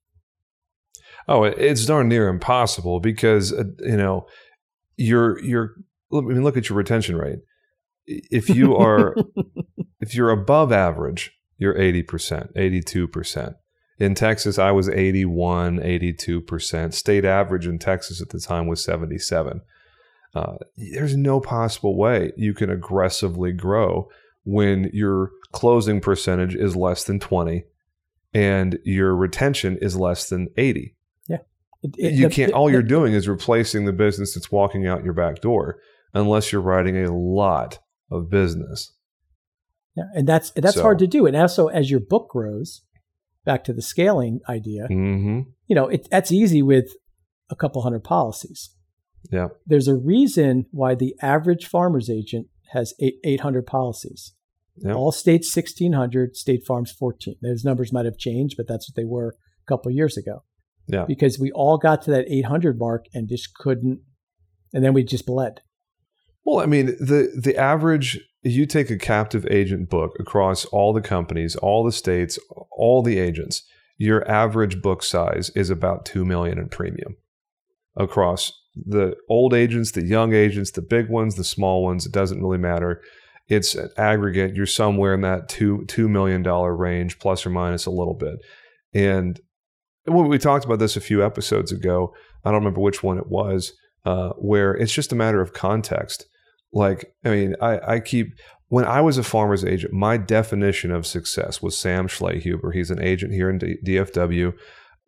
Oh, 1.27 1.43
it's 1.43 1.85
darn 1.85 2.07
near 2.07 2.27
impossible 2.27 2.99
because 2.99 3.53
uh, 3.53 3.63
you 3.79 3.97
know 3.97 4.27
you're 4.95 5.39
you're. 5.43 5.75
I 6.13 6.21
mean, 6.21 6.43
look 6.43 6.57
at 6.57 6.69
your 6.69 6.77
retention 6.77 7.17
rate. 7.17 7.39
If 8.05 8.49
you 8.49 8.75
are 8.75 9.15
if 10.01 10.15
you're 10.15 10.29
above 10.29 10.71
average, 10.71 11.31
you're 11.57 11.77
eighty 11.77 12.03
percent, 12.03 12.51
eighty 12.55 12.81
two 12.81 13.07
percent. 13.07 13.55
In 13.99 14.13
Texas, 14.13 14.59
I 14.59 14.71
was 14.71 14.89
81, 14.89 15.79
82%. 15.79 16.93
State 16.93 17.25
average 17.25 17.65
in 17.65 17.79
Texas 17.79 18.21
at 18.21 18.29
the 18.29 18.39
time 18.39 18.67
was 18.67 18.83
77. 18.83 19.61
Uh, 20.35 20.57
there's 20.75 21.15
no 21.15 21.39
possible 21.39 21.97
way 21.97 22.31
you 22.37 22.53
can 22.53 22.69
aggressively 22.69 23.51
grow 23.51 24.07
when 24.43 24.89
your 24.93 25.31
closing 25.51 25.99
percentage 25.99 26.53
is 26.53 26.75
less 26.75 27.05
than 27.05 27.19
20 27.19 27.63
and 28.33 28.77
your 28.83 29.15
retention 29.15 29.77
is 29.81 29.95
less 29.95 30.29
than 30.29 30.49
80. 30.57 30.95
Yeah. 31.27 31.37
It, 31.81 31.95
it, 31.97 32.13
you 32.13 32.29
can't, 32.29 32.51
all 32.51 32.69
you're 32.69 32.83
doing 32.83 33.13
is 33.13 33.27
replacing 33.27 33.85
the 33.85 33.93
business 33.93 34.35
that's 34.35 34.51
walking 34.51 34.85
out 34.85 35.03
your 35.03 35.13
back 35.13 35.41
door 35.41 35.79
unless 36.13 36.51
you're 36.51 36.61
writing 36.61 37.03
a 37.03 37.11
lot 37.11 37.79
of 38.11 38.29
business. 38.29 38.93
Yeah. 39.95 40.03
And 40.13 40.27
that's, 40.27 40.51
that's 40.51 40.75
so, 40.75 40.83
hard 40.83 40.99
to 40.99 41.07
do. 41.07 41.25
And 41.25 41.35
also, 41.35 41.67
as 41.67 41.89
your 41.89 41.99
book 41.99 42.29
grows, 42.29 42.83
back 43.47 43.63
to 43.63 43.73
the 43.73 43.81
scaling 43.81 44.41
idea, 44.47 44.83
mm-hmm. 44.83 45.39
you 45.67 45.75
know, 45.75 45.87
it, 45.87 46.07
that's 46.11 46.31
easy 46.31 46.61
with 46.61 46.91
a 47.49 47.55
couple 47.55 47.81
hundred 47.81 48.03
policies. 48.03 48.75
Yeah. 49.31 49.47
There's 49.65 49.87
a 49.87 49.95
reason 49.95 50.65
why 50.71 50.93
the 50.93 51.15
average 51.21 51.65
farmer's 51.65 52.09
agent 52.09 52.47
has 52.73 52.93
800 52.99 53.65
policies. 53.65 54.33
All 54.85 55.11
states 55.11 55.55
1600, 55.55 56.35
State 56.35 56.61
Farm's 56.67 56.91
14. 56.91 57.37
Those 57.41 57.63
numbers 57.63 57.91
might 57.91 58.05
have 58.05 58.19
changed, 58.19 58.55
but 58.57 58.67
that's 58.67 58.87
what 58.87 58.95
they 58.95 59.05
were 59.05 59.29
a 59.29 59.65
couple 59.67 59.91
years 59.91 60.17
ago. 60.17 60.43
Yeah. 60.85 61.05
Because 61.07 61.39
we 61.39 61.51
all 61.51 61.79
got 61.79 62.03
to 62.03 62.11
that 62.11 62.25
800 62.29 62.77
mark 62.77 63.05
and 63.11 63.27
just 63.27 63.55
couldn't, 63.55 64.01
and 64.73 64.83
then 64.85 64.93
we 64.93 65.03
just 65.03 65.25
bled. 65.25 65.61
Well, 66.47 66.61
I 66.61 66.65
mean, 66.65 66.85
the 66.97 67.29
the 67.37 67.57
average 67.57 68.21
you 68.41 68.65
take 68.65 68.89
a 68.89 68.97
captive 68.97 69.45
agent 69.51 69.89
book 69.89 70.15
across 70.17 70.63
all 70.63 70.93
the 70.93 71.01
companies, 71.01 71.57
all 71.57 71.83
the 71.83 71.91
states, 71.91 72.39
all 72.71 73.03
the 73.03 73.19
agents, 73.19 73.63
your 73.97 74.25
average 74.31 74.81
book 74.81 75.03
size 75.03 75.49
is 75.55 75.69
about 75.69 76.05
2 76.05 76.23
million 76.23 76.57
in 76.57 76.69
premium 76.69 77.17
across 77.97 78.53
the 78.77 79.17
old 79.27 79.53
agents, 79.53 79.91
the 79.91 80.05
young 80.05 80.33
agents, 80.33 80.71
the 80.71 80.81
big 80.81 81.09
ones, 81.09 81.35
the 81.35 81.43
small 81.43 81.83
ones, 81.83 82.05
it 82.05 82.13
doesn't 82.13 82.41
really 82.41 82.57
matter. 82.57 83.01
It's 83.49 83.75
an 83.75 83.89
aggregate, 83.97 84.55
you're 84.55 84.67
somewhere 84.67 85.15
in 85.15 85.21
that 85.21 85.49
2 85.49 85.83
2 85.89 86.07
million 86.07 86.43
dollar 86.43 86.73
range 86.73 87.19
plus 87.19 87.45
or 87.45 87.49
minus 87.49 87.85
a 87.85 87.91
little 87.91 88.15
bit. 88.15 88.37
And 88.93 89.37
when 90.05 90.29
we 90.29 90.37
talked 90.37 90.63
about 90.63 90.79
this 90.79 90.95
a 90.95 91.01
few 91.01 91.25
episodes 91.25 91.73
ago, 91.73 92.13
I 92.45 92.51
don't 92.51 92.61
remember 92.61 92.79
which 92.79 93.03
one 93.03 93.17
it 93.17 93.27
was, 93.27 93.73
uh, 94.05 94.29
where 94.37 94.71
it's 94.73 94.93
just 94.93 95.11
a 95.11 95.15
matter 95.15 95.41
of 95.41 95.51
context 95.51 96.25
like, 96.77 97.11
I 97.25 97.29
mean, 97.29 97.55
I, 97.61 97.95
I 97.95 97.99
keep 97.99 98.33
when 98.69 98.85
I 98.85 99.01
was 99.01 99.17
a 99.17 99.23
farmer's 99.23 99.63
agent, 99.63 99.93
my 99.93 100.17
definition 100.17 100.91
of 100.91 101.07
success 101.07 101.61
was 101.61 101.77
Sam 101.77 102.07
Schlehuber. 102.07 102.73
He's 102.73 102.91
an 102.91 103.01
agent 103.01 103.33
here 103.33 103.49
in 103.49 103.57
D- 103.57 103.77
DFW, 103.85 104.53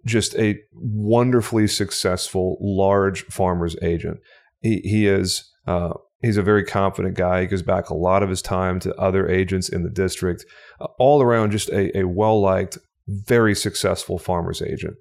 just 0.06 0.34
a 0.36 0.58
wonderfully 0.74 1.68
successful 1.68 2.58
large 2.62 3.26
farmer's 3.26 3.76
agent. 3.82 4.20
He 4.62 4.80
he 4.84 5.08
is 5.08 5.50
uh, 5.68 5.94
he's 6.22 6.38
a 6.38 6.44
very 6.44 6.64
confident 6.64 7.16
guy. 7.16 7.42
He 7.42 7.48
gives 7.48 7.62
back 7.62 7.90
a 7.90 7.96
lot 7.96 8.24
of 8.24 8.30
his 8.30 8.42
time 8.42 8.80
to 8.82 8.96
other 8.96 9.28
agents 9.28 9.70
in 9.70 9.84
the 9.84 9.90
district. 9.90 10.46
Uh, 10.80 10.88
all 10.98 11.22
around, 11.22 11.52
just 11.52 11.70
a, 11.70 11.96
a 11.98 12.08
well 12.08 12.42
liked, 12.42 12.78
very 13.08 13.54
successful 13.56 14.18
farmer's 14.18 14.62
agent. 14.62 14.96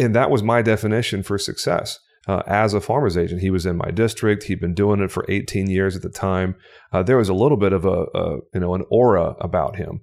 And 0.00 0.14
that 0.14 0.30
was 0.30 0.42
my 0.42 0.62
definition 0.62 1.22
for 1.22 1.38
success 1.38 1.98
uh, 2.28 2.42
as 2.46 2.74
a 2.74 2.80
farmer's 2.80 3.16
agent. 3.16 3.40
He 3.40 3.50
was 3.50 3.66
in 3.66 3.76
my 3.76 3.90
district. 3.90 4.44
He'd 4.44 4.60
been 4.60 4.74
doing 4.74 5.00
it 5.00 5.10
for 5.10 5.24
18 5.28 5.68
years 5.68 5.96
at 5.96 6.02
the 6.02 6.10
time. 6.10 6.54
Uh, 6.92 7.02
there 7.02 7.16
was 7.16 7.30
a 7.30 7.34
little 7.34 7.56
bit 7.56 7.72
of 7.72 7.84
a, 7.84 8.04
a, 8.14 8.36
you 8.54 8.60
know 8.60 8.74
an 8.74 8.84
aura 8.90 9.34
about 9.40 9.76
him. 9.76 10.02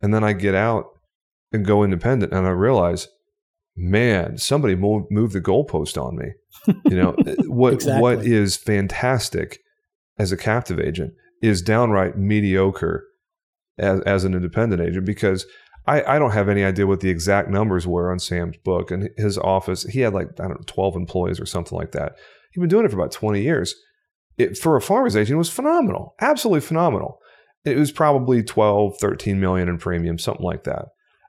And 0.00 0.12
then 0.12 0.24
I 0.24 0.32
get 0.32 0.54
out 0.54 0.86
and 1.52 1.64
go 1.64 1.84
independent, 1.84 2.32
and 2.32 2.46
I 2.46 2.50
realize, 2.50 3.08
man, 3.76 4.38
somebody 4.38 4.74
moved, 4.74 5.06
moved 5.10 5.32
the 5.32 5.40
goalpost 5.40 6.02
on 6.02 6.16
me. 6.16 6.32
You 6.90 6.96
know 6.96 7.12
what 7.46 7.74
exactly. 7.74 8.00
what 8.00 8.26
is 8.26 8.56
fantastic 8.56 9.60
as 10.18 10.32
a 10.32 10.36
captive 10.36 10.80
agent 10.80 11.12
is 11.42 11.60
downright 11.60 12.16
mediocre 12.16 13.04
as, 13.78 14.00
as 14.00 14.24
an 14.24 14.34
independent 14.34 14.80
agent 14.80 15.04
because 15.04 15.46
I, 15.86 16.16
I 16.16 16.18
don't 16.18 16.32
have 16.32 16.48
any 16.48 16.64
idea 16.64 16.86
what 16.86 17.00
the 17.00 17.10
exact 17.10 17.48
numbers 17.48 17.86
were 17.86 18.10
on 18.10 18.18
Sam's 18.18 18.56
book 18.58 18.90
and 18.90 19.10
his 19.16 19.38
office. 19.38 19.84
He 19.84 20.00
had 20.00 20.14
like, 20.14 20.28
I 20.40 20.48
don't 20.48 20.60
know, 20.60 20.64
12 20.66 20.96
employees 20.96 21.40
or 21.40 21.46
something 21.46 21.78
like 21.78 21.92
that. 21.92 22.16
He'd 22.52 22.60
been 22.60 22.68
doing 22.68 22.84
it 22.84 22.90
for 22.90 22.96
about 22.96 23.12
20 23.12 23.40
years. 23.40 23.74
It, 24.36 24.58
for 24.58 24.76
a 24.76 24.82
farmer's 24.82 25.16
agent, 25.16 25.34
it 25.34 25.38
was 25.38 25.50
phenomenal, 25.50 26.14
absolutely 26.20 26.60
phenomenal. 26.60 27.18
It 27.64 27.76
was 27.76 27.90
probably 27.90 28.42
12, 28.42 28.98
13 29.00 29.40
million 29.40 29.68
in 29.68 29.78
premium, 29.78 30.18
something 30.18 30.44
like 30.44 30.64
that. 30.64 30.86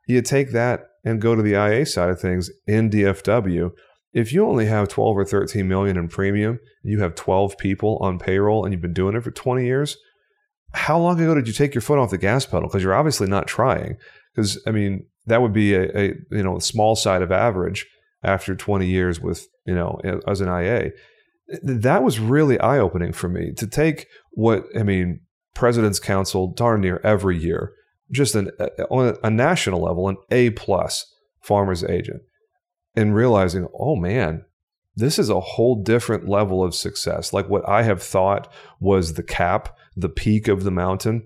You 0.07 0.21
take 0.21 0.51
that 0.51 0.87
and 1.03 1.21
go 1.21 1.35
to 1.35 1.41
the 1.41 1.53
IA 1.53 1.85
side 1.85 2.09
of 2.09 2.19
things 2.19 2.49
in 2.65 2.89
DFW. 2.89 3.71
If 4.13 4.33
you 4.33 4.45
only 4.45 4.65
have 4.65 4.87
12 4.87 5.17
or 5.17 5.25
13 5.25 5.67
million 5.67 5.97
in 5.97 6.07
premium, 6.07 6.59
you 6.83 6.99
have 6.99 7.15
12 7.15 7.57
people 7.57 7.97
on 8.01 8.19
payroll 8.19 8.65
and 8.65 8.73
you've 8.73 8.81
been 8.81 8.93
doing 8.93 9.15
it 9.15 9.23
for 9.23 9.31
20 9.31 9.65
years, 9.65 9.97
how 10.73 10.97
long 10.97 11.19
ago 11.19 11.35
did 11.35 11.47
you 11.47 11.53
take 11.53 11.73
your 11.73 11.81
foot 11.81 11.99
off 11.99 12.09
the 12.09 12.17
gas 12.17 12.45
pedal? 12.45 12.67
Because 12.67 12.83
you're 12.83 12.93
obviously 12.93 13.27
not 13.27 13.47
trying. 13.47 13.97
Because 14.37 14.61
I 14.67 14.71
mean, 14.71 15.07
that 15.25 15.41
would 15.41 15.51
be 15.51 15.73
a, 15.73 15.97
a 15.97 16.13
you 16.31 16.43
know 16.43 16.59
small 16.59 16.95
side 16.95 17.23
of 17.23 17.31
average 17.31 17.87
after 18.23 18.55
20 18.55 18.85
years 18.85 19.19
with 19.19 19.47
you 19.65 19.73
know 19.73 19.99
as 20.27 20.41
an 20.41 20.47
IA. 20.47 20.91
That 21.63 22.03
was 22.03 22.19
really 22.19 22.59
eye 22.59 22.77
opening 22.77 23.13
for 23.13 23.27
me 23.27 23.51
to 23.57 23.65
take 23.67 24.07
what 24.31 24.65
I 24.77 24.83
mean. 24.83 25.21
President's 25.55 25.99
Council 25.99 26.53
darn 26.53 26.81
near 26.81 27.01
every 27.03 27.35
year, 27.35 27.73
just 28.11 28.35
an, 28.35 28.51
on 28.91 29.17
a 29.23 29.31
national 29.31 29.81
level, 29.81 30.07
an 30.07 30.17
A 30.29 30.51
plus 30.51 31.11
farmer's 31.41 31.83
agent, 31.83 32.21
and 32.95 33.15
realizing, 33.15 33.67
oh 33.73 33.95
man, 33.95 34.45
this 34.95 35.17
is 35.17 35.29
a 35.29 35.39
whole 35.39 35.81
different 35.81 36.29
level 36.29 36.63
of 36.63 36.75
success. 36.75 37.33
Like 37.33 37.49
what 37.49 37.67
I 37.67 37.81
have 37.81 38.03
thought 38.03 38.53
was 38.79 39.13
the 39.13 39.23
cap, 39.23 39.75
the 39.95 40.09
peak 40.09 40.47
of 40.47 40.63
the 40.63 40.69
mountain, 40.69 41.25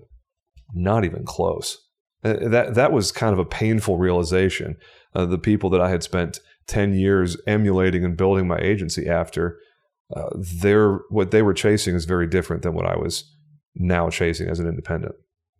not 0.72 1.04
even 1.04 1.26
close. 1.26 1.81
Uh, 2.24 2.48
that 2.48 2.74
that 2.74 2.92
was 2.92 3.10
kind 3.10 3.32
of 3.32 3.38
a 3.38 3.44
painful 3.44 3.98
realization. 3.98 4.76
Uh, 5.14 5.26
the 5.26 5.38
people 5.38 5.70
that 5.70 5.80
I 5.80 5.90
had 5.90 6.02
spent 6.02 6.38
ten 6.66 6.94
years 6.94 7.36
emulating 7.46 8.04
and 8.04 8.16
building 8.16 8.46
my 8.46 8.58
agency 8.58 9.08
after, 9.08 9.58
uh, 10.14 10.30
their 10.62 11.00
what 11.10 11.30
they 11.30 11.42
were 11.42 11.54
chasing 11.54 11.94
is 11.94 12.04
very 12.04 12.26
different 12.26 12.62
than 12.62 12.74
what 12.74 12.86
I 12.86 12.96
was 12.96 13.34
now 13.74 14.10
chasing 14.10 14.48
as 14.48 14.60
an 14.60 14.68
independent. 14.68 15.14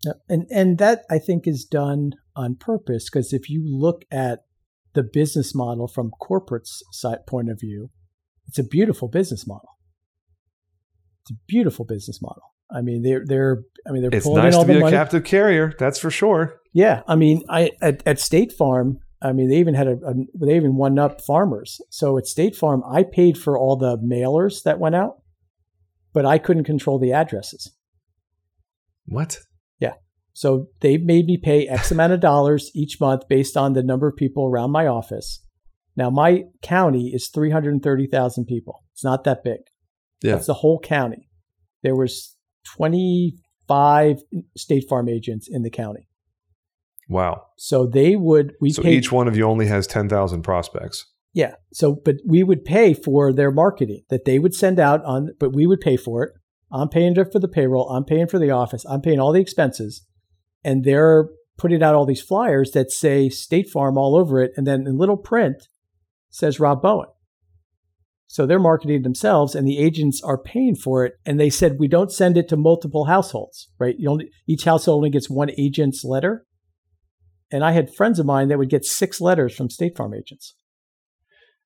Yeah. 0.05 0.12
And 0.29 0.46
and 0.51 0.79
that 0.79 1.05
I 1.11 1.18
think 1.18 1.46
is 1.46 1.64
done 1.64 2.12
on 2.37 2.57
purpose 2.57 3.09
because 3.11 3.33
if 3.33 3.48
you 3.48 3.62
look 3.64 4.05
at 4.11 4.40
the 4.94 5.03
business 5.03 5.55
model 5.55 5.88
from 5.88 6.10
corporate's 6.21 6.83
side 6.92 7.27
point 7.27 7.50
of 7.50 7.58
view, 7.60 7.90
it's 8.48 8.58
a 8.58 8.65
beautiful 8.65 9.08
business 9.08 9.46
model. 9.46 9.79
It's 11.23 11.31
a 11.33 11.40
beautiful 11.46 11.85
business 11.85 12.21
model. 12.21 12.52
I 12.75 12.83
mean, 12.83 13.02
they're 13.02 13.25
they're. 13.25 13.62
I 13.87 13.92
mean, 13.92 14.02
they're. 14.02 14.10
It's 14.12 14.27
nice 14.27 14.56
to 14.56 14.64
be 14.64 14.77
a 14.77 14.81
money. 14.81 14.96
captive 14.96 15.25
carrier. 15.25 15.75
That's 15.79 15.98
for 15.98 16.10
sure. 16.10 16.60
Yeah, 16.73 17.02
I 17.06 17.16
mean, 17.16 17.42
I 17.48 17.70
at, 17.81 18.02
at 18.06 18.18
State 18.18 18.52
Farm. 18.52 18.98
I 19.20 19.33
mean, 19.33 19.48
they 19.48 19.58
even 19.58 19.75
had 19.75 19.87
a, 19.87 19.92
a, 19.92 20.14
they 20.35 20.56
even 20.56 20.77
won 20.77 20.98
up 20.98 21.20
farmers. 21.20 21.81
So 21.90 22.18
at 22.18 22.27
State 22.27 22.56
Farm, 22.56 22.83
I 22.90 23.04
paid 23.04 23.38
for 23.38 23.56
all 23.56 23.77
the 23.77 23.96
mailers 23.98 24.64
that 24.64 24.81
went 24.81 24.96
out, 24.96 25.18
but 26.12 26.27
I 26.27 26.38
couldn't 26.38 26.64
control 26.64 26.98
the 26.98 27.12
addresses. 27.12 27.70
What? 29.06 29.38
Yeah. 29.79 29.94
So 30.33 30.68
they 30.81 30.96
made 30.96 31.27
me 31.27 31.37
pay 31.37 31.68
X 31.68 31.92
amount 31.92 32.14
of 32.14 32.20
dollars 32.20 32.70
each 32.75 33.00
month 33.00 33.29
based 33.29 33.56
on 33.56 33.75
the 33.75 33.83
number 33.83 34.08
of 34.08 34.16
people 34.16 34.46
around 34.46 34.73
my 34.73 34.87
office. 34.87 35.44
Now 35.96 36.10
my 36.10 36.44
county 36.62 37.12
is 37.14 37.29
330,000 37.29 38.46
people. 38.46 38.83
It's 38.92 39.04
not 39.04 39.25
that 39.25 39.44
big. 39.44 39.60
Yeah. 40.23 40.33
That's 40.33 40.46
the 40.46 40.54
whole 40.54 40.81
county. 40.81 41.29
There 41.83 41.96
was 41.96 42.37
25 42.65 44.23
State 44.56 44.85
Farm 44.88 45.08
agents 45.08 45.48
in 45.50 45.63
the 45.63 45.71
county. 45.71 46.08
Wow. 47.08 47.44
So 47.56 47.87
they 47.87 48.17
would 48.17 48.54
we 48.60 48.71
So 48.71 48.83
paid, 48.83 48.94
each 48.94 49.13
one 49.13 49.29
of 49.29 49.37
you 49.37 49.44
only 49.44 49.67
has 49.67 49.87
10,000 49.87 50.42
prospects. 50.42 51.06
Yeah. 51.35 51.54
So, 51.73 51.94
but 52.04 52.17
we 52.27 52.42
would 52.42 52.65
pay 52.65 52.94
for 52.94 53.33
their 53.33 53.50
marketing 53.50 54.02
that 54.10 54.25
they 54.25 54.38
would 54.38 54.54
send 54.54 54.79
out 54.79 55.04
on, 55.04 55.31
but 55.38 55.54
we 55.54 55.67
would 55.67 55.81
pay 55.81 55.96
for 55.96 56.23
it. 56.25 56.33
I'm 56.71 56.88
paying 56.88 57.15
for 57.15 57.38
the 57.38 57.48
payroll. 57.48 57.88
I'm 57.90 58.04
paying 58.04 58.29
for 58.29 58.38
the 58.38 58.50
office. 58.50 58.85
I'm 58.87 59.02
paying 59.02 59.21
all 59.21 59.33
the 59.33 59.40
expenses. 59.40 60.06
And 60.65 60.85
they're 60.85 61.29
putting 61.58 61.83
out 61.83 61.94
all 61.94 62.06
these 62.06 62.23
flyers 62.23 62.71
that 62.73 62.90
say 62.90 63.29
State 63.29 63.69
Farm 63.69 63.98
all 63.98 64.17
over 64.17 64.40
it. 64.40 64.52
And 64.56 64.67
then 64.67 64.87
in 64.87 64.96
little 64.96 65.17
print 65.17 65.69
says 66.31 66.60
Rob 66.60 66.81
Bowen. 66.81 67.08
So 68.33 68.46
they're 68.46 68.58
marketing 68.58 69.02
themselves 69.02 69.54
and 69.54 69.68
the 69.68 69.76
agents 69.76 70.22
are 70.24 70.38
paying 70.38 70.74
for 70.74 71.04
it. 71.04 71.16
And 71.26 71.38
they 71.38 71.50
said, 71.50 71.76
we 71.78 71.87
don't 71.87 72.10
send 72.10 72.38
it 72.38 72.48
to 72.48 72.56
multiple 72.56 73.04
households, 73.04 73.68
right? 73.78 73.94
You 73.98 74.08
only, 74.08 74.30
each 74.48 74.64
household 74.64 74.96
only 74.96 75.10
gets 75.10 75.28
one 75.28 75.50
agent's 75.58 76.02
letter. 76.02 76.46
And 77.50 77.62
I 77.62 77.72
had 77.72 77.94
friends 77.94 78.18
of 78.18 78.24
mine 78.24 78.48
that 78.48 78.56
would 78.56 78.70
get 78.70 78.87
six 78.87 79.20
letters 79.20 79.54
from 79.54 79.68
State 79.68 79.98
Farm 79.98 80.14
agents. 80.14 80.54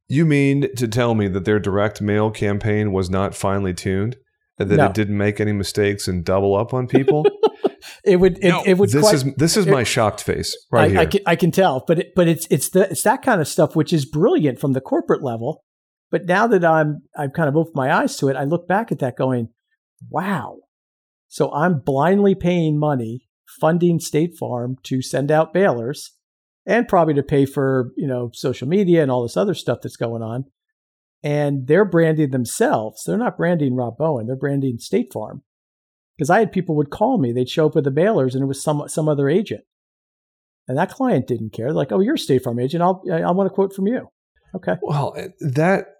You 0.08 0.26
mean 0.26 0.66
to 0.74 0.88
tell 0.88 1.14
me 1.14 1.28
that 1.28 1.44
their 1.44 1.60
direct 1.60 2.02
mail 2.02 2.32
campaign 2.32 2.90
was 2.90 3.08
not 3.08 3.36
finely 3.36 3.72
tuned? 3.72 4.16
And 4.58 4.68
that 4.68 4.76
no. 4.76 4.86
it 4.86 4.94
didn't 4.94 5.18
make 5.18 5.38
any 5.38 5.52
mistakes 5.52 6.08
and 6.08 6.24
double 6.24 6.56
up 6.56 6.74
on 6.74 6.88
people? 6.88 7.24
it 8.04 8.16
would 8.16 8.38
it, 8.42 8.48
no. 8.48 8.64
it 8.66 8.74
would 8.74 8.90
this 8.90 9.02
quite, 9.02 9.14
is 9.14 9.34
this 9.36 9.56
is 9.56 9.68
it, 9.68 9.70
my 9.70 9.84
shocked 9.84 10.24
face 10.24 10.56
right 10.72 10.86
I, 10.86 10.88
here. 10.88 10.98
I 10.98 11.06
can, 11.06 11.20
I 11.26 11.36
can 11.36 11.50
tell, 11.52 11.84
but 11.86 12.00
it, 12.00 12.12
but 12.16 12.26
it's 12.26 12.48
it's 12.50 12.70
the 12.70 12.90
it's 12.90 13.02
that 13.02 13.22
kind 13.22 13.40
of 13.40 13.46
stuff 13.46 13.76
which 13.76 13.92
is 13.92 14.04
brilliant 14.04 14.58
from 14.58 14.72
the 14.72 14.80
corporate 14.80 15.22
level. 15.22 15.62
But 16.10 16.26
now 16.26 16.46
that 16.46 16.64
I'm 16.64 17.02
I've 17.16 17.32
kind 17.32 17.48
of 17.48 17.56
opened 17.56 17.74
my 17.74 17.92
eyes 17.92 18.16
to 18.16 18.28
it, 18.28 18.36
I 18.36 18.44
look 18.44 18.68
back 18.68 18.92
at 18.92 18.98
that 19.00 19.16
going, 19.16 19.48
wow. 20.08 20.58
So 21.28 21.52
I'm 21.52 21.80
blindly 21.80 22.34
paying 22.34 22.78
money, 22.78 23.28
funding 23.60 23.98
State 23.98 24.36
Farm 24.38 24.76
to 24.84 25.02
send 25.02 25.30
out 25.30 25.52
bailers 25.52 26.12
and 26.64 26.88
probably 26.88 27.14
to 27.14 27.22
pay 27.22 27.46
for, 27.46 27.92
you 27.96 28.06
know, 28.06 28.30
social 28.32 28.68
media 28.68 29.02
and 29.02 29.10
all 29.10 29.22
this 29.22 29.36
other 29.36 29.54
stuff 29.54 29.78
that's 29.82 29.96
going 29.96 30.22
on. 30.22 30.44
And 31.22 31.66
they're 31.66 31.84
branding 31.84 32.30
themselves. 32.30 33.02
They're 33.04 33.16
not 33.16 33.36
branding 33.36 33.74
Rob 33.74 33.96
Bowen. 33.96 34.26
They're 34.26 34.36
branding 34.36 34.78
State 34.78 35.12
Farm. 35.12 35.42
Because 36.16 36.30
I 36.30 36.38
had 36.38 36.52
people 36.52 36.76
would 36.76 36.90
call 36.90 37.18
me. 37.18 37.32
They'd 37.32 37.48
show 37.48 37.66
up 37.66 37.74
with 37.74 37.84
the 37.84 37.90
bailers, 37.90 38.34
and 38.34 38.42
it 38.42 38.46
was 38.46 38.62
some 38.62 38.82
some 38.88 39.06
other 39.08 39.28
agent. 39.28 39.64
And 40.66 40.78
that 40.78 40.90
client 40.90 41.26
didn't 41.26 41.52
care. 41.52 41.72
Like, 41.72 41.92
"Oh, 41.92 42.00
you're 42.00 42.14
a 42.14 42.18
State 42.18 42.42
Farm 42.42 42.58
agent. 42.58 42.82
I'll 42.82 43.02
I 43.12 43.30
want 43.32 43.48
a 43.48 43.54
quote 43.54 43.74
from 43.74 43.86
you." 43.86 44.08
Okay. 44.54 44.76
Well, 44.80 45.12
eh, 45.16 45.28
that 45.40 45.95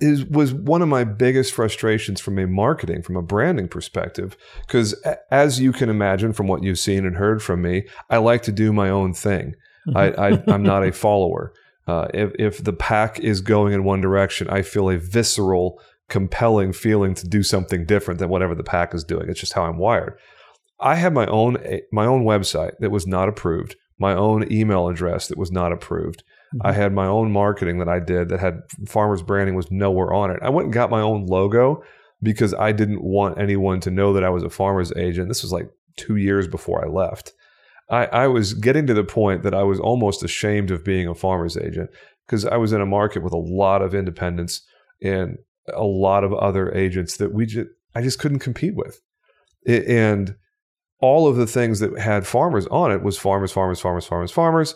is 0.00 0.24
was 0.24 0.52
one 0.54 0.82
of 0.82 0.88
my 0.88 1.04
biggest 1.04 1.52
frustrations 1.52 2.20
from 2.20 2.38
a 2.38 2.46
marketing, 2.46 3.02
from 3.02 3.16
a 3.16 3.22
branding 3.22 3.68
perspective. 3.68 4.36
Because 4.66 4.94
as 5.30 5.60
you 5.60 5.72
can 5.72 5.88
imagine 5.88 6.32
from 6.32 6.46
what 6.46 6.62
you've 6.62 6.78
seen 6.78 7.04
and 7.04 7.16
heard 7.16 7.42
from 7.42 7.62
me, 7.62 7.86
I 8.08 8.18
like 8.18 8.42
to 8.44 8.52
do 8.52 8.72
my 8.72 8.88
own 8.88 9.12
thing. 9.12 9.54
I, 9.94 10.10
I 10.10 10.42
am 10.52 10.62
not 10.62 10.86
a 10.86 10.92
follower. 11.04 11.52
Uh, 11.86 12.08
if 12.12 12.32
if 12.38 12.64
the 12.64 12.72
pack 12.72 13.20
is 13.20 13.40
going 13.40 13.72
in 13.72 13.84
one 13.84 14.00
direction, 14.00 14.48
I 14.48 14.62
feel 14.62 14.90
a 14.90 14.98
visceral, 14.98 15.80
compelling 16.08 16.72
feeling 16.72 17.14
to 17.14 17.28
do 17.28 17.42
something 17.42 17.86
different 17.86 18.18
than 18.18 18.28
whatever 18.28 18.54
the 18.54 18.64
pack 18.64 18.94
is 18.94 19.04
doing. 19.04 19.28
It's 19.28 19.40
just 19.40 19.52
how 19.52 19.64
I'm 19.64 19.78
wired. 19.78 20.18
I 20.80 20.96
had 20.96 21.14
my 21.14 21.26
own 21.26 21.58
my 21.92 22.06
own 22.06 22.24
website 22.24 22.78
that 22.80 22.90
was 22.90 23.06
not 23.06 23.28
approved, 23.28 23.76
my 23.98 24.14
own 24.14 24.50
email 24.50 24.88
address 24.88 25.28
that 25.28 25.38
was 25.38 25.52
not 25.52 25.72
approved. 25.72 26.22
Mm-hmm. 26.54 26.66
I 26.66 26.72
had 26.72 26.92
my 26.92 27.06
own 27.06 27.32
marketing 27.32 27.78
that 27.78 27.88
I 27.88 28.00
did 28.00 28.28
that 28.28 28.40
had 28.40 28.62
farmers 28.88 29.22
branding 29.22 29.54
was 29.54 29.70
nowhere 29.70 30.12
on 30.12 30.30
it. 30.30 30.38
I 30.42 30.50
went 30.50 30.66
and 30.66 30.74
got 30.74 30.90
my 30.90 31.00
own 31.00 31.26
logo 31.26 31.82
because 32.22 32.54
I 32.54 32.72
didn't 32.72 33.02
want 33.02 33.38
anyone 33.38 33.80
to 33.80 33.90
know 33.90 34.12
that 34.12 34.24
I 34.24 34.30
was 34.30 34.42
a 34.42 34.50
farmer's 34.50 34.92
agent. 34.96 35.28
This 35.28 35.42
was 35.42 35.52
like 35.52 35.68
two 35.96 36.16
years 36.16 36.46
before 36.46 36.84
I 36.84 36.88
left. 36.88 37.32
I, 37.90 38.06
I 38.06 38.26
was 38.26 38.54
getting 38.54 38.86
to 38.86 38.94
the 38.94 39.04
point 39.04 39.42
that 39.42 39.54
I 39.54 39.62
was 39.62 39.78
almost 39.78 40.24
ashamed 40.24 40.70
of 40.70 40.84
being 40.84 41.06
a 41.06 41.14
farmer's 41.14 41.56
agent 41.56 41.90
because 42.26 42.44
I 42.44 42.56
was 42.56 42.72
in 42.72 42.80
a 42.80 42.86
market 42.86 43.22
with 43.22 43.32
a 43.32 43.38
lot 43.38 43.82
of 43.82 43.94
independents 43.94 44.62
and 45.02 45.38
a 45.72 45.84
lot 45.84 46.24
of 46.24 46.32
other 46.32 46.72
agents 46.74 47.16
that 47.18 47.32
we 47.32 47.46
just 47.46 47.68
I 47.94 48.02
just 48.02 48.18
couldn't 48.18 48.40
compete 48.40 48.74
with. 48.74 49.00
It, 49.64 49.86
and 49.86 50.36
all 51.00 51.28
of 51.28 51.36
the 51.36 51.46
things 51.46 51.80
that 51.80 51.98
had 51.98 52.26
farmers 52.26 52.66
on 52.68 52.90
it 52.90 53.02
was 53.02 53.18
farmers, 53.18 53.52
farmers, 53.52 53.80
farmers, 53.80 54.04
farmers, 54.04 54.30
farmers. 54.30 54.74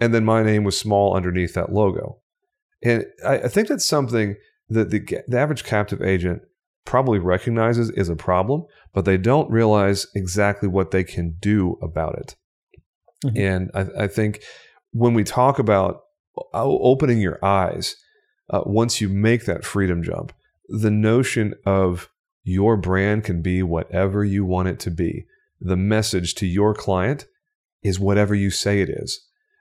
And 0.00 0.14
then 0.14 0.24
my 0.24 0.42
name 0.42 0.64
was 0.64 0.78
small 0.78 1.14
underneath 1.14 1.54
that 1.54 1.72
logo. 1.72 2.18
And 2.82 3.04
I, 3.24 3.38
I 3.38 3.48
think 3.48 3.68
that's 3.68 3.84
something 3.84 4.36
that 4.70 4.90
the, 4.90 5.22
the 5.28 5.38
average 5.38 5.64
captive 5.64 6.00
agent 6.00 6.42
probably 6.86 7.18
recognizes 7.18 7.90
is 7.90 8.08
a 8.08 8.16
problem, 8.16 8.64
but 8.94 9.04
they 9.04 9.18
don't 9.18 9.50
realize 9.50 10.06
exactly 10.14 10.68
what 10.68 10.90
they 10.90 11.04
can 11.04 11.36
do 11.40 11.78
about 11.82 12.18
it. 12.18 12.36
Mm-hmm. 13.24 13.38
And 13.38 13.70
I, 13.74 14.04
I, 14.04 14.06
think 14.06 14.40
when 14.92 15.12
we 15.12 15.24
talk 15.24 15.58
about 15.58 16.00
opening 16.54 17.20
your 17.20 17.38
eyes, 17.44 17.96
uh, 18.48 18.62
once 18.64 19.00
you 19.00 19.10
make 19.10 19.44
that 19.44 19.64
freedom 19.64 20.02
jump, 20.02 20.32
the 20.68 20.90
notion 20.90 21.54
of 21.66 22.08
your 22.42 22.78
brand 22.78 23.24
can 23.24 23.42
be 23.42 23.62
whatever 23.62 24.24
you 24.24 24.46
want 24.46 24.68
it 24.68 24.80
to 24.80 24.90
be. 24.90 25.26
The 25.60 25.76
message 25.76 26.34
to 26.36 26.46
your 26.46 26.72
client 26.72 27.26
is 27.82 28.00
whatever 28.00 28.34
you 28.34 28.50
say 28.50 28.80
it 28.80 28.88
is 28.88 29.20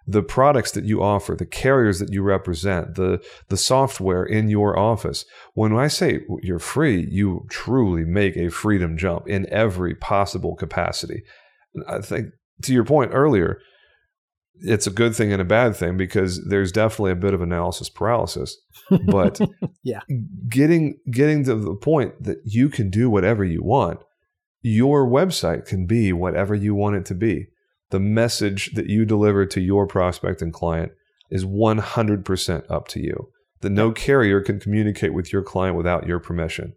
the 0.10 0.24
products 0.24 0.72
that 0.72 0.86
you 0.86 1.04
offer, 1.04 1.36
the 1.36 1.46
carriers 1.46 2.00
that 2.00 2.12
you 2.12 2.24
represent, 2.24 2.96
the 2.96 3.24
the 3.50 3.58
software 3.58 4.24
in 4.24 4.50
your 4.50 4.78
office. 4.78 5.26
When 5.54 5.76
I 5.76 5.88
say 5.88 6.22
you're 6.42 6.60
free, 6.60 7.08
you 7.12 7.46
truly 7.50 8.06
make 8.06 8.36
a 8.36 8.50
freedom 8.50 8.98
jump 8.98 9.28
in 9.28 9.48
every 9.52 9.94
possible 9.96 10.56
capacity. 10.56 11.24
I 11.88 12.00
think 12.00 12.32
to 12.64 12.74
your 12.74 12.86
point 12.86 13.12
earlier, 13.14 13.60
it's 14.56 14.88
a 14.88 14.92
good 14.92 15.16
thing 15.16 15.32
and 15.32 15.42
a 15.42 15.46
bad 15.46 15.76
thing 15.76 15.96
because 15.96 16.44
there's 16.46 16.72
definitely 16.72 17.12
a 17.12 17.16
bit 17.16 17.36
of 17.36 17.42
analysis 17.42 17.90
paralysis. 17.90 18.58
But 19.06 19.40
yeah, 19.84 20.02
getting 20.48 20.98
getting 21.12 21.44
to 21.44 21.56
the 21.56 21.76
point 21.76 22.24
that 22.24 22.40
you 22.46 22.70
can 22.70 22.90
do 22.90 23.12
whatever 23.12 23.46
you 23.46 23.62
want, 23.64 24.00
your 24.64 25.08
website 25.08 25.66
can 25.66 25.86
be 25.86 26.12
whatever 26.14 26.56
you 26.56 26.74
want 26.74 26.96
it 26.96 27.06
to 27.06 27.16
be 27.16 27.50
the 27.90 28.00
message 28.00 28.72
that 28.74 28.88
you 28.88 29.06
deliver 29.06 29.46
to 29.46 29.62
your 29.62 29.88
prospect 29.88 30.42
and 30.42 30.54
client 30.54 30.92
is 31.30 31.46
100% 31.46 32.72
up 32.72 32.88
to 32.90 33.00
you. 33.00 33.30
The 33.62 33.70
no 33.70 33.92
carrier 33.92 34.42
can 34.42 34.60
communicate 34.60 35.14
with 35.14 35.34
your 35.34 35.44
client 35.44 35.76
without 35.76 36.08
your 36.08 36.20
permission. 36.20 36.74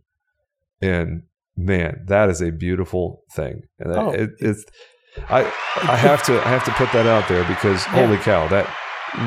And 0.81 1.23
man, 1.57 2.05
that 2.07 2.29
is 2.29 2.41
a 2.41 2.51
beautiful 2.51 3.23
thing. 3.35 3.63
And 3.79 3.93
oh. 3.93 4.11
it, 4.11 4.31
it's 4.41 4.65
I 5.29 5.43
I 5.77 5.97
have 5.97 6.25
to 6.25 6.41
I 6.41 6.49
have 6.49 6.65
to 6.65 6.73
put 6.73 6.91
that 6.93 7.07
out 7.07 7.29
there 7.29 7.45
because 7.45 7.85
yeah. 7.87 8.07
holy 8.07 8.17
cow, 8.19 8.49
that 8.49 8.75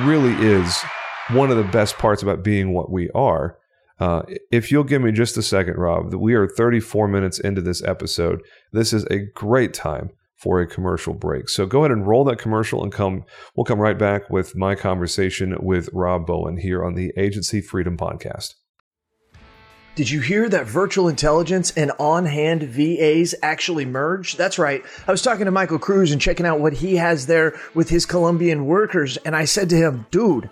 really 0.06 0.34
is 0.46 0.84
one 1.30 1.50
of 1.50 1.58
the 1.58 1.64
best 1.64 1.98
parts 1.98 2.22
about 2.22 2.44
being 2.44 2.74
what 2.74 2.92
we 2.92 3.10
are. 3.12 3.58
Uh, 4.00 4.24
if 4.52 4.72
you'll 4.72 4.84
give 4.84 5.02
me 5.02 5.12
just 5.12 5.38
a 5.38 5.42
second, 5.42 5.76
Rob, 5.78 6.14
we 6.14 6.34
are 6.34 6.50
34 6.50 7.08
minutes 7.08 7.40
into 7.40 7.62
this 7.62 7.82
episode. 7.84 8.42
This 8.74 8.92
is 8.92 9.06
a 9.06 9.20
great 9.34 9.74
time 9.74 10.10
for 10.46 10.62
a 10.62 10.68
commercial 10.68 11.16
break. 11.16 11.50
So 11.50 11.66
go 11.66 11.80
ahead 11.80 11.89
and 11.91 12.06
roll 12.06 12.24
that 12.26 12.38
commercial 12.38 12.84
and 12.84 12.93
come 12.93 13.26
we'll 13.56 13.64
come 13.64 13.80
right 13.80 13.98
back 13.98 14.30
with 14.30 14.56
my 14.56 14.76
conversation 14.76 15.56
with 15.60 15.89
Rob 15.91 16.28
Bowen 16.28 16.58
here 16.58 16.86
on 16.86 16.93
the 16.93 17.12
Agency 17.18 17.62
Freedom 17.62 17.98
podcast. 17.98 18.54
Did 19.96 20.12
you 20.12 20.20
hear 20.20 20.48
that 20.50 20.68
virtual 20.68 21.08
intelligence 21.08 21.72
and 21.76 21.91
on 21.98 22.28
hand 22.28 22.62
VAs 22.62 23.34
actually 23.41 23.86
merge? 23.86 24.36
That's 24.36 24.60
right. 24.60 24.84
I 25.08 25.12
was 25.12 25.24
talking 25.24 25.46
to 25.46 25.52
Michael 25.52 25.80
Cruz 25.80 26.12
and 26.12 26.22
checking 26.22 26.46
out 26.46 26.60
what 26.60 26.74
he 26.74 26.98
has 26.98 27.26
there 27.26 27.60
with 27.74 27.89
his 27.89 28.06
Colombian 28.06 28.68
workers. 28.68 29.18
And 29.18 29.36
I 29.36 29.46
said 29.46 29.70
to 29.72 29.78
him, 29.78 30.06
dude, 30.12 30.52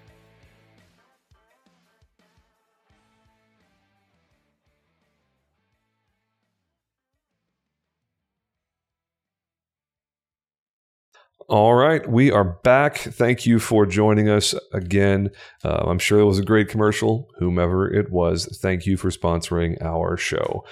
All 11.47 11.73
right, 11.73 12.07
we 12.07 12.31
are 12.31 12.43
back. 12.43 12.97
Thank 12.97 13.45
you 13.45 13.59
for 13.59 13.85
joining 13.85 14.29
us 14.29 14.53
again. 14.73 15.31
Uh, 15.63 15.83
I'm 15.87 15.99
sure 15.99 16.19
it 16.19 16.25
was 16.25 16.39
a 16.39 16.45
great 16.45 16.69
commercial, 16.69 17.29
whomever 17.39 17.91
it 17.91 18.11
was. 18.11 18.45
Thank 18.61 18.85
you 18.85 18.95
for 18.95 19.09
sponsoring 19.09 19.81
our 19.83 20.17
show. 20.17 20.63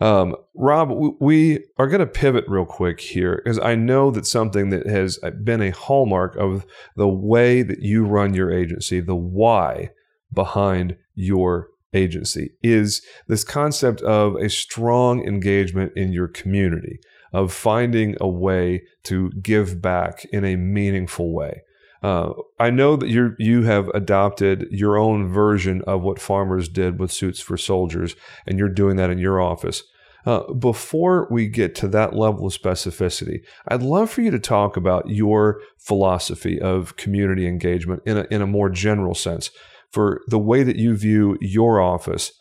Um, 0.00 0.34
Rob, 0.54 0.90
we 1.20 1.64
are 1.78 1.88
going 1.88 2.00
to 2.00 2.06
pivot 2.06 2.44
real 2.48 2.64
quick 2.64 3.00
here 3.00 3.40
because 3.42 3.58
I 3.58 3.74
know 3.74 4.10
that 4.10 4.26
something 4.26 4.70
that 4.70 4.86
has 4.86 5.18
been 5.42 5.62
a 5.62 5.70
hallmark 5.70 6.36
of 6.36 6.66
the 6.96 7.08
way 7.08 7.62
that 7.62 7.82
you 7.82 8.04
run 8.04 8.34
your 8.34 8.50
agency, 8.50 9.00
the 9.00 9.16
why 9.16 9.90
behind 10.32 10.96
your 11.14 11.68
agency, 11.94 12.52
is 12.62 13.02
this 13.28 13.44
concept 13.44 14.02
of 14.02 14.36
a 14.36 14.50
strong 14.50 15.24
engagement 15.26 15.92
in 15.96 16.12
your 16.12 16.28
community 16.28 16.98
of 17.32 17.52
finding 17.52 18.16
a 18.20 18.28
way 18.28 18.82
to 19.04 19.30
give 19.42 19.80
back 19.80 20.24
in 20.26 20.44
a 20.44 20.56
meaningful 20.56 21.32
way. 21.34 21.62
Uh, 22.02 22.32
I 22.60 22.70
know 22.70 22.96
that 22.96 23.08
you 23.08 23.34
you 23.38 23.62
have 23.64 23.88
adopted 23.88 24.66
your 24.70 24.96
own 24.96 25.28
version 25.28 25.82
of 25.86 26.02
what 26.02 26.20
farmers 26.20 26.68
did 26.68 27.00
with 27.00 27.10
suits 27.10 27.40
for 27.40 27.56
soldiers, 27.56 28.14
and 28.46 28.58
you're 28.58 28.68
doing 28.68 28.96
that 28.96 29.10
in 29.10 29.18
your 29.18 29.40
office. 29.40 29.82
Uh, 30.26 30.52
before 30.52 31.26
we 31.30 31.48
get 31.48 31.74
to 31.74 31.88
that 31.88 32.14
level 32.14 32.46
of 32.46 32.52
specificity, 32.52 33.40
I'd 33.66 33.82
love 33.82 34.10
for 34.10 34.20
you 34.20 34.30
to 34.30 34.38
talk 34.38 34.76
about 34.76 35.08
your 35.08 35.60
philosophy 35.78 36.60
of 36.60 36.96
community 36.96 37.46
engagement 37.46 38.02
in 38.04 38.18
a, 38.18 38.26
in 38.30 38.42
a 38.42 38.46
more 38.46 38.68
general 38.68 39.14
sense 39.14 39.50
for 39.90 40.20
the 40.28 40.38
way 40.38 40.62
that 40.62 40.76
you 40.76 40.96
view 40.96 41.38
your 41.40 41.80
office 41.80 42.32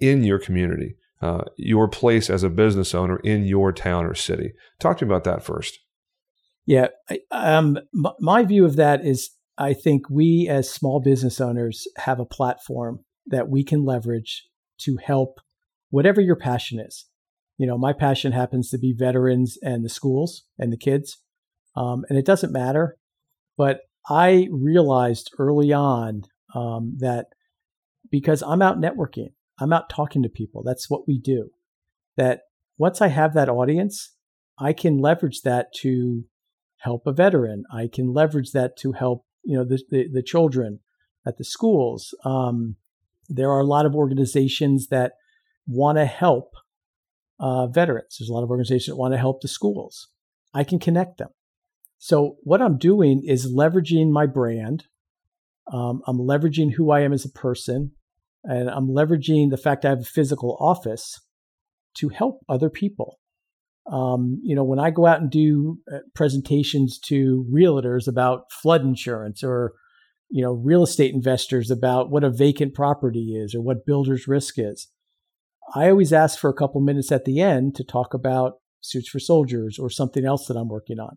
in 0.00 0.24
your 0.24 0.38
community 0.38 0.96
uh, 1.22 1.44
your 1.56 1.88
place 1.88 2.28
as 2.28 2.42
a 2.42 2.50
business 2.50 2.94
owner 2.94 3.18
in 3.18 3.44
your 3.44 3.72
town 3.72 4.04
or 4.04 4.14
city. 4.14 4.52
Talk 4.78 4.98
to 4.98 5.06
me 5.06 5.10
about 5.10 5.24
that 5.24 5.42
first. 5.42 5.78
Yeah, 6.66 6.88
um, 7.30 7.78
my 8.18 8.44
view 8.44 8.64
of 8.64 8.76
that 8.76 9.04
is 9.04 9.30
I 9.56 9.72
think 9.72 10.10
we 10.10 10.48
as 10.48 10.68
small 10.70 11.00
business 11.00 11.40
owners 11.40 11.86
have 11.96 12.20
a 12.20 12.24
platform 12.26 13.04
that 13.26 13.48
we 13.48 13.64
can 13.64 13.84
leverage 13.84 14.44
to 14.78 14.98
help 15.02 15.40
whatever 15.90 16.20
your 16.20 16.36
passion 16.36 16.80
is. 16.80 17.06
You 17.56 17.66
know, 17.66 17.78
my 17.78 17.92
passion 17.92 18.32
happens 18.32 18.68
to 18.70 18.78
be 18.78 18.92
veterans 18.92 19.56
and 19.62 19.84
the 19.84 19.88
schools 19.88 20.44
and 20.58 20.72
the 20.72 20.76
kids. 20.76 21.18
Um, 21.74 22.04
and 22.08 22.18
it 22.18 22.26
doesn't 22.26 22.52
matter. 22.52 22.98
But 23.56 23.80
I 24.08 24.48
realized 24.50 25.32
early 25.38 25.72
on 25.72 26.24
um, 26.54 26.96
that 26.98 27.26
because 28.10 28.42
I'm 28.42 28.62
out 28.62 28.78
networking, 28.78 29.32
I'm 29.58 29.72
out 29.72 29.88
talking 29.88 30.22
to 30.22 30.28
people. 30.28 30.62
That's 30.62 30.90
what 30.90 31.06
we 31.06 31.18
do. 31.18 31.50
That 32.16 32.42
once 32.78 33.00
I 33.00 33.08
have 33.08 33.34
that 33.34 33.48
audience, 33.48 34.14
I 34.58 34.72
can 34.72 34.98
leverage 34.98 35.42
that 35.42 35.72
to 35.80 36.24
help 36.78 37.06
a 37.06 37.12
veteran. 37.12 37.64
I 37.72 37.88
can 37.92 38.12
leverage 38.12 38.52
that 38.52 38.76
to 38.78 38.92
help 38.92 39.24
you 39.44 39.56
know 39.56 39.64
the 39.64 39.82
the, 39.90 40.08
the 40.12 40.22
children 40.22 40.80
at 41.26 41.38
the 41.38 41.44
schools. 41.44 42.14
Um, 42.24 42.76
there 43.28 43.50
are 43.50 43.60
a 43.60 43.66
lot 43.66 43.86
of 43.86 43.94
organizations 43.94 44.88
that 44.88 45.12
want 45.66 45.98
to 45.98 46.06
help 46.06 46.54
uh, 47.40 47.66
veterans. 47.66 48.16
There's 48.18 48.28
a 48.28 48.32
lot 48.32 48.44
of 48.44 48.50
organizations 48.50 48.94
that 48.94 49.00
want 49.00 49.14
to 49.14 49.18
help 49.18 49.40
the 49.40 49.48
schools. 49.48 50.08
I 50.54 50.64
can 50.64 50.78
connect 50.78 51.18
them. 51.18 51.30
So 51.98 52.36
what 52.42 52.62
I'm 52.62 52.78
doing 52.78 53.22
is 53.26 53.52
leveraging 53.52 54.10
my 54.10 54.26
brand. 54.26 54.84
Um, 55.72 56.02
I'm 56.06 56.18
leveraging 56.18 56.74
who 56.74 56.90
I 56.90 57.00
am 57.00 57.12
as 57.12 57.24
a 57.24 57.30
person 57.30 57.92
and 58.46 58.70
I'm 58.70 58.88
leveraging 58.88 59.50
the 59.50 59.56
fact 59.56 59.84
I 59.84 59.90
have 59.90 60.00
a 60.00 60.04
physical 60.04 60.56
office 60.60 61.20
to 61.98 62.08
help 62.08 62.40
other 62.48 62.70
people. 62.70 63.18
Um, 63.90 64.40
you 64.42 64.54
know, 64.54 64.64
when 64.64 64.78
I 64.78 64.90
go 64.90 65.06
out 65.06 65.20
and 65.20 65.30
do 65.30 65.78
uh, 65.92 65.98
presentations 66.14 66.98
to 67.06 67.46
realtors 67.52 68.08
about 68.08 68.50
flood 68.50 68.82
insurance 68.82 69.44
or, 69.44 69.74
you 70.28 70.42
know, 70.42 70.52
real 70.52 70.82
estate 70.82 71.14
investors 71.14 71.70
about 71.70 72.10
what 72.10 72.24
a 72.24 72.30
vacant 72.30 72.74
property 72.74 73.36
is 73.36 73.54
or 73.54 73.62
what 73.62 73.86
builder's 73.86 74.26
risk 74.26 74.54
is, 74.58 74.88
I 75.74 75.88
always 75.88 76.12
ask 76.12 76.38
for 76.38 76.50
a 76.50 76.54
couple 76.54 76.80
minutes 76.80 77.12
at 77.12 77.24
the 77.24 77.40
end 77.40 77.74
to 77.76 77.84
talk 77.84 78.14
about 78.14 78.54
Suits 78.80 79.08
for 79.08 79.18
Soldiers 79.18 79.78
or 79.78 79.90
something 79.90 80.24
else 80.24 80.46
that 80.46 80.56
I'm 80.56 80.68
working 80.68 80.98
on. 80.98 81.16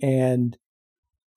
And 0.00 0.56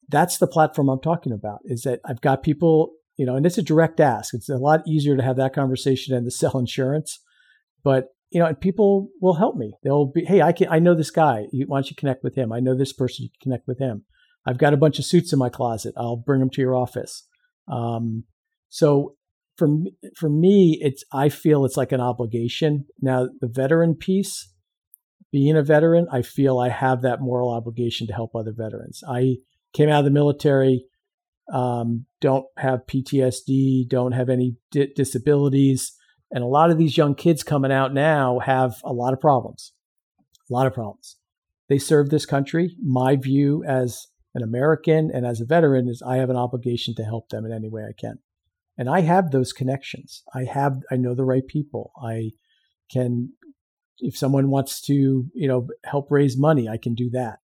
that's 0.08 0.38
the 0.38 0.48
platform 0.48 0.90
I'm 0.90 1.02
talking 1.02 1.32
about 1.32 1.60
is 1.66 1.84
that 1.84 2.00
I've 2.06 2.22
got 2.22 2.44
people 2.44 2.94
you 3.20 3.26
know, 3.26 3.36
and 3.36 3.46
it's 3.46 3.58
a 3.58 3.62
direct 3.62 4.00
ask. 4.00 4.34
It's 4.34 4.48
a 4.48 4.56
lot 4.56 4.80
easier 4.88 5.18
to 5.18 5.22
have 5.22 5.36
that 5.36 5.54
conversation 5.54 6.16
than 6.16 6.24
to 6.24 6.32
sell 6.32 6.58
insurance. 6.58 7.20
But 7.84 8.06
you 8.30 8.40
know, 8.40 8.46
and 8.46 8.60
people 8.62 9.10
will 9.20 9.34
help 9.34 9.58
me. 9.58 9.74
They'll 9.84 10.06
be, 10.06 10.24
hey, 10.24 10.42
I 10.42 10.54
can, 10.54 10.70
I 10.70 10.80
know 10.80 10.96
this 10.96 11.12
guy. 11.12 11.48
Why 11.52 11.78
don't 11.80 11.90
you 11.90 11.98
connect 11.98 12.24
with 12.24 12.36
him? 12.36 12.54
I 12.54 12.62
know 12.62 12.78
this 12.78 12.94
person. 12.94 13.24
You 13.24 13.30
can 13.30 13.52
connect 13.52 13.68
with 13.68 13.78
him. 13.78 14.06
I've 14.46 14.58
got 14.58 14.74
a 14.74 14.78
bunch 14.78 15.00
of 15.00 15.06
suits 15.06 15.34
in 15.34 15.40
my 15.40 15.50
closet. 15.50 15.94
I'll 15.98 16.16
bring 16.16 16.40
them 16.40 16.50
to 16.52 16.62
your 16.62 16.76
office. 16.76 17.28
Um, 17.68 18.24
so 18.70 19.16
for 19.58 19.68
me, 19.68 19.98
for 20.16 20.30
me, 20.30 20.80
it's 20.80 21.04
I 21.12 21.28
feel 21.28 21.66
it's 21.66 21.76
like 21.76 21.92
an 21.92 22.00
obligation. 22.00 22.86
Now 23.02 23.28
the 23.42 23.50
veteran 23.50 23.96
piece, 23.96 24.50
being 25.30 25.58
a 25.58 25.62
veteran, 25.64 26.08
I 26.10 26.22
feel 26.22 26.58
I 26.58 26.70
have 26.70 27.02
that 27.02 27.20
moral 27.20 27.52
obligation 27.52 28.08
to 28.08 28.14
help 28.14 28.32
other 28.34 28.54
veterans. 28.56 29.04
I 29.06 29.40
came 29.74 29.90
out 29.90 30.00
of 30.00 30.06
the 30.06 30.12
military 30.12 30.86
um, 31.52 32.06
don't 32.22 32.46
have 32.58 32.86
PTSD, 32.88 33.88
don't 33.88 34.12
have 34.12 34.30
any 34.30 34.56
di- 34.72 34.92
disabilities. 34.96 35.94
And 36.32 36.44
a 36.44 36.48
lot 36.48 36.70
of 36.70 36.78
these 36.78 36.98
young 36.98 37.16
kids 37.16 37.44
coming 37.44 37.72
out 37.72 37.94
now 37.94 38.40
have 38.40 38.76
a 38.84 38.94
lot 38.94 39.14
of 39.14 39.20
problems, 39.20 39.74
a 40.50 40.54
lot 40.54 40.68
of 40.68 40.74
problems. 40.74 41.18
They 41.70 41.78
serve 41.78 42.10
this 42.10 42.26
country. 42.26 42.76
My 42.84 43.16
view 43.16 43.64
as 43.66 44.08
an 44.36 44.44
American 44.44 45.12
and 45.14 45.26
as 45.26 45.42
a 45.42 45.46
veteran 45.46 45.88
is 45.88 46.02
I 46.02 46.18
have 46.18 46.30
an 46.30 46.36
obligation 46.36 46.96
to 46.96 47.04
help 47.04 47.30
them 47.30 47.46
in 47.46 47.54
any 47.54 47.70
way 47.70 47.84
I 47.84 47.94
can. 48.00 48.20
And 48.78 48.90
I 48.90 49.02
have 49.02 49.32
those 49.32 49.54
connections. 49.54 50.24
I 50.34 50.46
have, 50.46 50.78
I 50.92 50.96
know 50.96 51.14
the 51.14 51.26
right 51.26 51.46
people. 51.46 51.92
I 52.02 52.32
can, 52.92 53.34
if 54.00 54.16
someone 54.16 54.50
wants 54.50 54.82
to, 54.84 54.94
you 55.34 55.48
know, 55.48 55.68
help 55.84 56.10
raise 56.10 56.38
money, 56.38 56.70
I 56.70 56.78
can 56.78 56.96
do 56.96 57.10
that. 57.12 57.40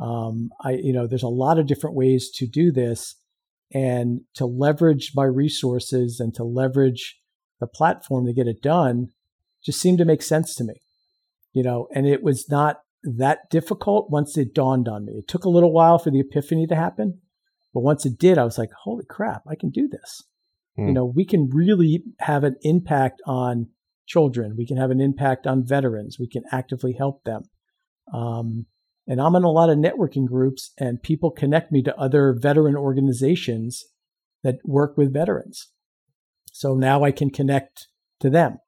Um, 0.00 0.50
I, 0.62 0.72
you 0.72 0.92
know, 0.92 1.06
there's 1.06 1.22
a 1.22 1.28
lot 1.28 1.58
of 1.58 1.66
different 1.66 1.96
ways 1.96 2.30
to 2.36 2.46
do 2.46 2.72
this 2.72 3.16
and 3.72 4.20
to 4.34 4.46
leverage 4.46 5.12
my 5.14 5.24
resources 5.24 6.20
and 6.20 6.34
to 6.34 6.44
leverage 6.44 7.20
the 7.60 7.66
platform 7.66 8.26
to 8.26 8.32
get 8.32 8.46
it 8.46 8.62
done 8.62 9.08
just 9.64 9.80
seemed 9.80 9.98
to 9.98 10.04
make 10.04 10.22
sense 10.22 10.54
to 10.54 10.64
me 10.64 10.74
you 11.52 11.62
know 11.62 11.88
and 11.94 12.06
it 12.06 12.22
was 12.22 12.48
not 12.48 12.80
that 13.02 13.50
difficult 13.50 14.10
once 14.10 14.36
it 14.36 14.54
dawned 14.54 14.88
on 14.88 15.04
me 15.04 15.14
it 15.14 15.28
took 15.28 15.44
a 15.44 15.50
little 15.50 15.72
while 15.72 15.98
for 15.98 16.10
the 16.10 16.20
epiphany 16.20 16.66
to 16.66 16.76
happen 16.76 17.20
but 17.74 17.80
once 17.80 18.06
it 18.06 18.18
did 18.18 18.38
i 18.38 18.44
was 18.44 18.58
like 18.58 18.70
holy 18.84 19.04
crap 19.08 19.42
i 19.48 19.54
can 19.54 19.70
do 19.70 19.88
this 19.88 20.22
mm. 20.78 20.82
you 20.82 20.88
hmm. 20.88 20.92
know 20.92 21.04
we 21.04 21.24
can 21.24 21.48
really 21.52 22.02
have 22.20 22.44
an 22.44 22.56
impact 22.62 23.20
on 23.26 23.68
children 24.06 24.54
we 24.56 24.66
can 24.66 24.76
have 24.76 24.90
an 24.90 25.00
impact 25.00 25.46
on 25.46 25.66
veterans 25.66 26.18
we 26.18 26.28
can 26.28 26.42
actively 26.52 26.92
help 26.92 27.24
them 27.24 27.42
um, 28.14 28.66
and 29.06 29.20
I'm 29.20 29.36
in 29.36 29.44
a 29.44 29.50
lot 29.50 29.70
of 29.70 29.78
networking 29.78 30.26
groups, 30.26 30.72
and 30.78 31.02
people 31.02 31.30
connect 31.30 31.70
me 31.70 31.82
to 31.82 31.96
other 31.96 32.32
veteran 32.38 32.76
organizations 32.76 33.84
that 34.42 34.56
work 34.64 34.96
with 34.96 35.12
veterans. 35.12 35.68
So 36.52 36.74
now 36.74 37.04
I 37.04 37.12
can 37.12 37.30
connect 37.30 37.88
to 38.20 38.30
them, 38.30 38.58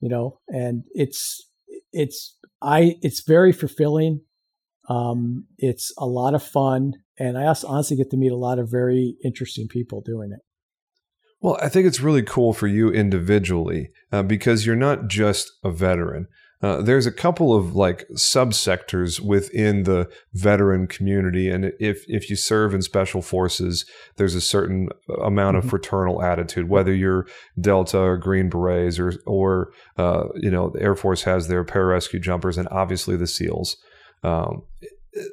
you 0.00 0.08
know, 0.08 0.40
and 0.48 0.84
it's 0.92 1.50
it's 1.92 2.36
I 2.62 2.96
it's 3.02 3.22
very 3.26 3.52
fulfilling. 3.52 4.20
Um, 4.88 5.46
it's 5.58 5.92
a 5.98 6.06
lot 6.06 6.34
of 6.34 6.42
fun, 6.42 6.92
and 7.18 7.36
I 7.36 7.46
also 7.46 7.66
honestly 7.66 7.96
get 7.96 8.10
to 8.10 8.16
meet 8.16 8.30
a 8.30 8.36
lot 8.36 8.58
of 8.58 8.70
very 8.70 9.16
interesting 9.24 9.66
people 9.68 10.00
doing 10.00 10.30
it. 10.32 10.40
Well, 11.40 11.58
I 11.60 11.68
think 11.68 11.86
it's 11.86 12.00
really 12.00 12.22
cool 12.22 12.52
for 12.52 12.66
you 12.66 12.90
individually 12.90 13.90
uh, 14.12 14.22
because 14.22 14.64
you're 14.64 14.76
not 14.76 15.08
just 15.08 15.52
a 15.62 15.70
veteran. 15.70 16.28
Uh, 16.62 16.80
there's 16.80 17.06
a 17.06 17.12
couple 17.12 17.54
of 17.54 17.76
like 17.76 18.06
subsectors 18.14 19.20
within 19.20 19.82
the 19.82 20.08
veteran 20.32 20.86
community, 20.86 21.50
and 21.50 21.72
if 21.78 22.04
if 22.08 22.30
you 22.30 22.36
serve 22.36 22.72
in 22.74 22.80
special 22.80 23.20
forces, 23.20 23.84
there's 24.16 24.34
a 24.34 24.40
certain 24.40 24.88
amount 25.22 25.56
mm-hmm. 25.56 25.66
of 25.66 25.70
fraternal 25.70 26.22
attitude. 26.22 26.68
Whether 26.68 26.94
you're 26.94 27.26
Delta 27.60 27.98
or 27.98 28.16
Green 28.16 28.48
Berets, 28.48 28.98
or 28.98 29.12
or 29.26 29.72
uh, 29.98 30.24
you 30.36 30.50
know 30.50 30.70
the 30.70 30.80
Air 30.80 30.94
Force 30.94 31.24
has 31.24 31.48
their 31.48 31.64
pararescue 31.64 32.22
jumpers, 32.22 32.56
and 32.56 32.68
obviously 32.70 33.16
the 33.16 33.26
SEALs. 33.26 33.76
Um, 34.22 34.62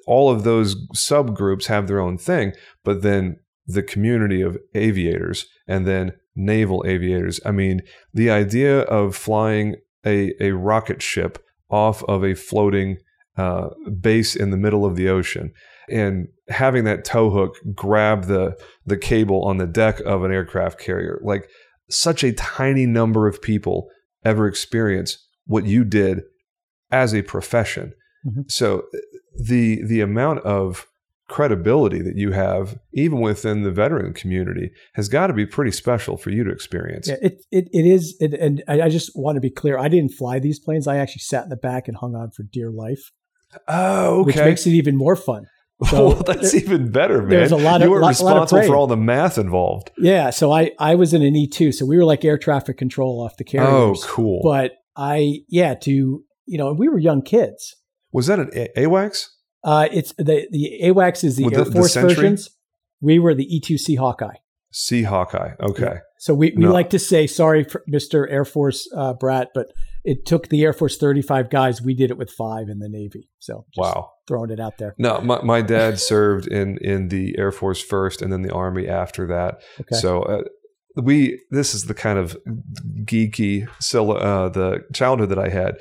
all 0.06 0.30
of 0.30 0.44
those 0.44 0.76
subgroups 0.94 1.66
have 1.68 1.88
their 1.88 2.00
own 2.00 2.18
thing, 2.18 2.54
but 2.84 3.02
then 3.02 3.38
the 3.66 3.84
community 3.84 4.42
of 4.42 4.58
aviators 4.76 5.46
and 5.68 5.88
then 5.88 6.12
naval 6.36 6.84
aviators. 6.86 7.40
I 7.46 7.52
mean, 7.52 7.82
the 8.14 8.30
idea 8.30 8.82
of 8.82 9.16
flying 9.16 9.76
a, 10.06 10.34
a 10.40 10.52
rocket 10.52 11.02
ship 11.02 11.44
off 11.70 12.04
of 12.04 12.24
a 12.24 12.36
floating 12.36 12.98
uh, 13.38 13.70
base 14.00 14.36
in 14.36 14.52
the 14.52 14.58
middle 14.58 14.86
of 14.86 14.96
the 14.96 15.10
ocean 15.10 15.52
and 15.90 16.28
having 16.50 16.84
that 16.84 17.04
tow 17.04 17.30
hook 17.30 17.56
grab 17.74 18.26
the 18.26 18.56
the 18.86 18.98
cable 18.98 19.44
on 19.44 19.58
the 19.58 19.66
deck 19.66 20.00
of 20.02 20.24
an 20.24 20.32
aircraft 20.32 20.80
carrier 20.80 21.20
like 21.24 21.50
such 21.90 22.24
a 22.24 22.32
tiny 22.34 22.86
number 22.86 23.28
of 23.28 23.42
people 23.42 23.90
ever 24.24 24.48
experience 24.48 25.18
what 25.46 25.66
you 25.66 25.84
did 25.84 26.22
as 26.92 27.14
a 27.14 27.24
profession 27.24 27.94
mm-hmm. 28.26 28.42
so 28.48 28.84
the 29.36 29.84
the 29.86 30.00
amount 30.00 30.40
of 30.42 30.86
credibility 31.34 32.00
that 32.00 32.16
you 32.16 32.32
have, 32.32 32.78
even 32.94 33.20
within 33.20 33.64
the 33.64 33.72
veteran 33.72 34.14
community, 34.14 34.70
has 34.94 35.10
got 35.10 35.28
to 35.28 35.34
be 35.34 35.48
pretty 35.48 35.72
special 35.72 36.16
for 36.16 36.30
you 36.30 36.44
to 36.44 36.52
experience. 36.52 37.08
Yeah, 37.08 37.16
it 37.24 37.44
it, 37.52 37.70
it 37.74 37.88
is, 37.88 38.16
it, 38.20 38.36
and 38.36 38.64
I 38.68 38.88
just 38.88 39.10
want 39.16 39.38
to 39.38 39.42
be 39.42 39.50
clear. 39.50 39.80
I 39.80 39.88
didn't 39.88 40.12
fly 40.12 40.38
these 40.38 40.60
planes. 40.60 40.88
I 40.88 40.98
actually 40.98 41.22
sat 41.22 41.44
in 41.46 41.50
the 41.50 41.56
back 41.56 41.88
and 41.88 41.98
hung 41.98 42.14
on 42.14 42.30
for 42.30 42.44
dear 42.44 42.70
life. 42.70 43.12
Oh, 43.68 44.20
okay. 44.20 44.26
Which 44.26 44.36
makes 44.36 44.68
it 44.68 44.72
even 44.72 44.96
more 44.96 45.16
fun. 45.16 45.48
So 45.90 46.10
well, 46.10 46.24
that's 46.24 46.54
there, 46.54 46.62
even 46.62 46.92
better, 46.92 47.22
man. 47.22 47.30
There's 47.32 47.52
a 47.52 47.58
lot 47.58 47.82
of 47.82 47.88
you 47.88 47.92
were 47.92 48.00
lot, 48.00 48.10
responsible 48.10 48.62
lot 48.62 48.68
for 48.68 48.76
all 48.76 48.88
the 48.88 48.96
math 48.96 49.38
involved. 49.38 49.92
Yeah, 49.98 50.30
so 50.30 50.50
I 50.50 50.72
I 50.80 50.96
was 50.96 51.14
in 51.14 51.24
an 51.24 51.36
E 51.36 51.46
two, 51.46 51.74
so 51.74 51.86
we 51.86 51.98
were 51.98 52.06
like 52.06 52.24
air 52.24 52.38
traffic 52.38 52.78
control 52.78 53.20
off 53.20 53.36
the 53.36 53.44
carriers. 53.44 53.72
Oh, 53.72 53.96
cool. 54.08 54.40
But 54.44 54.76
I 54.96 55.40
yeah 55.50 55.74
to 55.82 56.24
you 56.46 56.58
know 56.58 56.72
we 56.72 56.88
were 56.88 57.00
young 57.00 57.22
kids. 57.22 57.76
Was 58.14 58.28
that 58.28 58.40
an 58.40 58.52
AWACS? 58.78 59.28
Uh, 59.64 59.88
it's 59.92 60.14
the 60.18 60.48
the 60.52 60.80
AWACS 60.84 61.24
is 61.24 61.38
the 61.38 61.46
With 61.46 61.54
Air 61.54 61.64
the, 61.64 61.72
Force 61.72 61.94
the 61.94 62.02
versions. 62.02 62.50
We 63.02 63.20
were 63.20 63.34
the 63.34 63.48
E2C 63.48 63.98
Hawkeye. 63.98 64.36
C 64.72 65.04
Hawkeye. 65.04 65.52
Okay. 65.62 65.84
Yeah. 65.84 66.00
So 66.18 66.34
we, 66.34 66.54
we 66.56 66.64
no. 66.64 66.72
like 66.72 66.90
to 66.92 67.00
say, 67.00 67.28
sorry, 67.28 67.66
Mr. 67.88 68.26
Air 68.30 68.46
Force 68.46 68.90
uh, 68.96 69.14
Brat, 69.14 69.50
but 69.54 69.68
it 70.04 70.26
took 70.26 70.48
the 70.50 70.64
Air 70.64 70.74
Force 70.74 70.98
35 70.98 71.50
guys. 71.50 71.82
We 71.82 71.94
did 71.94 72.12
it 72.12 72.18
with 72.18 72.32
five 72.32 72.70
in 72.70 72.80
the 72.80 72.90
Navy. 72.90 73.30
So 73.40 73.66
wow, 73.78 74.12
throwing 74.28 74.50
it 74.50 74.60
out 74.60 74.78
there. 74.78 74.96
No, 74.98 75.22
my, 75.22 75.42
my 75.42 75.62
dad 75.62 76.00
served 76.00 76.48
in 76.48 76.78
in 76.80 77.10
the 77.10 77.38
Air 77.38 77.52
Force 77.52 77.82
first, 77.82 78.22
and 78.22 78.34
then 78.34 78.42
the 78.42 78.54
Army 78.54 78.88
after 78.88 79.28
that. 79.28 79.62
Okay. 79.82 79.96
So 79.96 80.24
uh, 80.24 80.42
we 80.96 81.40
this 81.52 81.74
is 81.76 81.86
the 81.86 81.94
kind 81.94 82.18
of 82.18 82.38
geeky 83.04 83.68
uh, 83.68 84.50
the 84.50 84.84
childhood 84.94 85.30
that 85.30 85.40
I 85.40 85.50
had. 85.50 85.76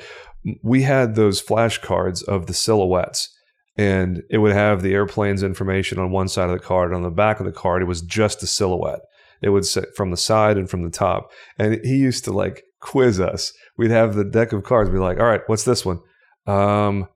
We 0.63 0.83
had 0.83 1.15
those 1.15 1.41
flashcards 1.41 2.23
of 2.25 2.47
the 2.47 2.55
silhouettes 2.55 3.32
and 3.77 4.23
it 4.29 4.39
would 4.39 4.53
have 4.53 4.83
the 4.83 4.93
airplane's 4.93 5.43
information 5.43 5.99
on 5.99 6.11
one 6.11 6.29
side 6.29 6.51
of 6.51 6.59
the 6.59 6.65
card. 6.65 6.93
On 6.93 7.03
the 7.03 7.11
back 7.11 7.41
of 7.41 7.47
the 7.47 7.53
card, 7.53 7.83
it 7.83 7.87
was 7.87 8.03
just 8.03 8.43
a 8.43 8.47
silhouette. 8.47 9.01
It 9.41 9.49
would 9.49 9.65
say 9.65 9.85
from 9.97 10.11
the 10.11 10.17
side 10.17 10.57
and 10.57 10.69
from 10.69 10.83
the 10.83 10.91
top. 10.91 11.33
And 11.59 11.81
he 11.85 11.97
used 11.97 12.25
to 12.25 12.33
like 12.33 12.65
quiz 12.81 13.19
us. 13.19 13.53
We'd 13.77 13.91
have 13.91 14.15
the 14.15 14.25
deck 14.25 14.53
of 14.53 14.63
cards. 14.63 14.91
Be 14.91 14.99
like, 14.99 15.19
all 15.19 15.27
right, 15.27 15.41
what's 15.47 15.65
this 15.65 15.85
one? 15.85 16.01
Um, 16.47 17.09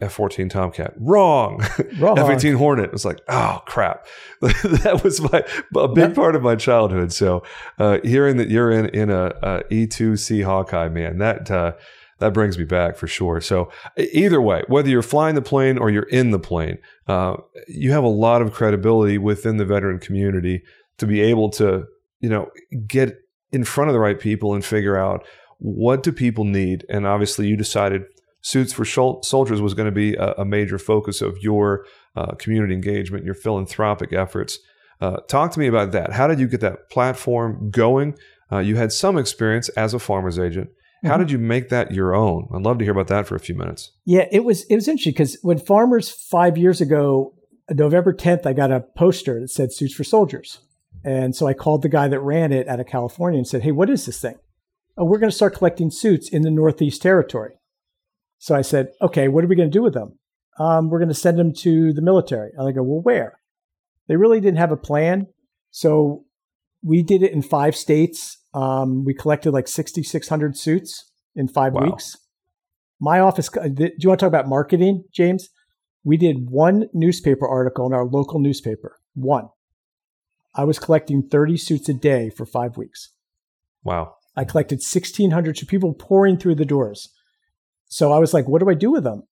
F-14 0.00 0.48
Tomcat. 0.50 0.94
Wrong. 0.96 1.62
Wrong. 1.98 2.18
F-18 2.18 2.56
Hornet. 2.56 2.86
It 2.86 2.92
was 2.92 3.04
like, 3.04 3.20
oh 3.28 3.62
crap. 3.66 4.06
that 4.40 5.00
was 5.04 5.20
my 5.20 5.44
a 5.80 5.88
big 5.88 6.14
part 6.14 6.34
of 6.34 6.42
my 6.42 6.56
childhood. 6.56 7.12
So 7.12 7.42
uh, 7.78 7.98
hearing 8.02 8.38
that 8.38 8.48
you're 8.48 8.70
in 8.70 8.86
in 8.86 9.10
a 9.10 9.26
a 9.42 9.62
E2C 9.70 10.44
Hawkeye, 10.44 10.88
man, 10.88 11.18
that 11.18 11.50
uh, 11.50 11.72
that 12.20 12.32
brings 12.32 12.56
me 12.58 12.64
back 12.64 12.96
for 12.96 13.06
sure. 13.06 13.40
So 13.40 13.70
either 13.98 14.40
way, 14.40 14.62
whether 14.68 14.88
you're 14.88 15.02
flying 15.02 15.34
the 15.34 15.42
plane 15.42 15.78
or 15.78 15.90
you're 15.90 16.04
in 16.04 16.30
the 16.30 16.38
plane, 16.38 16.78
uh, 17.08 17.36
you 17.66 17.90
have 17.92 18.04
a 18.04 18.08
lot 18.08 18.42
of 18.42 18.52
credibility 18.52 19.18
within 19.18 19.56
the 19.56 19.64
veteran 19.64 19.98
community 19.98 20.62
to 20.98 21.06
be 21.06 21.20
able 21.20 21.50
to, 21.50 21.86
you 22.20 22.28
know, 22.28 22.50
get 22.86 23.16
in 23.52 23.64
front 23.64 23.88
of 23.88 23.94
the 23.94 24.00
right 24.00 24.20
people 24.20 24.54
and 24.54 24.64
figure 24.64 24.96
out 24.96 25.26
what 25.58 26.02
do 26.02 26.12
people 26.12 26.44
need. 26.44 26.84
And 26.88 27.06
obviously, 27.06 27.46
you 27.46 27.56
decided 27.56 28.02
suits 28.42 28.72
for 28.72 28.84
soldiers 28.84 29.60
was 29.60 29.74
going 29.74 29.88
to 29.88 29.92
be 29.92 30.14
a, 30.14 30.32
a, 30.38 30.44
major 30.44 30.78
focus 30.78 31.20
of 31.20 31.36
your 31.42 31.84
uh, 32.16 32.32
community 32.36 32.72
engagement, 32.72 33.24
your 33.24 33.34
philanthropic 33.34 34.14
efforts. 34.14 34.58
Uh, 35.00 35.16
talk 35.28 35.52
to 35.52 35.58
me 35.58 35.66
about 35.66 35.92
that. 35.92 36.12
How 36.12 36.26
did 36.26 36.40
you 36.40 36.46
get 36.46 36.60
that 36.60 36.90
platform 36.90 37.70
going? 37.70 38.16
Uh, 38.50 38.58
you 38.58 38.76
had 38.76 38.92
some 38.92 39.18
experience 39.18 39.68
as 39.70 39.94
a 39.94 39.98
farmer's 39.98 40.38
agent. 40.38 40.70
How 41.02 41.10
mm-hmm. 41.10 41.20
did 41.20 41.30
you 41.30 41.38
make 41.38 41.70
that 41.70 41.92
your 41.92 42.14
own? 42.14 42.48
I'd 42.54 42.62
love 42.62 42.78
to 42.78 42.84
hear 42.84 42.92
about 42.92 43.08
that 43.08 43.26
for 43.26 43.34
a 43.34 43.40
few 43.40 43.54
minutes. 43.54 43.92
Yeah, 44.04 44.26
it 44.30 44.44
was 44.44 44.64
it 44.64 44.74
was 44.74 44.86
interesting 44.88 45.12
because 45.12 45.38
when 45.42 45.58
farmers 45.58 46.10
five 46.10 46.58
years 46.58 46.80
ago, 46.80 47.34
November 47.70 48.12
10th, 48.12 48.46
I 48.46 48.52
got 48.52 48.72
a 48.72 48.80
poster 48.80 49.40
that 49.40 49.50
said 49.50 49.72
Suits 49.72 49.94
for 49.94 50.04
Soldiers. 50.04 50.60
And 51.04 51.34
so 51.34 51.46
I 51.46 51.54
called 51.54 51.82
the 51.82 51.88
guy 51.88 52.08
that 52.08 52.20
ran 52.20 52.52
it 52.52 52.68
out 52.68 52.80
of 52.80 52.86
California 52.86 53.38
and 53.38 53.46
said, 53.46 53.62
Hey, 53.62 53.72
what 53.72 53.88
is 53.90 54.06
this 54.06 54.20
thing? 54.20 54.36
Oh, 54.96 55.04
we're 55.04 55.18
going 55.18 55.30
to 55.30 55.36
start 55.36 55.54
collecting 55.54 55.90
suits 55.90 56.28
in 56.28 56.42
the 56.42 56.50
Northeast 56.50 57.00
Territory. 57.00 57.54
So 58.38 58.54
I 58.54 58.62
said, 58.62 58.88
Okay, 59.00 59.28
what 59.28 59.44
are 59.44 59.48
we 59.48 59.56
going 59.56 59.70
to 59.70 59.78
do 59.78 59.82
with 59.82 59.94
them? 59.94 60.18
Um, 60.58 60.90
we're 60.90 60.98
going 60.98 61.08
to 61.08 61.14
send 61.14 61.38
them 61.38 61.54
to 61.54 61.92
the 61.92 62.02
military. 62.02 62.50
And 62.56 62.68
I 62.68 62.72
go, 62.72 62.82
Well, 62.82 63.00
where? 63.00 63.38
They 64.08 64.16
really 64.16 64.40
didn't 64.40 64.58
have 64.58 64.72
a 64.72 64.76
plan. 64.76 65.28
So 65.70 66.24
we 66.82 67.02
did 67.02 67.22
it 67.22 67.32
in 67.32 67.42
five 67.42 67.76
states 67.76 68.38
um, 68.54 69.04
we 69.04 69.14
collected 69.14 69.52
like 69.52 69.68
6,600 69.68 70.56
suits 70.56 71.10
in 71.34 71.48
five 71.48 71.72
wow. 71.72 71.84
weeks. 71.84 72.16
My 73.00 73.20
office, 73.20 73.48
do 73.48 73.90
you 73.98 74.08
want 74.08 74.20
to 74.20 74.24
talk 74.24 74.28
about 74.28 74.48
marketing, 74.48 75.04
James? 75.12 75.48
We 76.04 76.16
did 76.16 76.50
one 76.50 76.88
newspaper 76.92 77.46
article 77.46 77.86
in 77.86 77.92
our 77.92 78.04
local 78.04 78.40
newspaper. 78.40 78.96
One. 79.14 79.48
I 80.54 80.64
was 80.64 80.78
collecting 80.78 81.22
30 81.22 81.56
suits 81.56 81.88
a 81.88 81.94
day 81.94 82.30
for 82.30 82.44
five 82.44 82.76
weeks. 82.76 83.10
Wow. 83.84 84.16
I 84.36 84.44
collected 84.44 84.76
1,600 84.76 85.58
so 85.58 85.66
people 85.66 85.94
pouring 85.94 86.36
through 86.36 86.56
the 86.56 86.64
doors. 86.64 87.08
So 87.86 88.12
I 88.12 88.18
was 88.18 88.34
like, 88.34 88.48
what 88.48 88.60
do 88.60 88.70
I 88.70 88.74
do 88.74 88.90
with 88.90 89.04
them? 89.04 89.24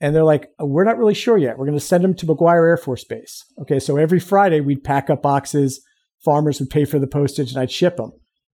And 0.00 0.14
they're 0.14 0.24
like, 0.24 0.50
we're 0.58 0.84
not 0.84 0.98
really 0.98 1.14
sure 1.14 1.38
yet. 1.38 1.58
We're 1.58 1.66
going 1.66 1.78
to 1.78 1.84
send 1.84 2.02
them 2.02 2.14
to 2.14 2.26
McGuire 2.26 2.68
Air 2.68 2.76
Force 2.76 3.04
Base. 3.04 3.44
Okay. 3.60 3.78
So 3.78 3.96
every 3.96 4.20
Friday 4.20 4.60
we'd 4.60 4.84
pack 4.84 5.10
up 5.10 5.22
boxes. 5.22 5.80
Farmers 6.24 6.60
would 6.60 6.70
pay 6.70 6.84
for 6.84 6.98
the 6.98 7.06
postage 7.06 7.52
and 7.52 7.60
I'd 7.60 7.70
ship 7.70 7.96
them. 7.96 8.12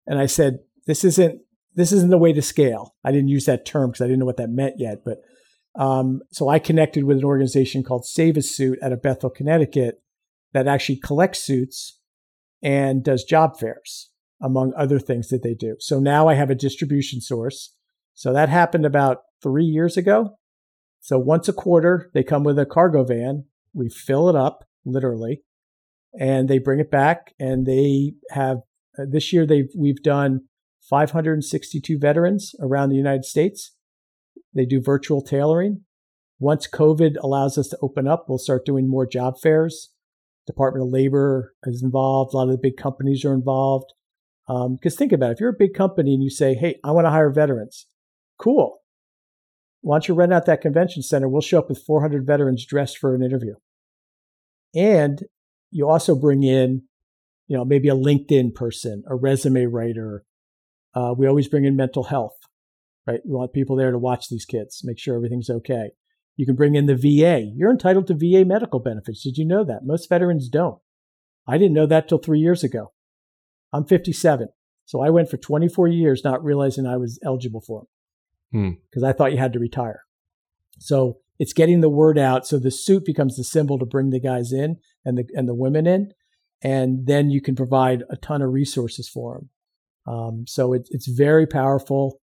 And 0.06 0.18
I 0.18 0.26
said, 0.26 0.58
this 0.86 1.04
isn't 1.04 1.40
this 1.74 1.92
isn't 1.92 2.10
the 2.10 2.18
way 2.18 2.32
to 2.32 2.42
scale. 2.42 2.94
I 3.04 3.10
didn't 3.10 3.28
use 3.28 3.46
that 3.46 3.66
term 3.66 3.90
because 3.90 4.00
I 4.02 4.06
didn't 4.06 4.20
know 4.20 4.26
what 4.26 4.36
that 4.36 4.50
meant 4.50 4.74
yet. 4.78 4.98
But 5.04 5.18
um, 5.76 6.20
so 6.30 6.48
I 6.48 6.58
connected 6.58 7.04
with 7.04 7.18
an 7.18 7.24
organization 7.24 7.82
called 7.82 8.06
Save 8.06 8.36
a 8.36 8.42
Suit 8.42 8.78
out 8.80 8.92
of 8.92 9.02
Bethel, 9.02 9.30
Connecticut, 9.30 10.00
that 10.52 10.68
actually 10.68 10.96
collects 10.96 11.42
suits 11.42 11.98
and 12.62 13.02
does 13.02 13.24
job 13.24 13.58
fairs, 13.58 14.10
among 14.40 14.72
other 14.76 15.00
things 15.00 15.28
that 15.28 15.42
they 15.42 15.54
do. 15.54 15.76
So 15.80 15.98
now 15.98 16.28
I 16.28 16.34
have 16.34 16.48
a 16.48 16.54
distribution 16.54 17.20
source. 17.20 17.74
So 18.14 18.32
that 18.32 18.48
happened 18.48 18.86
about 18.86 19.22
three 19.42 19.64
years 19.64 19.96
ago. 19.96 20.38
So 21.00 21.18
once 21.18 21.48
a 21.48 21.52
quarter, 21.52 22.10
they 22.14 22.22
come 22.22 22.44
with 22.44 22.58
a 22.58 22.64
cargo 22.64 23.04
van. 23.04 23.44
We 23.74 23.90
fill 23.90 24.28
it 24.28 24.36
up, 24.36 24.64
literally, 24.84 25.42
and 26.18 26.48
they 26.48 26.58
bring 26.58 26.78
it 26.78 26.90
back 26.90 27.34
and 27.40 27.66
they 27.66 28.14
have 28.30 28.58
uh, 28.98 29.04
this 29.08 29.32
year, 29.32 29.46
they've 29.46 29.70
we've 29.76 30.02
done 30.02 30.42
562 30.88 31.98
veterans 31.98 32.54
around 32.60 32.90
the 32.90 32.96
United 32.96 33.24
States. 33.24 33.74
They 34.54 34.66
do 34.66 34.80
virtual 34.80 35.22
tailoring. 35.22 35.82
Once 36.38 36.68
COVID 36.68 37.16
allows 37.20 37.56
us 37.56 37.68
to 37.68 37.78
open 37.80 38.06
up, 38.06 38.26
we'll 38.28 38.38
start 38.38 38.66
doing 38.66 38.88
more 38.88 39.06
job 39.06 39.38
fairs. 39.40 39.90
Department 40.46 40.86
of 40.86 40.92
Labor 40.92 41.54
is 41.64 41.82
involved. 41.82 42.34
A 42.34 42.36
lot 42.36 42.48
of 42.48 42.50
the 42.50 42.58
big 42.58 42.76
companies 42.76 43.24
are 43.24 43.34
involved. 43.34 43.92
Because 44.46 44.92
um, 44.92 44.98
think 44.98 45.12
about 45.12 45.30
it, 45.30 45.34
if 45.34 45.40
you're 45.40 45.48
a 45.50 45.58
big 45.58 45.72
company 45.72 46.12
and 46.12 46.22
you 46.22 46.28
say, 46.28 46.54
"Hey, 46.54 46.78
I 46.84 46.90
want 46.90 47.06
to 47.06 47.10
hire 47.10 47.30
veterans," 47.30 47.86
cool. 48.38 48.80
Why 49.80 49.96
don't 49.96 50.08
you 50.08 50.14
rent 50.14 50.32
out 50.32 50.46
that 50.46 50.60
convention 50.60 51.02
center? 51.02 51.28
We'll 51.28 51.42
show 51.42 51.58
up 51.58 51.68
with 51.68 51.82
400 51.86 52.26
veterans 52.26 52.64
dressed 52.64 52.98
for 52.98 53.14
an 53.14 53.22
interview. 53.22 53.54
And 54.74 55.22
you 55.70 55.88
also 55.88 56.14
bring 56.14 56.42
in 56.42 56.82
you 57.46 57.56
know, 57.56 57.64
maybe 57.64 57.88
a 57.88 57.94
LinkedIn 57.94 58.54
person, 58.54 59.02
a 59.08 59.14
resume 59.14 59.66
writer. 59.66 60.24
Uh, 60.94 61.14
we 61.16 61.26
always 61.26 61.48
bring 61.48 61.64
in 61.64 61.76
mental 61.76 62.04
health, 62.04 62.36
right? 63.06 63.20
We 63.24 63.34
want 63.34 63.52
people 63.52 63.76
there 63.76 63.90
to 63.90 63.98
watch 63.98 64.28
these 64.28 64.44
kids, 64.44 64.82
make 64.84 64.98
sure 64.98 65.16
everything's 65.16 65.50
okay. 65.50 65.90
You 66.36 66.46
can 66.46 66.56
bring 66.56 66.74
in 66.74 66.86
the 66.86 66.96
VA. 66.96 67.50
You're 67.54 67.70
entitled 67.70 68.06
to 68.08 68.14
VA 68.14 68.44
medical 68.44 68.80
benefits. 68.80 69.22
Did 69.22 69.36
you 69.36 69.46
know 69.46 69.64
that? 69.64 69.84
Most 69.84 70.08
veterans 70.08 70.48
don't. 70.48 70.78
I 71.46 71.58
didn't 71.58 71.74
know 71.74 71.86
that 71.86 72.08
till 72.08 72.18
three 72.18 72.40
years 72.40 72.64
ago. 72.64 72.92
I'm 73.72 73.84
57. 73.84 74.48
So 74.86 75.00
I 75.00 75.10
went 75.10 75.30
for 75.30 75.36
24 75.36 75.88
years 75.88 76.22
not 76.24 76.44
realizing 76.44 76.86
I 76.86 76.96
was 76.96 77.18
eligible 77.24 77.60
for 77.60 77.86
them. 78.52 78.78
because 78.90 79.02
hmm. 79.02 79.08
I 79.08 79.12
thought 79.12 79.32
you 79.32 79.38
had 79.38 79.52
to 79.54 79.58
retire. 79.58 80.02
So 80.78 81.18
it's 81.38 81.52
getting 81.52 81.80
the 81.80 81.88
word 81.88 82.18
out. 82.18 82.46
So 82.46 82.58
the 82.58 82.70
suit 82.70 83.04
becomes 83.04 83.36
the 83.36 83.44
symbol 83.44 83.78
to 83.78 83.86
bring 83.86 84.10
the 84.10 84.20
guys 84.20 84.52
in 84.52 84.76
and 85.04 85.18
the 85.18 85.24
and 85.34 85.48
the 85.48 85.54
women 85.54 85.86
in, 85.86 86.12
and 86.64 87.06
then 87.06 87.30
you 87.30 87.42
can 87.42 87.54
provide 87.54 88.02
a 88.08 88.16
ton 88.16 88.42
of 88.42 88.50
resources 88.50 89.08
for 89.08 89.34
them. 89.34 89.50
Um, 90.06 90.44
so 90.48 90.72
it, 90.72 90.88
it's 90.90 91.06
very 91.06 91.46
powerful. 91.46 92.20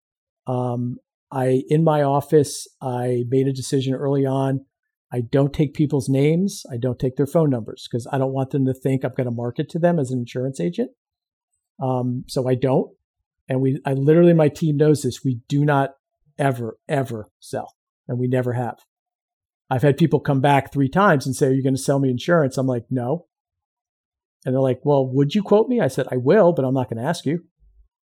Um, 0.45 0.97
I 1.31 1.63
in 1.67 1.83
my 1.83 2.03
office, 2.03 2.67
I 2.81 3.25
made 3.27 3.47
a 3.47 3.53
decision 3.53 3.93
early 3.93 4.25
on. 4.25 4.65
I 5.11 5.21
don't 5.21 5.53
take 5.53 5.73
people's 5.73 6.07
names. 6.07 6.63
I 6.71 6.77
don't 6.77 6.99
take 6.99 7.15
their 7.15 7.27
phone 7.27 7.49
numbers 7.49 7.87
because 7.89 8.07
I 8.11 8.17
don't 8.17 8.33
want 8.33 8.51
them 8.51 8.65
to 8.65 8.73
think 8.73 9.03
I'm 9.03 9.13
going 9.15 9.25
to 9.25 9.31
market 9.31 9.69
to 9.69 9.79
them 9.79 9.99
as 9.99 10.11
an 10.11 10.19
insurance 10.19 10.59
agent. 10.59 10.91
Um, 11.81 12.23
so 12.27 12.47
I 12.47 12.55
don't. 12.55 12.91
And 13.49 13.61
we, 13.61 13.79
I 13.85 13.93
literally, 13.93 14.33
my 14.33 14.49
team 14.49 14.75
knows 14.75 15.03
this. 15.03 15.23
We 15.23 15.39
do 15.47 15.63
not 15.63 15.91
ever, 16.37 16.77
ever 16.89 17.29
sell, 17.39 17.75
and 18.07 18.19
we 18.19 18.27
never 18.27 18.53
have. 18.53 18.79
I've 19.69 19.83
had 19.83 19.97
people 19.97 20.19
come 20.19 20.41
back 20.41 20.71
three 20.71 20.89
times 20.89 21.25
and 21.25 21.35
say, 21.35 21.47
Are 21.47 21.53
you 21.53 21.63
going 21.63 21.75
to 21.75 21.81
sell 21.81 21.99
me 21.99 22.09
insurance? 22.09 22.57
I'm 22.57 22.67
like, 22.67 22.85
No. 22.89 23.26
And 24.47 24.55
they're 24.55 24.61
like, 24.61 24.79
Well, 24.85 25.05
would 25.05 25.35
you 25.35 25.43
quote 25.43 25.67
me? 25.67 25.81
I 25.81 25.89
said, 25.89 26.07
I 26.09 26.15
will, 26.15 26.53
but 26.53 26.63
I'm 26.63 26.73
not 26.73 26.89
going 26.89 27.03
to 27.03 27.07
ask 27.07 27.25
you 27.25 27.43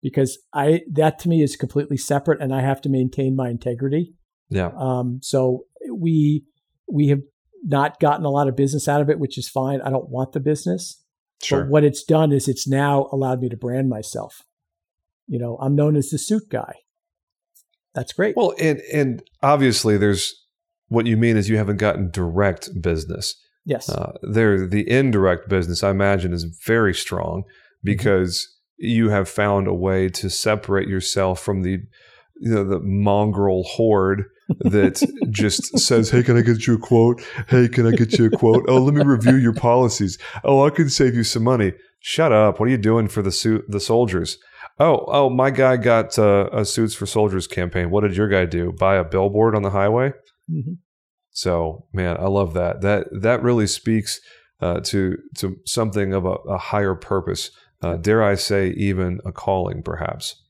because 0.02 0.38
I, 0.54 0.82
that 0.91 1.18
to 1.20 1.30
me 1.30 1.41
is 1.41 1.56
completely 1.56 1.96
separate 1.96 2.41
and 2.41 2.54
I 2.54 2.60
have 2.60 2.82
to 2.82 2.89
maintain 2.89 3.34
my 3.34 3.50
integrity. 3.50 4.14
Yeah. 4.50 4.72
Um, 4.78 5.20
so 5.24 5.64
we, 5.89 6.44
we 6.91 7.08
have 7.08 7.22
not 7.64 8.02
gotten 8.02 8.26
a 8.26 8.30
lot 8.30 8.50
of 8.50 8.58
business 8.58 8.89
out 8.89 9.00
of 9.00 9.10
it, 9.10 9.20
which 9.20 9.38
is 9.38 9.48
fine. 9.48 9.80
I 9.80 9.89
don't 9.89 10.10
want 10.10 10.34
the 10.34 10.41
business. 10.41 11.02
Sure. 11.41 11.62
But 11.62 11.70
what 11.70 11.86
it's 11.86 12.04
done 12.04 12.34
is 12.34 12.50
it's 12.50 12.68
now 12.68 13.08
allowed 13.14 13.39
me 13.39 13.48
to 13.48 13.56
brand 13.56 13.88
myself. 13.88 14.41
You 15.28 15.39
know, 15.39 15.58
I'm 15.62 15.76
known 15.76 15.96
as 15.96 16.10
the 16.10 16.18
suit 16.18 16.50
guy. 16.50 16.74
That's 17.96 18.12
great. 18.12 18.36
Well, 18.36 18.54
and 18.60 18.82
and 18.91 19.24
obviously 19.41 19.98
there's 19.98 20.34
what 20.89 21.06
you 21.06 21.16
mean 21.16 21.38
is 21.38 21.48
you 21.48 21.56
haven't 21.56 21.78
gotten 21.78 22.12
direct 22.12 22.82
business. 22.82 23.36
Yes. 23.66 23.89
Uh, 23.89 24.14
there, 24.22 24.68
the 24.68 24.89
indirect 24.89 25.49
business, 25.49 25.84
I 25.84 25.91
imagine, 25.91 26.34
is 26.34 26.43
very 26.66 26.93
strong 26.93 27.41
mm-hmm. 27.41 27.86
because 27.86 28.47
mm-hmm. 28.82 28.89
you 28.89 29.09
have 29.09 29.30
found 29.30 29.68
a 29.68 29.74
way 29.74 30.09
to 30.09 30.30
separate 30.30 30.88
yourself 30.88 31.39
from 31.39 31.64
the, 31.64 31.80
you 32.41 32.53
know, 32.53 32.64
the 32.64 32.80
mongrel 32.80 33.64
horde 33.64 34.26
that 34.59 35.01
just 35.30 35.80
says, 35.80 36.09
"Hey, 36.09 36.24
can 36.24 36.38
I 36.38 36.41
get 36.41 36.68
you 36.68 36.76
a 36.76 36.80
quote? 36.80 37.24
Hey, 37.47 37.68
can 37.70 37.88
I 37.88 37.91
get 37.91 38.18
you 38.18 38.26
a 38.26 38.30
quote? 38.30 38.66
Oh, 38.68 38.80
let 38.80 38.93
me 38.93 39.03
review 39.03 39.36
your 39.36 39.53
policies. 39.53 40.18
Oh, 40.43 40.66
I 40.66 40.70
can 40.70 40.89
save 40.89 41.16
you 41.16 41.24
some 41.24 41.43
money. 41.43 41.74
Shut 41.99 42.34
up. 42.34 42.59
What 42.59 42.68
are 42.68 42.72
you 42.72 42.78
doing 42.78 43.07
for 43.07 43.22
the 43.22 43.32
suit, 43.32 43.64
the 43.70 43.80
soldiers? 43.80 44.38
Oh, 44.80 45.05
oh, 45.07 45.30
my 45.30 45.51
guy 45.51 45.78
got 45.78 46.18
uh, 46.18 46.49
a 46.51 46.66
suits 46.66 46.95
for 46.95 47.05
soldiers 47.05 47.47
campaign. 47.47 47.91
What 47.91 48.01
did 48.01 48.18
your 48.18 48.28
guy 48.28 48.45
do? 48.45 48.74
Buy 48.74 48.95
a 48.95 49.03
billboard 49.03 49.55
on 49.55 49.61
the 49.61 49.70
highway? 49.70 50.09
Mm-hmm. 50.51 50.74
So, 51.34 51.86
man, 51.92 52.16
I 52.18 52.28
love 52.28 52.54
that. 52.54 52.82
That 52.82 53.08
that 53.12 53.44
really 53.44 53.68
speaks 53.68 54.22
uh, 54.62 54.80
to 54.82 55.18
to 55.38 55.58
something 55.66 56.14
of 56.14 56.26
a, 56.26 56.36
a 56.48 56.58
higher 56.58 56.96
purpose. 56.96 57.52
Uh, 57.82 57.98
dare 57.98 58.24
I 58.24 58.36
say, 58.36 58.70
even 58.70 59.20
a 59.26 59.34
calling, 59.34 59.84
perhaps. 59.84 60.42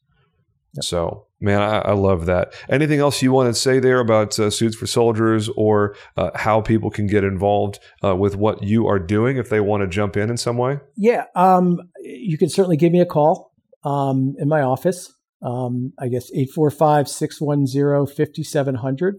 Yep. 0.76 0.84
So, 0.84 1.28
man, 1.40 1.62
I, 1.62 1.80
I, 1.80 1.92
love 1.94 2.26
that. 2.28 2.54
Anything 2.70 3.00
else 3.00 3.22
you 3.22 3.32
want 3.32 3.54
to 3.54 3.60
say 3.60 3.80
there 3.80 4.00
about 4.00 4.38
uh, 4.40 4.50
Suits 4.50 4.76
for 4.76 4.88
Soldiers 4.88 5.50
or 5.56 5.96
uh, 6.18 6.32
how 6.36 6.62
people 6.62 6.90
can 6.90 7.06
get 7.06 7.24
involved 7.24 7.80
uh, 8.04 8.16
with 8.16 8.36
what 8.36 8.64
you 8.64 8.88
are 8.88 9.00
doing 9.00 9.38
if 9.38 9.50
they 9.50 9.60
want 9.60 9.82
to 9.82 9.88
jump 9.88 10.16
in 10.18 10.30
in 10.30 10.38
some 10.38 10.58
way? 10.58 10.80
Yeah, 10.96 11.26
um, 11.36 11.80
you 12.02 12.38
can 12.38 12.50
certainly 12.50 12.78
give 12.78 12.92
me 12.92 13.02
a 13.02 13.06
call 13.06 13.52
um, 13.84 14.36
in 14.40 14.48
my 14.48 14.62
office. 14.62 15.12
Um, 15.44 15.94
I 16.00 16.08
guess 16.08 16.32
845 16.32 17.08
610 17.08 18.16
5700. 18.16 19.16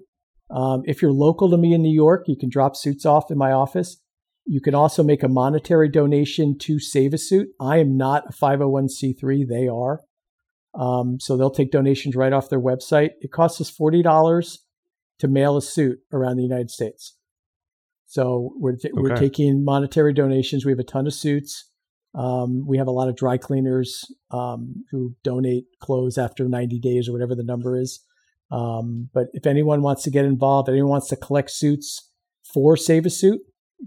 Um, 0.50 0.82
if 0.84 1.00
you're 1.02 1.12
local 1.12 1.50
to 1.50 1.56
me 1.56 1.72
in 1.72 1.82
New 1.82 1.94
York, 1.94 2.24
you 2.26 2.36
can 2.36 2.48
drop 2.48 2.76
suits 2.76 3.06
off 3.06 3.30
in 3.30 3.38
my 3.38 3.52
office. 3.52 3.96
You 4.46 4.60
can 4.60 4.74
also 4.74 5.02
make 5.02 5.22
a 5.22 5.28
monetary 5.28 5.88
donation 5.88 6.58
to 6.58 6.78
Save 6.78 7.14
a 7.14 7.18
Suit. 7.18 7.48
I 7.58 7.78
am 7.78 7.96
not 7.96 8.24
a 8.28 8.32
501c3, 8.32 9.48
they 9.48 9.68
are. 9.68 10.02
Um, 10.74 11.18
so 11.20 11.36
they'll 11.36 11.50
take 11.50 11.70
donations 11.70 12.14
right 12.14 12.32
off 12.32 12.50
their 12.50 12.60
website. 12.60 13.10
It 13.20 13.32
costs 13.32 13.60
us 13.60 13.74
$40 13.74 14.58
to 15.20 15.28
mail 15.28 15.56
a 15.56 15.62
suit 15.62 16.00
around 16.12 16.36
the 16.36 16.42
United 16.42 16.70
States. 16.70 17.16
So 18.06 18.52
we're, 18.58 18.76
t- 18.76 18.88
okay. 18.88 19.00
we're 19.00 19.16
taking 19.16 19.64
monetary 19.64 20.12
donations. 20.12 20.64
We 20.64 20.72
have 20.72 20.78
a 20.78 20.84
ton 20.84 21.06
of 21.06 21.14
suits. 21.14 21.70
Um, 22.14 22.66
we 22.66 22.78
have 22.78 22.86
a 22.86 22.92
lot 22.92 23.08
of 23.08 23.16
dry 23.16 23.38
cleaners 23.38 24.04
um, 24.30 24.84
who 24.90 25.16
donate 25.24 25.64
clothes 25.80 26.18
after 26.18 26.48
90 26.48 26.78
days 26.80 27.08
or 27.08 27.12
whatever 27.12 27.34
the 27.34 27.42
number 27.42 27.76
is. 27.76 28.00
Um, 28.50 29.10
but 29.12 29.28
if 29.32 29.46
anyone 29.46 29.82
wants 29.82 30.02
to 30.04 30.10
get 30.10 30.24
involved, 30.24 30.68
anyone 30.68 30.90
wants 30.90 31.08
to 31.08 31.16
collect 31.16 31.50
suits 31.50 32.10
for 32.52 32.76
Save 32.76 33.06
a 33.06 33.10
Suit, 33.10 33.40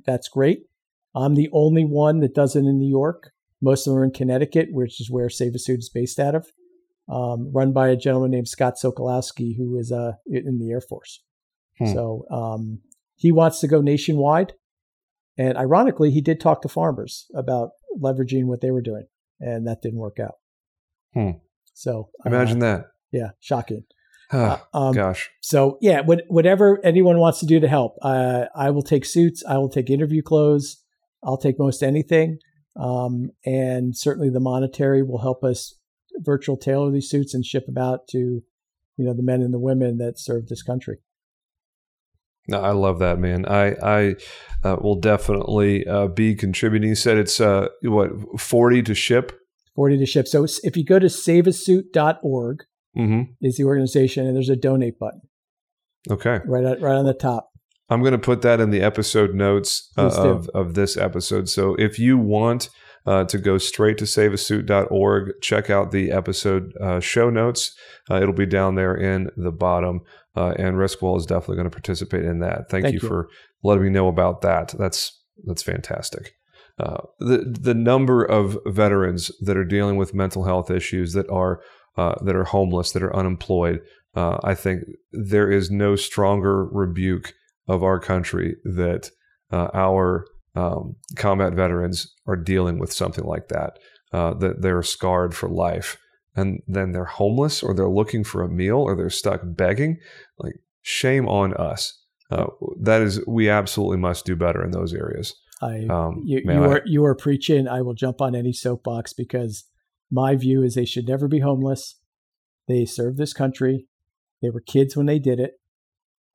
that's 0.06 0.28
great. 0.28 0.64
I'm 1.16 1.36
the 1.36 1.50
only 1.54 1.86
one 1.86 2.20
that 2.20 2.36
does 2.36 2.56
it 2.56 2.60
in 2.60 2.78
New 2.78 2.90
York. 2.90 3.32
Most 3.62 3.88
of 3.88 3.94
them 3.94 4.02
are 4.02 4.06
in 4.06 4.12
Connecticut, 4.12 4.70
which 4.72 5.00
is 5.02 5.10
where 5.10 5.30
Save 5.30 5.56
a 5.56 5.60
Suit 5.60 5.80
is 5.80 5.90
based 5.90 6.20
out 6.20 6.36
of, 6.36 6.48
um, 7.10 7.52
run 7.54 7.72
by 7.72 7.90
a 7.90 7.96
gentleman 7.96 8.32
named 8.32 8.48
Scott 8.48 8.76
Sokolowski, 8.82 9.58
who 9.58 9.78
is 9.78 9.92
uh, 9.92 10.14
in 10.28 10.60
the 10.60 10.72
Air 10.72 10.82
Force. 10.82 11.24
Hmm. 11.80 11.94
So 11.94 12.26
um, 12.30 12.80
he 13.16 13.32
wants 13.32 13.60
to 13.62 13.68
go 13.68 13.82
nationwide. 13.82 14.54
And 15.38 15.58
ironically, 15.58 16.12
he 16.12 16.22
did 16.22 16.40
talk 16.40 16.62
to 16.64 16.68
farmers 16.68 17.28
about 17.36 17.70
leveraging 18.00 18.46
what 18.46 18.62
they 18.62 18.72
were 18.72 18.82
doing, 18.82 19.06
and 19.40 19.68
that 19.68 19.82
didn't 19.82 20.00
work 20.00 20.20
out. 20.20 20.36
Hmm. 21.14 21.38
So 21.74 22.10
imagine 22.26 22.62
uh, 22.64 22.66
that. 22.66 22.86
Yeah, 23.12 23.30
shocking. 23.40 23.86
Uh, 24.32 24.58
um, 24.74 24.94
gosh. 24.94 25.30
So 25.42 25.78
yeah, 25.82 26.02
what, 26.02 26.24
whatever 26.28 26.80
anyone 26.84 27.20
wants 27.20 27.40
to 27.40 27.46
do 27.46 27.60
to 27.60 27.68
help, 27.68 27.98
uh, 28.02 28.46
I 28.56 28.72
will 28.72 28.82
take 28.82 29.06
suits. 29.06 29.44
I 29.48 29.58
will 29.58 29.70
take 29.70 29.90
interview 29.90 30.22
clothes. 30.22 30.84
I'll 31.24 31.38
take 31.38 31.58
most 31.58 31.82
anything, 31.82 32.40
um, 32.80 33.32
and 33.46 33.98
certainly 33.98 34.30
the 34.30 34.40
monetary 34.40 35.02
will 35.02 35.22
help 35.22 35.44
us 35.44 35.76
virtual 36.20 36.58
tailor 36.58 36.92
these 36.92 37.10
suits 37.10 37.34
and 37.34 37.46
ship 37.46 37.66
them 37.66 37.78
out 37.78 38.08
to, 38.10 38.18
you 38.18 39.06
know, 39.06 39.14
the 39.14 39.24
men 39.24 39.42
and 39.42 39.54
the 39.54 39.60
women 39.60 39.98
that 39.98 40.20
serve 40.20 40.48
this 40.48 40.64
country. 40.64 40.98
No, 42.48 42.62
I 42.62 42.72
love 42.72 43.00
that, 43.00 43.20
man. 43.20 43.46
I 43.46 43.76
I 43.84 44.16
uh, 44.64 44.78
will 44.80 45.00
definitely 45.00 45.86
uh, 45.86 46.08
be 46.08 46.34
contributing. 46.34 46.90
You 46.90 46.96
said 46.96 47.18
it's 47.18 47.42
uh, 47.42 47.68
what 47.82 48.40
forty 48.40 48.82
to 48.84 48.96
ship. 48.96 49.38
Forty 49.76 49.98
to 49.98 50.06
ship. 50.06 50.28
So 50.28 50.46
if 50.64 50.78
you 50.78 50.86
go 50.86 50.98
to 50.98 51.08
saveasuit.org, 51.08 52.64
mm-hmm. 52.96 53.32
is 53.42 53.58
the 53.58 53.64
organization, 53.64 54.28
and 54.28 54.36
there's 54.36 54.50
a 54.50 54.56
donate 54.56 55.00
button. 55.00 55.22
Okay. 56.10 56.40
Right, 56.46 56.64
at, 56.64 56.82
right 56.82 56.96
on 56.96 57.06
the 57.06 57.14
top. 57.14 57.50
I'm 57.90 58.02
going 58.02 58.14
to 58.14 58.18
put 58.18 58.42
that 58.42 58.60
in 58.60 58.70
the 58.70 58.82
episode 58.82 59.34
notes 59.34 59.92
uh, 59.98 60.10
of, 60.16 60.50
of 60.50 60.74
this 60.74 60.98
episode. 60.98 61.48
So 61.48 61.76
if 61.76 61.98
you 61.98 62.18
want 62.18 62.70
uh, 63.06 63.24
to 63.26 63.38
go 63.38 63.58
straight 63.58 63.98
to 64.00 64.04
saveasuit.org, 64.04 65.32
check 65.42 65.70
out 65.70 65.92
the 65.92 66.12
episode 66.12 66.74
uh, 66.82 67.00
show 67.00 67.30
notes. 67.30 67.74
Uh, 68.12 68.22
it'll 68.22 68.34
be 68.34 68.46
down 68.46 68.76
there 68.76 68.96
in 68.96 69.30
the 69.38 69.52
bottom. 69.52 70.02
Uh, 70.36 70.54
and 70.58 70.76
Riskwell 70.76 71.18
is 71.18 71.26
definitely 71.26 71.56
going 71.56 71.70
to 71.70 71.76
participate 71.76 72.26
in 72.26 72.40
that. 72.40 72.70
Thank, 72.70 72.84
Thank 72.84 72.94
you, 72.94 73.00
you, 73.02 73.08
for 73.08 73.30
letting 73.64 73.84
me 73.84 73.90
know 73.90 74.08
about 74.08 74.42
that. 74.42 74.76
That's 74.78 75.18
that's 75.46 75.64
fantastic. 75.64 76.34
Uh, 76.78 77.02
the 77.20 77.56
the 77.60 77.74
number 77.74 78.24
of 78.24 78.58
veterans 78.68 79.32
that 79.42 79.58
are 79.58 79.66
dealing 79.66 79.96
with 79.96 80.14
mental 80.14 80.44
health 80.44 80.70
issues 80.70 81.14
that 81.14 81.28
are 81.30 81.62
uh, 81.98 82.16
that 82.24 82.36
are 82.36 82.44
homeless, 82.46 82.92
that 82.92 83.04
are 83.04 83.16
unemployed. 83.16 83.82
Uh, 84.16 84.38
I 84.44 84.56
think 84.56 84.84
there 85.12 85.52
is 85.52 85.70
no 85.70 85.96
stronger 85.96 86.66
rebuke 86.66 87.34
of 87.68 87.84
our 87.84 88.00
country 88.00 88.56
that 88.64 89.12
uh, 89.52 89.68
our 89.74 90.26
um, 90.56 90.96
combat 91.16 91.54
veterans 91.54 92.14
are 92.26 92.36
dealing 92.36 92.80
with 92.80 92.92
something 92.92 93.26
like 93.26 93.50
that, 93.50 93.80
uh, 94.14 94.34
that 94.36 94.62
they're 94.62 94.84
scarred 94.84 95.36
for 95.36 95.50
life. 95.50 95.98
And 96.36 96.62
then 96.68 96.92
they're 96.92 97.06
homeless 97.06 97.64
or 97.64 97.74
they're 97.74 97.90
looking 97.90 98.24
for 98.24 98.44
a 98.44 98.50
meal 98.50 98.78
or 98.78 98.96
they're 98.96 99.10
stuck 99.10 99.42
begging. 99.44 99.98
Like, 100.38 100.54
shame 100.82 101.28
on 101.28 101.54
us. 101.56 102.00
Uh, 102.30 102.48
that 102.82 103.02
is, 103.02 103.26
we 103.26 103.50
absolutely 103.50 103.98
must 103.98 104.26
do 104.26 104.36
better 104.36 104.64
in 104.64 104.72
those 104.72 104.94
areas. 104.94 105.36
I, 105.62 105.88
um, 105.90 106.22
you, 106.26 106.42
man, 106.46 106.58
you, 106.58 106.64
are, 106.64 106.78
I, 106.78 106.82
you 106.86 107.06
are 107.06 107.16
preaching. 107.16 107.68
I 107.68 107.82
will 107.82 107.94
jump 107.94 108.22
on 108.22 108.36
any 108.36 108.54
soapbox 108.54 109.14
because 109.14 109.64
my 110.12 110.36
view 110.36 110.64
is 110.64 110.76
they 110.76 110.86
should 110.86 111.08
never 111.08 111.28
be 111.28 111.40
homeless. 111.40 112.00
They 112.68 112.86
served 112.86 113.18
this 113.18 113.34
country. 113.34 113.88
They 114.42 114.50
were 114.50 114.62
kids 114.62 114.96
when 114.96 115.06
they 115.06 115.20
did 115.20 115.40
it. 115.40 115.60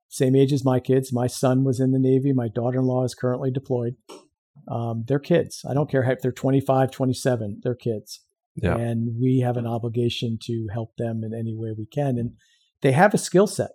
Same 0.09 0.35
age 0.35 0.53
as 0.53 0.63
my 0.63 0.79
kids. 0.79 1.11
My 1.11 1.27
son 1.27 1.63
was 1.63 1.79
in 1.79 1.91
the 1.91 1.99
Navy. 1.99 2.33
My 2.33 2.47
daughter 2.47 2.79
in 2.79 2.85
law 2.85 3.03
is 3.03 3.15
currently 3.15 3.49
deployed. 3.49 3.95
Um, 4.67 5.05
they're 5.07 5.19
kids. 5.19 5.65
I 5.67 5.73
don't 5.73 5.89
care 5.89 6.03
if 6.03 6.21
they're 6.21 6.31
25, 6.31 6.91
27, 6.91 7.61
they're 7.63 7.75
kids. 7.75 8.21
Yeah. 8.55 8.75
And 8.75 9.19
we 9.19 9.39
have 9.39 9.57
an 9.57 9.65
obligation 9.65 10.37
to 10.43 10.67
help 10.71 10.95
them 10.97 11.23
in 11.23 11.33
any 11.33 11.55
way 11.55 11.73
we 11.75 11.87
can. 11.87 12.17
And 12.17 12.33
they 12.81 12.91
have 12.91 13.13
a 13.13 13.17
skill 13.17 13.47
set. 13.47 13.71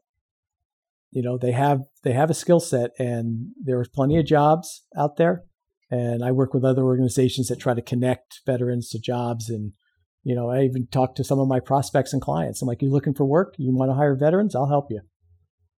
You 1.11 1.23
know, 1.23 1.39
they 1.39 1.53
have 1.53 1.81
they 2.05 2.13
have 2.13 2.31
a 2.31 2.35
skill 2.35 2.61
set 2.61 2.91
and 2.99 3.49
there's 3.61 3.89
plenty 3.89 4.19
of 4.19 4.27
jobs 4.27 4.85
out 4.97 5.17
there. 5.17 5.45
And 5.91 6.23
I 6.23 6.33
work 6.33 6.53
with 6.53 6.65
other 6.65 6.85
organizations 6.85 7.49
that 7.49 7.59
try 7.59 7.75
to 7.75 7.83
connect 7.83 8.43
veterans 8.45 8.91
to 8.91 9.01
jobs 9.01 9.49
and 9.49 9.73
you 10.25 10.35
know, 10.35 10.51
I 10.51 10.63
even 10.63 10.87
talk 10.89 11.15
to 11.17 11.25
some 11.25 11.39
of 11.39 11.49
my 11.49 11.61
prospects 11.61 12.13
and 12.13 12.21
clients. 12.21 12.61
I'm 12.61 12.69
like, 12.69 12.83
you 12.83 12.91
looking 12.91 13.15
for 13.15 13.25
work? 13.25 13.55
You 13.59 13.75
want 13.75 13.91
to 13.91 13.95
hire 13.95 14.15
veterans? 14.15 14.55
I'll 14.55 14.69
help 14.69 14.91
you. 14.91 15.01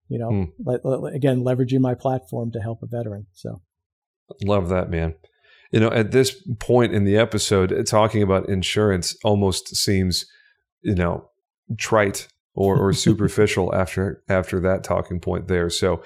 You 0.07 0.17
know, 0.17 0.29
hmm. 0.29 0.43
le- 0.65 0.79
le- 0.83 1.13
again, 1.13 1.43
leveraging 1.43 1.81
my 1.81 1.93
platform 1.93 2.51
to 2.51 2.59
help 2.59 2.81
a 2.81 2.87
veteran. 2.87 3.27
So, 3.33 3.61
love 4.43 4.69
that, 4.69 4.89
man. 4.89 5.15
You 5.71 5.79
know, 5.79 5.91
at 5.91 6.11
this 6.11 6.35
point 6.59 6.93
in 6.93 7.03
the 7.03 7.15
episode, 7.15 7.85
talking 7.85 8.23
about 8.23 8.49
insurance 8.49 9.15
almost 9.23 9.75
seems, 9.75 10.25
you 10.81 10.95
know, 10.95 11.29
trite 11.77 12.27
or, 12.55 12.75
or 12.77 12.93
superficial 12.93 13.73
after 13.75 14.23
after 14.27 14.59
that 14.61 14.83
talking 14.83 15.19
point 15.19 15.47
there. 15.47 15.69
So, 15.69 16.01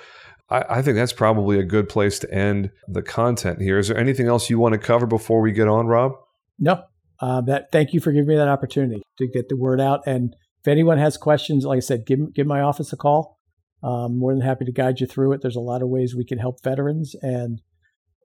I, 0.50 0.66
I 0.70 0.82
think 0.82 0.96
that's 0.96 1.14
probably 1.14 1.60
a 1.60 1.64
good 1.64 1.88
place 1.88 2.20
to 2.20 2.34
end 2.34 2.72
the 2.90 3.02
content 3.02 3.62
here. 3.62 3.80
Is 3.80 3.88
there 3.88 3.98
anything 3.98 4.28
else 4.28 4.50
you 4.50 4.60
want 4.60 4.74
to 4.74 4.80
cover 4.80 5.06
before 5.06 5.40
we 5.40 5.54
get 5.54 5.70
on, 5.70 5.88
Rob? 5.88 6.14
No, 6.60 6.84
uh, 7.20 7.42
that 7.42 7.72
thank 7.72 7.94
you 7.94 8.00
for 8.00 8.12
giving 8.12 8.28
me 8.28 8.36
that 8.36 8.48
opportunity 8.48 9.02
to 9.18 9.28
get 9.28 9.50
the 9.50 9.58
word 9.58 9.80
out. 9.80 10.02
And 10.06 10.36
if 10.62 10.68
anyone 10.68 10.98
has 10.98 11.18
questions, 11.18 11.66
like 11.66 11.78
I 11.78 11.82
said, 11.82 12.06
give 12.06 12.34
give 12.34 12.48
my 12.48 12.62
office 12.62 12.94
a 12.94 12.98
call. 12.98 13.40
Um, 13.84 14.18
more 14.18 14.34
than 14.34 14.42
happy 14.42 14.64
to 14.64 14.72
guide 14.72 15.02
you 15.02 15.08
through 15.08 15.34
it. 15.34 15.42
There's 15.42 15.58
a 15.58 15.62
lot 15.62 15.82
of 15.82 15.90
ways 15.90 16.16
we 16.16 16.24
can 16.24 16.40
help 16.40 16.64
veterans, 16.64 17.16
and 17.22 17.62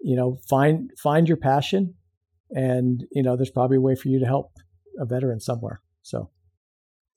you 0.01 0.15
know, 0.15 0.39
find 0.49 0.91
find 1.03 1.27
your 1.27 1.37
passion, 1.37 1.95
and 2.51 3.05
you 3.11 3.25
know, 3.25 3.37
there's 3.37 3.51
probably 3.51 3.79
a 3.79 3.81
way 3.81 3.97
for 3.97 4.09
you 4.09 4.21
to 4.21 4.27
help 4.27 4.53
a 5.01 5.05
veteran 5.05 5.41
somewhere. 5.41 5.81
So 6.03 6.31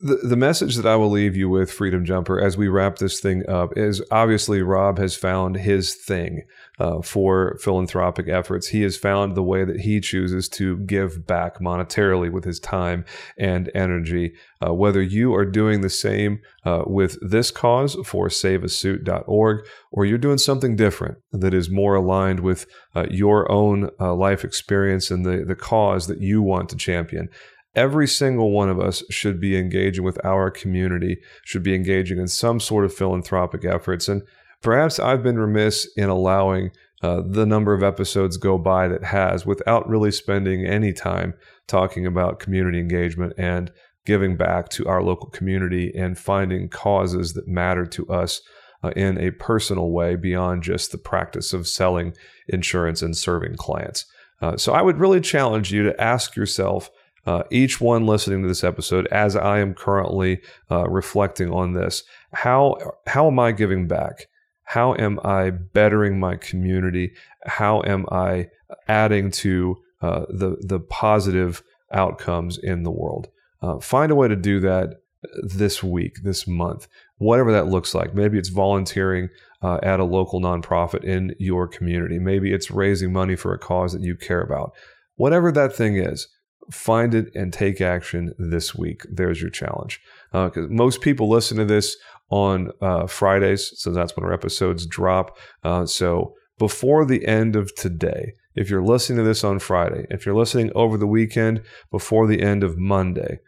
the, 0.01 0.15
the 0.15 0.35
message 0.35 0.77
that 0.77 0.85
I 0.85 0.95
will 0.95 1.11
leave 1.11 1.35
you 1.35 1.47
with, 1.47 1.71
Freedom 1.71 2.03
Jumper, 2.03 2.39
as 2.39 2.57
we 2.57 2.67
wrap 2.67 2.97
this 2.97 3.19
thing 3.19 3.47
up, 3.47 3.77
is 3.77 4.01
obviously 4.09 4.63
Rob 4.63 4.97
has 4.97 5.15
found 5.15 5.57
his 5.57 5.93
thing 5.93 6.41
uh, 6.79 7.03
for 7.03 7.57
philanthropic 7.61 8.27
efforts. 8.27 8.69
He 8.69 8.81
has 8.81 8.97
found 8.97 9.35
the 9.35 9.43
way 9.43 9.63
that 9.63 9.81
he 9.81 9.99
chooses 9.99 10.49
to 10.49 10.77
give 10.77 11.27
back 11.27 11.59
monetarily 11.59 12.31
with 12.31 12.45
his 12.45 12.59
time 12.59 13.05
and 13.37 13.69
energy. 13.75 14.33
Uh, 14.65 14.73
whether 14.73 15.01
you 15.03 15.35
are 15.35 15.45
doing 15.45 15.81
the 15.81 15.89
same 15.89 16.39
uh, 16.65 16.83
with 16.87 17.17
this 17.21 17.51
cause 17.51 17.95
for 18.03 18.27
saveasuit.org 18.27 19.65
or 19.91 20.05
you're 20.05 20.17
doing 20.17 20.37
something 20.39 20.75
different 20.75 21.19
that 21.31 21.53
is 21.53 21.69
more 21.69 21.95
aligned 21.95 22.39
with 22.39 22.65
uh, 22.95 23.05
your 23.11 23.51
own 23.51 23.89
uh, 23.99 24.13
life 24.13 24.43
experience 24.43 25.11
and 25.11 25.25
the, 25.25 25.43
the 25.45 25.55
cause 25.55 26.07
that 26.07 26.21
you 26.21 26.41
want 26.41 26.69
to 26.69 26.75
champion 26.75 27.29
every 27.75 28.07
single 28.07 28.51
one 28.51 28.69
of 28.69 28.79
us 28.79 29.03
should 29.09 29.39
be 29.39 29.57
engaging 29.57 30.03
with 30.03 30.23
our 30.25 30.51
community, 30.51 31.17
should 31.43 31.63
be 31.63 31.75
engaging 31.75 32.17
in 32.17 32.27
some 32.27 32.59
sort 32.59 32.85
of 32.85 32.93
philanthropic 32.93 33.65
efforts. 33.65 34.07
And 34.07 34.23
perhaps 34.61 34.99
I've 34.99 35.23
been 35.23 35.39
remiss 35.39 35.87
in 35.95 36.09
allowing 36.09 36.71
uh, 37.01 37.21
the 37.25 37.45
number 37.45 37.73
of 37.73 37.81
episodes 37.81 38.37
go 38.37 38.57
by 38.57 38.87
that 38.87 39.03
has 39.03 39.45
without 39.45 39.89
really 39.89 40.11
spending 40.11 40.65
any 40.65 40.93
time 40.93 41.33
talking 41.67 42.05
about 42.05 42.39
community 42.39 42.79
engagement 42.79 43.33
and 43.37 43.71
giving 44.05 44.35
back 44.35 44.69
to 44.69 44.87
our 44.87 45.01
local 45.01 45.29
community 45.29 45.91
and 45.95 46.17
finding 46.17 46.69
causes 46.69 47.33
that 47.33 47.47
matter 47.47 47.85
to 47.85 48.07
us 48.07 48.41
uh, 48.83 48.89
in 48.95 49.17
a 49.19 49.31
personal 49.31 49.91
way 49.91 50.15
beyond 50.15 50.63
just 50.63 50.91
the 50.91 50.97
practice 50.97 51.53
of 51.53 51.67
selling 51.67 52.13
insurance 52.47 53.01
and 53.01 53.15
serving 53.15 53.55
clients. 53.55 54.05
Uh, 54.41 54.57
so 54.57 54.73
I 54.73 54.81
would 54.81 54.97
really 54.97 55.21
challenge 55.21 55.71
you 55.71 55.83
to 55.83 56.01
ask 56.01 56.35
yourself 56.35 56.89
uh, 57.25 57.43
each 57.51 57.79
one 57.79 58.05
listening 58.05 58.41
to 58.41 58.47
this 58.47 58.63
episode, 58.63 59.07
as 59.07 59.35
I 59.35 59.59
am 59.59 59.73
currently 59.73 60.41
uh, 60.69 60.89
reflecting 60.89 61.51
on 61.51 61.73
this, 61.73 62.03
how 62.33 62.77
how 63.07 63.27
am 63.27 63.39
I 63.39 63.51
giving 63.51 63.87
back? 63.87 64.27
How 64.63 64.95
am 64.95 65.19
I 65.23 65.51
bettering 65.51 66.19
my 66.19 66.35
community? 66.35 67.13
How 67.45 67.83
am 67.85 68.05
I 68.11 68.47
adding 68.87 69.31
to 69.31 69.77
uh, 70.01 70.25
the 70.29 70.57
the 70.61 70.79
positive 70.79 71.61
outcomes 71.91 72.57
in 72.57 72.83
the 72.83 72.91
world? 72.91 73.27
Uh, 73.61 73.79
find 73.79 74.11
a 74.11 74.15
way 74.15 74.27
to 74.27 74.35
do 74.35 74.59
that 74.61 75.01
this 75.43 75.83
week, 75.83 76.23
this 76.23 76.47
month, 76.47 76.87
whatever 77.17 77.51
that 77.51 77.67
looks 77.67 77.93
like. 77.93 78.15
Maybe 78.15 78.39
it's 78.39 78.49
volunteering 78.49 79.29
uh, 79.61 79.79
at 79.83 79.99
a 79.99 80.05
local 80.05 80.41
nonprofit 80.41 81.03
in 81.03 81.35
your 81.37 81.67
community. 81.67 82.17
Maybe 82.17 82.51
it's 82.51 82.71
raising 82.71 83.13
money 83.13 83.35
for 83.35 83.53
a 83.53 83.59
cause 83.59 83.93
that 83.93 84.01
you 84.01 84.15
care 84.15 84.41
about. 84.41 84.73
Whatever 85.15 85.51
that 85.51 85.75
thing 85.75 85.97
is, 85.97 86.27
find 86.71 87.13
it 87.13 87.31
and 87.35 87.51
take 87.51 87.81
action 87.81 88.33
this 88.37 88.73
week. 88.75 89.01
There's 89.11 89.41
your 89.41 89.49
challenge. 89.49 90.01
Because 90.31 90.65
uh, 90.65 90.69
most 90.69 91.01
people 91.01 91.29
listen 91.29 91.57
to 91.57 91.65
this 91.65 91.97
on 92.29 92.71
uh, 92.81 93.07
Fridays, 93.07 93.73
so 93.75 93.91
that's 93.91 94.15
when 94.15 94.25
our 94.25 94.33
episodes 94.33 94.85
drop. 94.85 95.37
Uh, 95.63 95.85
so 95.85 96.33
before 96.57 97.05
the 97.05 97.27
end 97.27 97.55
of 97.55 97.75
today, 97.75 98.33
if 98.55 98.69
you're 98.69 98.83
listening 98.83 99.17
to 99.17 99.23
this 99.23 99.43
on 99.43 99.59
Friday, 99.59 100.05
if 100.09 100.25
you're 100.25 100.35
listening 100.35 100.71
over 100.75 100.97
the 100.97 101.07
weekend, 101.07 101.63
before 101.89 102.27
the 102.27 102.41
end 102.41 102.63
of 102.63 102.77
Monday, 102.77 103.39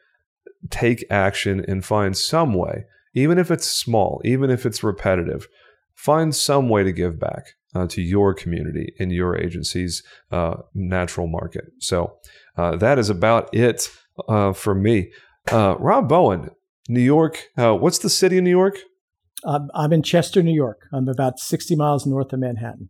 take 0.69 1.05
action 1.09 1.63
and 1.67 1.84
find 1.84 2.17
some 2.17 2.53
way, 2.53 2.86
even 3.13 3.38
if 3.38 3.51
it's 3.51 3.67
small, 3.67 4.21
even 4.26 4.49
if 4.49 4.65
it's 4.65 4.84
repetitive, 4.84 5.47
find 5.93 6.36
some 6.36 6.69
way 6.69 6.84
to 6.84 6.91
give 6.91 7.19
back 7.19 7.53
uh, 7.76 7.88
to 7.88 8.01
your 8.01 8.34
community 8.34 8.93
in 8.97 9.09
your 9.09 9.38
agency's 9.38 10.03
uh, 10.32 10.55
natural 10.74 11.28
market. 11.28 11.65
So 11.80 12.17
uh, 12.58 12.76
that 12.78 12.99
is 12.99 13.10
about 13.10 13.54
it 13.54 13.89
uh, 14.28 14.54
for 14.54 14.76
me. 14.76 15.12
Uh, 15.51 15.76
Rob 15.80 16.08
Bowen, 16.08 16.49
New 16.88 17.01
York. 17.01 17.45
Uh, 17.58 17.76
what's 17.76 17.99
the 17.99 18.10
city 18.10 18.38
of 18.38 18.43
New 18.43 18.49
York? 18.49 18.78
I'm 19.45 19.91
in 19.91 20.04
Chester, 20.04 20.41
New 20.41 20.54
York. 20.54 20.88
I'm 20.93 21.10
about 21.10 21.38
60 21.38 21.76
miles 21.76 22.06
north 22.06 22.32
of 22.32 22.39
Manhattan. 22.39 22.89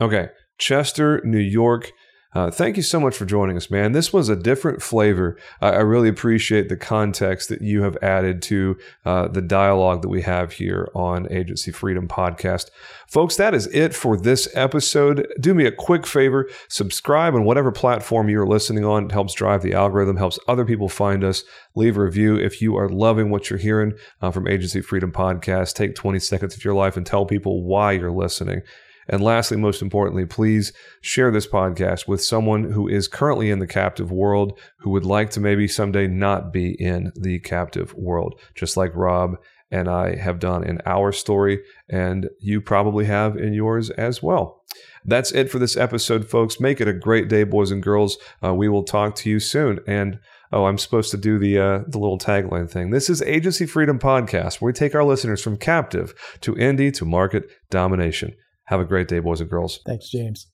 Okay. 0.00 0.28
Chester, 0.58 1.22
New 1.24 1.38
York. 1.38 1.92
Uh, 2.34 2.50
thank 2.50 2.76
you 2.76 2.82
so 2.82 2.98
much 2.98 3.16
for 3.16 3.24
joining 3.24 3.56
us, 3.56 3.70
man. 3.70 3.92
This 3.92 4.12
was 4.12 4.28
a 4.28 4.34
different 4.34 4.82
flavor. 4.82 5.38
I, 5.60 5.70
I 5.70 5.80
really 5.80 6.08
appreciate 6.08 6.68
the 6.68 6.76
context 6.76 7.48
that 7.48 7.62
you 7.62 7.82
have 7.82 7.96
added 8.02 8.42
to 8.42 8.76
uh, 9.04 9.28
the 9.28 9.40
dialogue 9.40 10.02
that 10.02 10.08
we 10.08 10.22
have 10.22 10.52
here 10.52 10.88
on 10.94 11.30
Agency 11.30 11.70
Freedom 11.70 12.08
Podcast. 12.08 12.70
Folks, 13.06 13.36
that 13.36 13.54
is 13.54 13.68
it 13.68 13.94
for 13.94 14.16
this 14.16 14.48
episode. 14.54 15.28
Do 15.38 15.54
me 15.54 15.64
a 15.64 15.72
quick 15.72 16.06
favor 16.06 16.48
subscribe 16.68 17.34
on 17.34 17.44
whatever 17.44 17.70
platform 17.70 18.28
you're 18.28 18.46
listening 18.46 18.84
on. 18.84 19.04
It 19.04 19.12
helps 19.12 19.34
drive 19.34 19.62
the 19.62 19.74
algorithm, 19.74 20.16
helps 20.16 20.38
other 20.48 20.64
people 20.64 20.88
find 20.88 21.22
us. 21.22 21.44
Leave 21.76 21.96
a 21.96 22.02
review 22.02 22.36
if 22.36 22.60
you 22.60 22.76
are 22.76 22.88
loving 22.88 23.30
what 23.30 23.48
you're 23.48 23.58
hearing 23.58 23.92
uh, 24.20 24.32
from 24.32 24.48
Agency 24.48 24.80
Freedom 24.80 25.12
Podcast. 25.12 25.74
Take 25.74 25.94
20 25.94 26.18
seconds 26.18 26.56
of 26.56 26.64
your 26.64 26.74
life 26.74 26.96
and 26.96 27.06
tell 27.06 27.26
people 27.26 27.62
why 27.62 27.92
you're 27.92 28.10
listening. 28.10 28.62
And 29.08 29.22
lastly, 29.22 29.56
most 29.56 29.82
importantly, 29.82 30.26
please 30.26 30.72
share 31.00 31.30
this 31.30 31.46
podcast 31.46 32.08
with 32.08 32.22
someone 32.22 32.72
who 32.72 32.88
is 32.88 33.08
currently 33.08 33.50
in 33.50 33.58
the 33.58 33.66
captive 33.66 34.10
world 34.10 34.58
who 34.78 34.90
would 34.90 35.04
like 35.04 35.30
to 35.30 35.40
maybe 35.40 35.68
someday 35.68 36.06
not 36.06 36.52
be 36.52 36.72
in 36.80 37.12
the 37.14 37.38
captive 37.40 37.94
world, 37.94 38.40
just 38.54 38.76
like 38.76 38.94
Rob 38.94 39.36
and 39.70 39.88
I 39.88 40.14
have 40.16 40.38
done 40.38 40.62
in 40.62 40.80
our 40.86 41.10
story, 41.10 41.60
and 41.88 42.28
you 42.38 42.60
probably 42.60 43.06
have 43.06 43.36
in 43.36 43.52
yours 43.52 43.90
as 43.90 44.22
well. 44.22 44.62
That's 45.04 45.32
it 45.32 45.50
for 45.50 45.58
this 45.58 45.76
episode, 45.76 46.28
folks. 46.28 46.60
Make 46.60 46.80
it 46.80 46.86
a 46.86 46.92
great 46.92 47.28
day, 47.28 47.42
boys 47.42 47.72
and 47.72 47.82
girls. 47.82 48.16
Uh, 48.42 48.54
we 48.54 48.68
will 48.68 48.84
talk 48.84 49.16
to 49.16 49.30
you 49.30 49.40
soon. 49.40 49.80
And 49.86 50.20
oh, 50.52 50.66
I'm 50.66 50.78
supposed 50.78 51.10
to 51.10 51.16
do 51.16 51.38
the 51.38 51.58
uh, 51.58 51.78
the 51.88 51.98
little 51.98 52.18
tagline 52.18 52.70
thing. 52.70 52.90
This 52.90 53.10
is 53.10 53.20
Agency 53.22 53.66
Freedom 53.66 53.98
Podcast, 53.98 54.60
where 54.60 54.68
we 54.68 54.72
take 54.72 54.94
our 54.94 55.04
listeners 55.04 55.42
from 55.42 55.56
captive 55.56 56.14
to 56.42 56.54
indie 56.54 56.94
to 56.94 57.04
market 57.04 57.50
domination. 57.70 58.34
Have 58.66 58.80
a 58.80 58.84
great 58.84 59.08
day, 59.08 59.20
boys 59.20 59.40
and 59.40 59.50
girls. 59.50 59.80
Thanks, 59.84 60.08
James. 60.08 60.46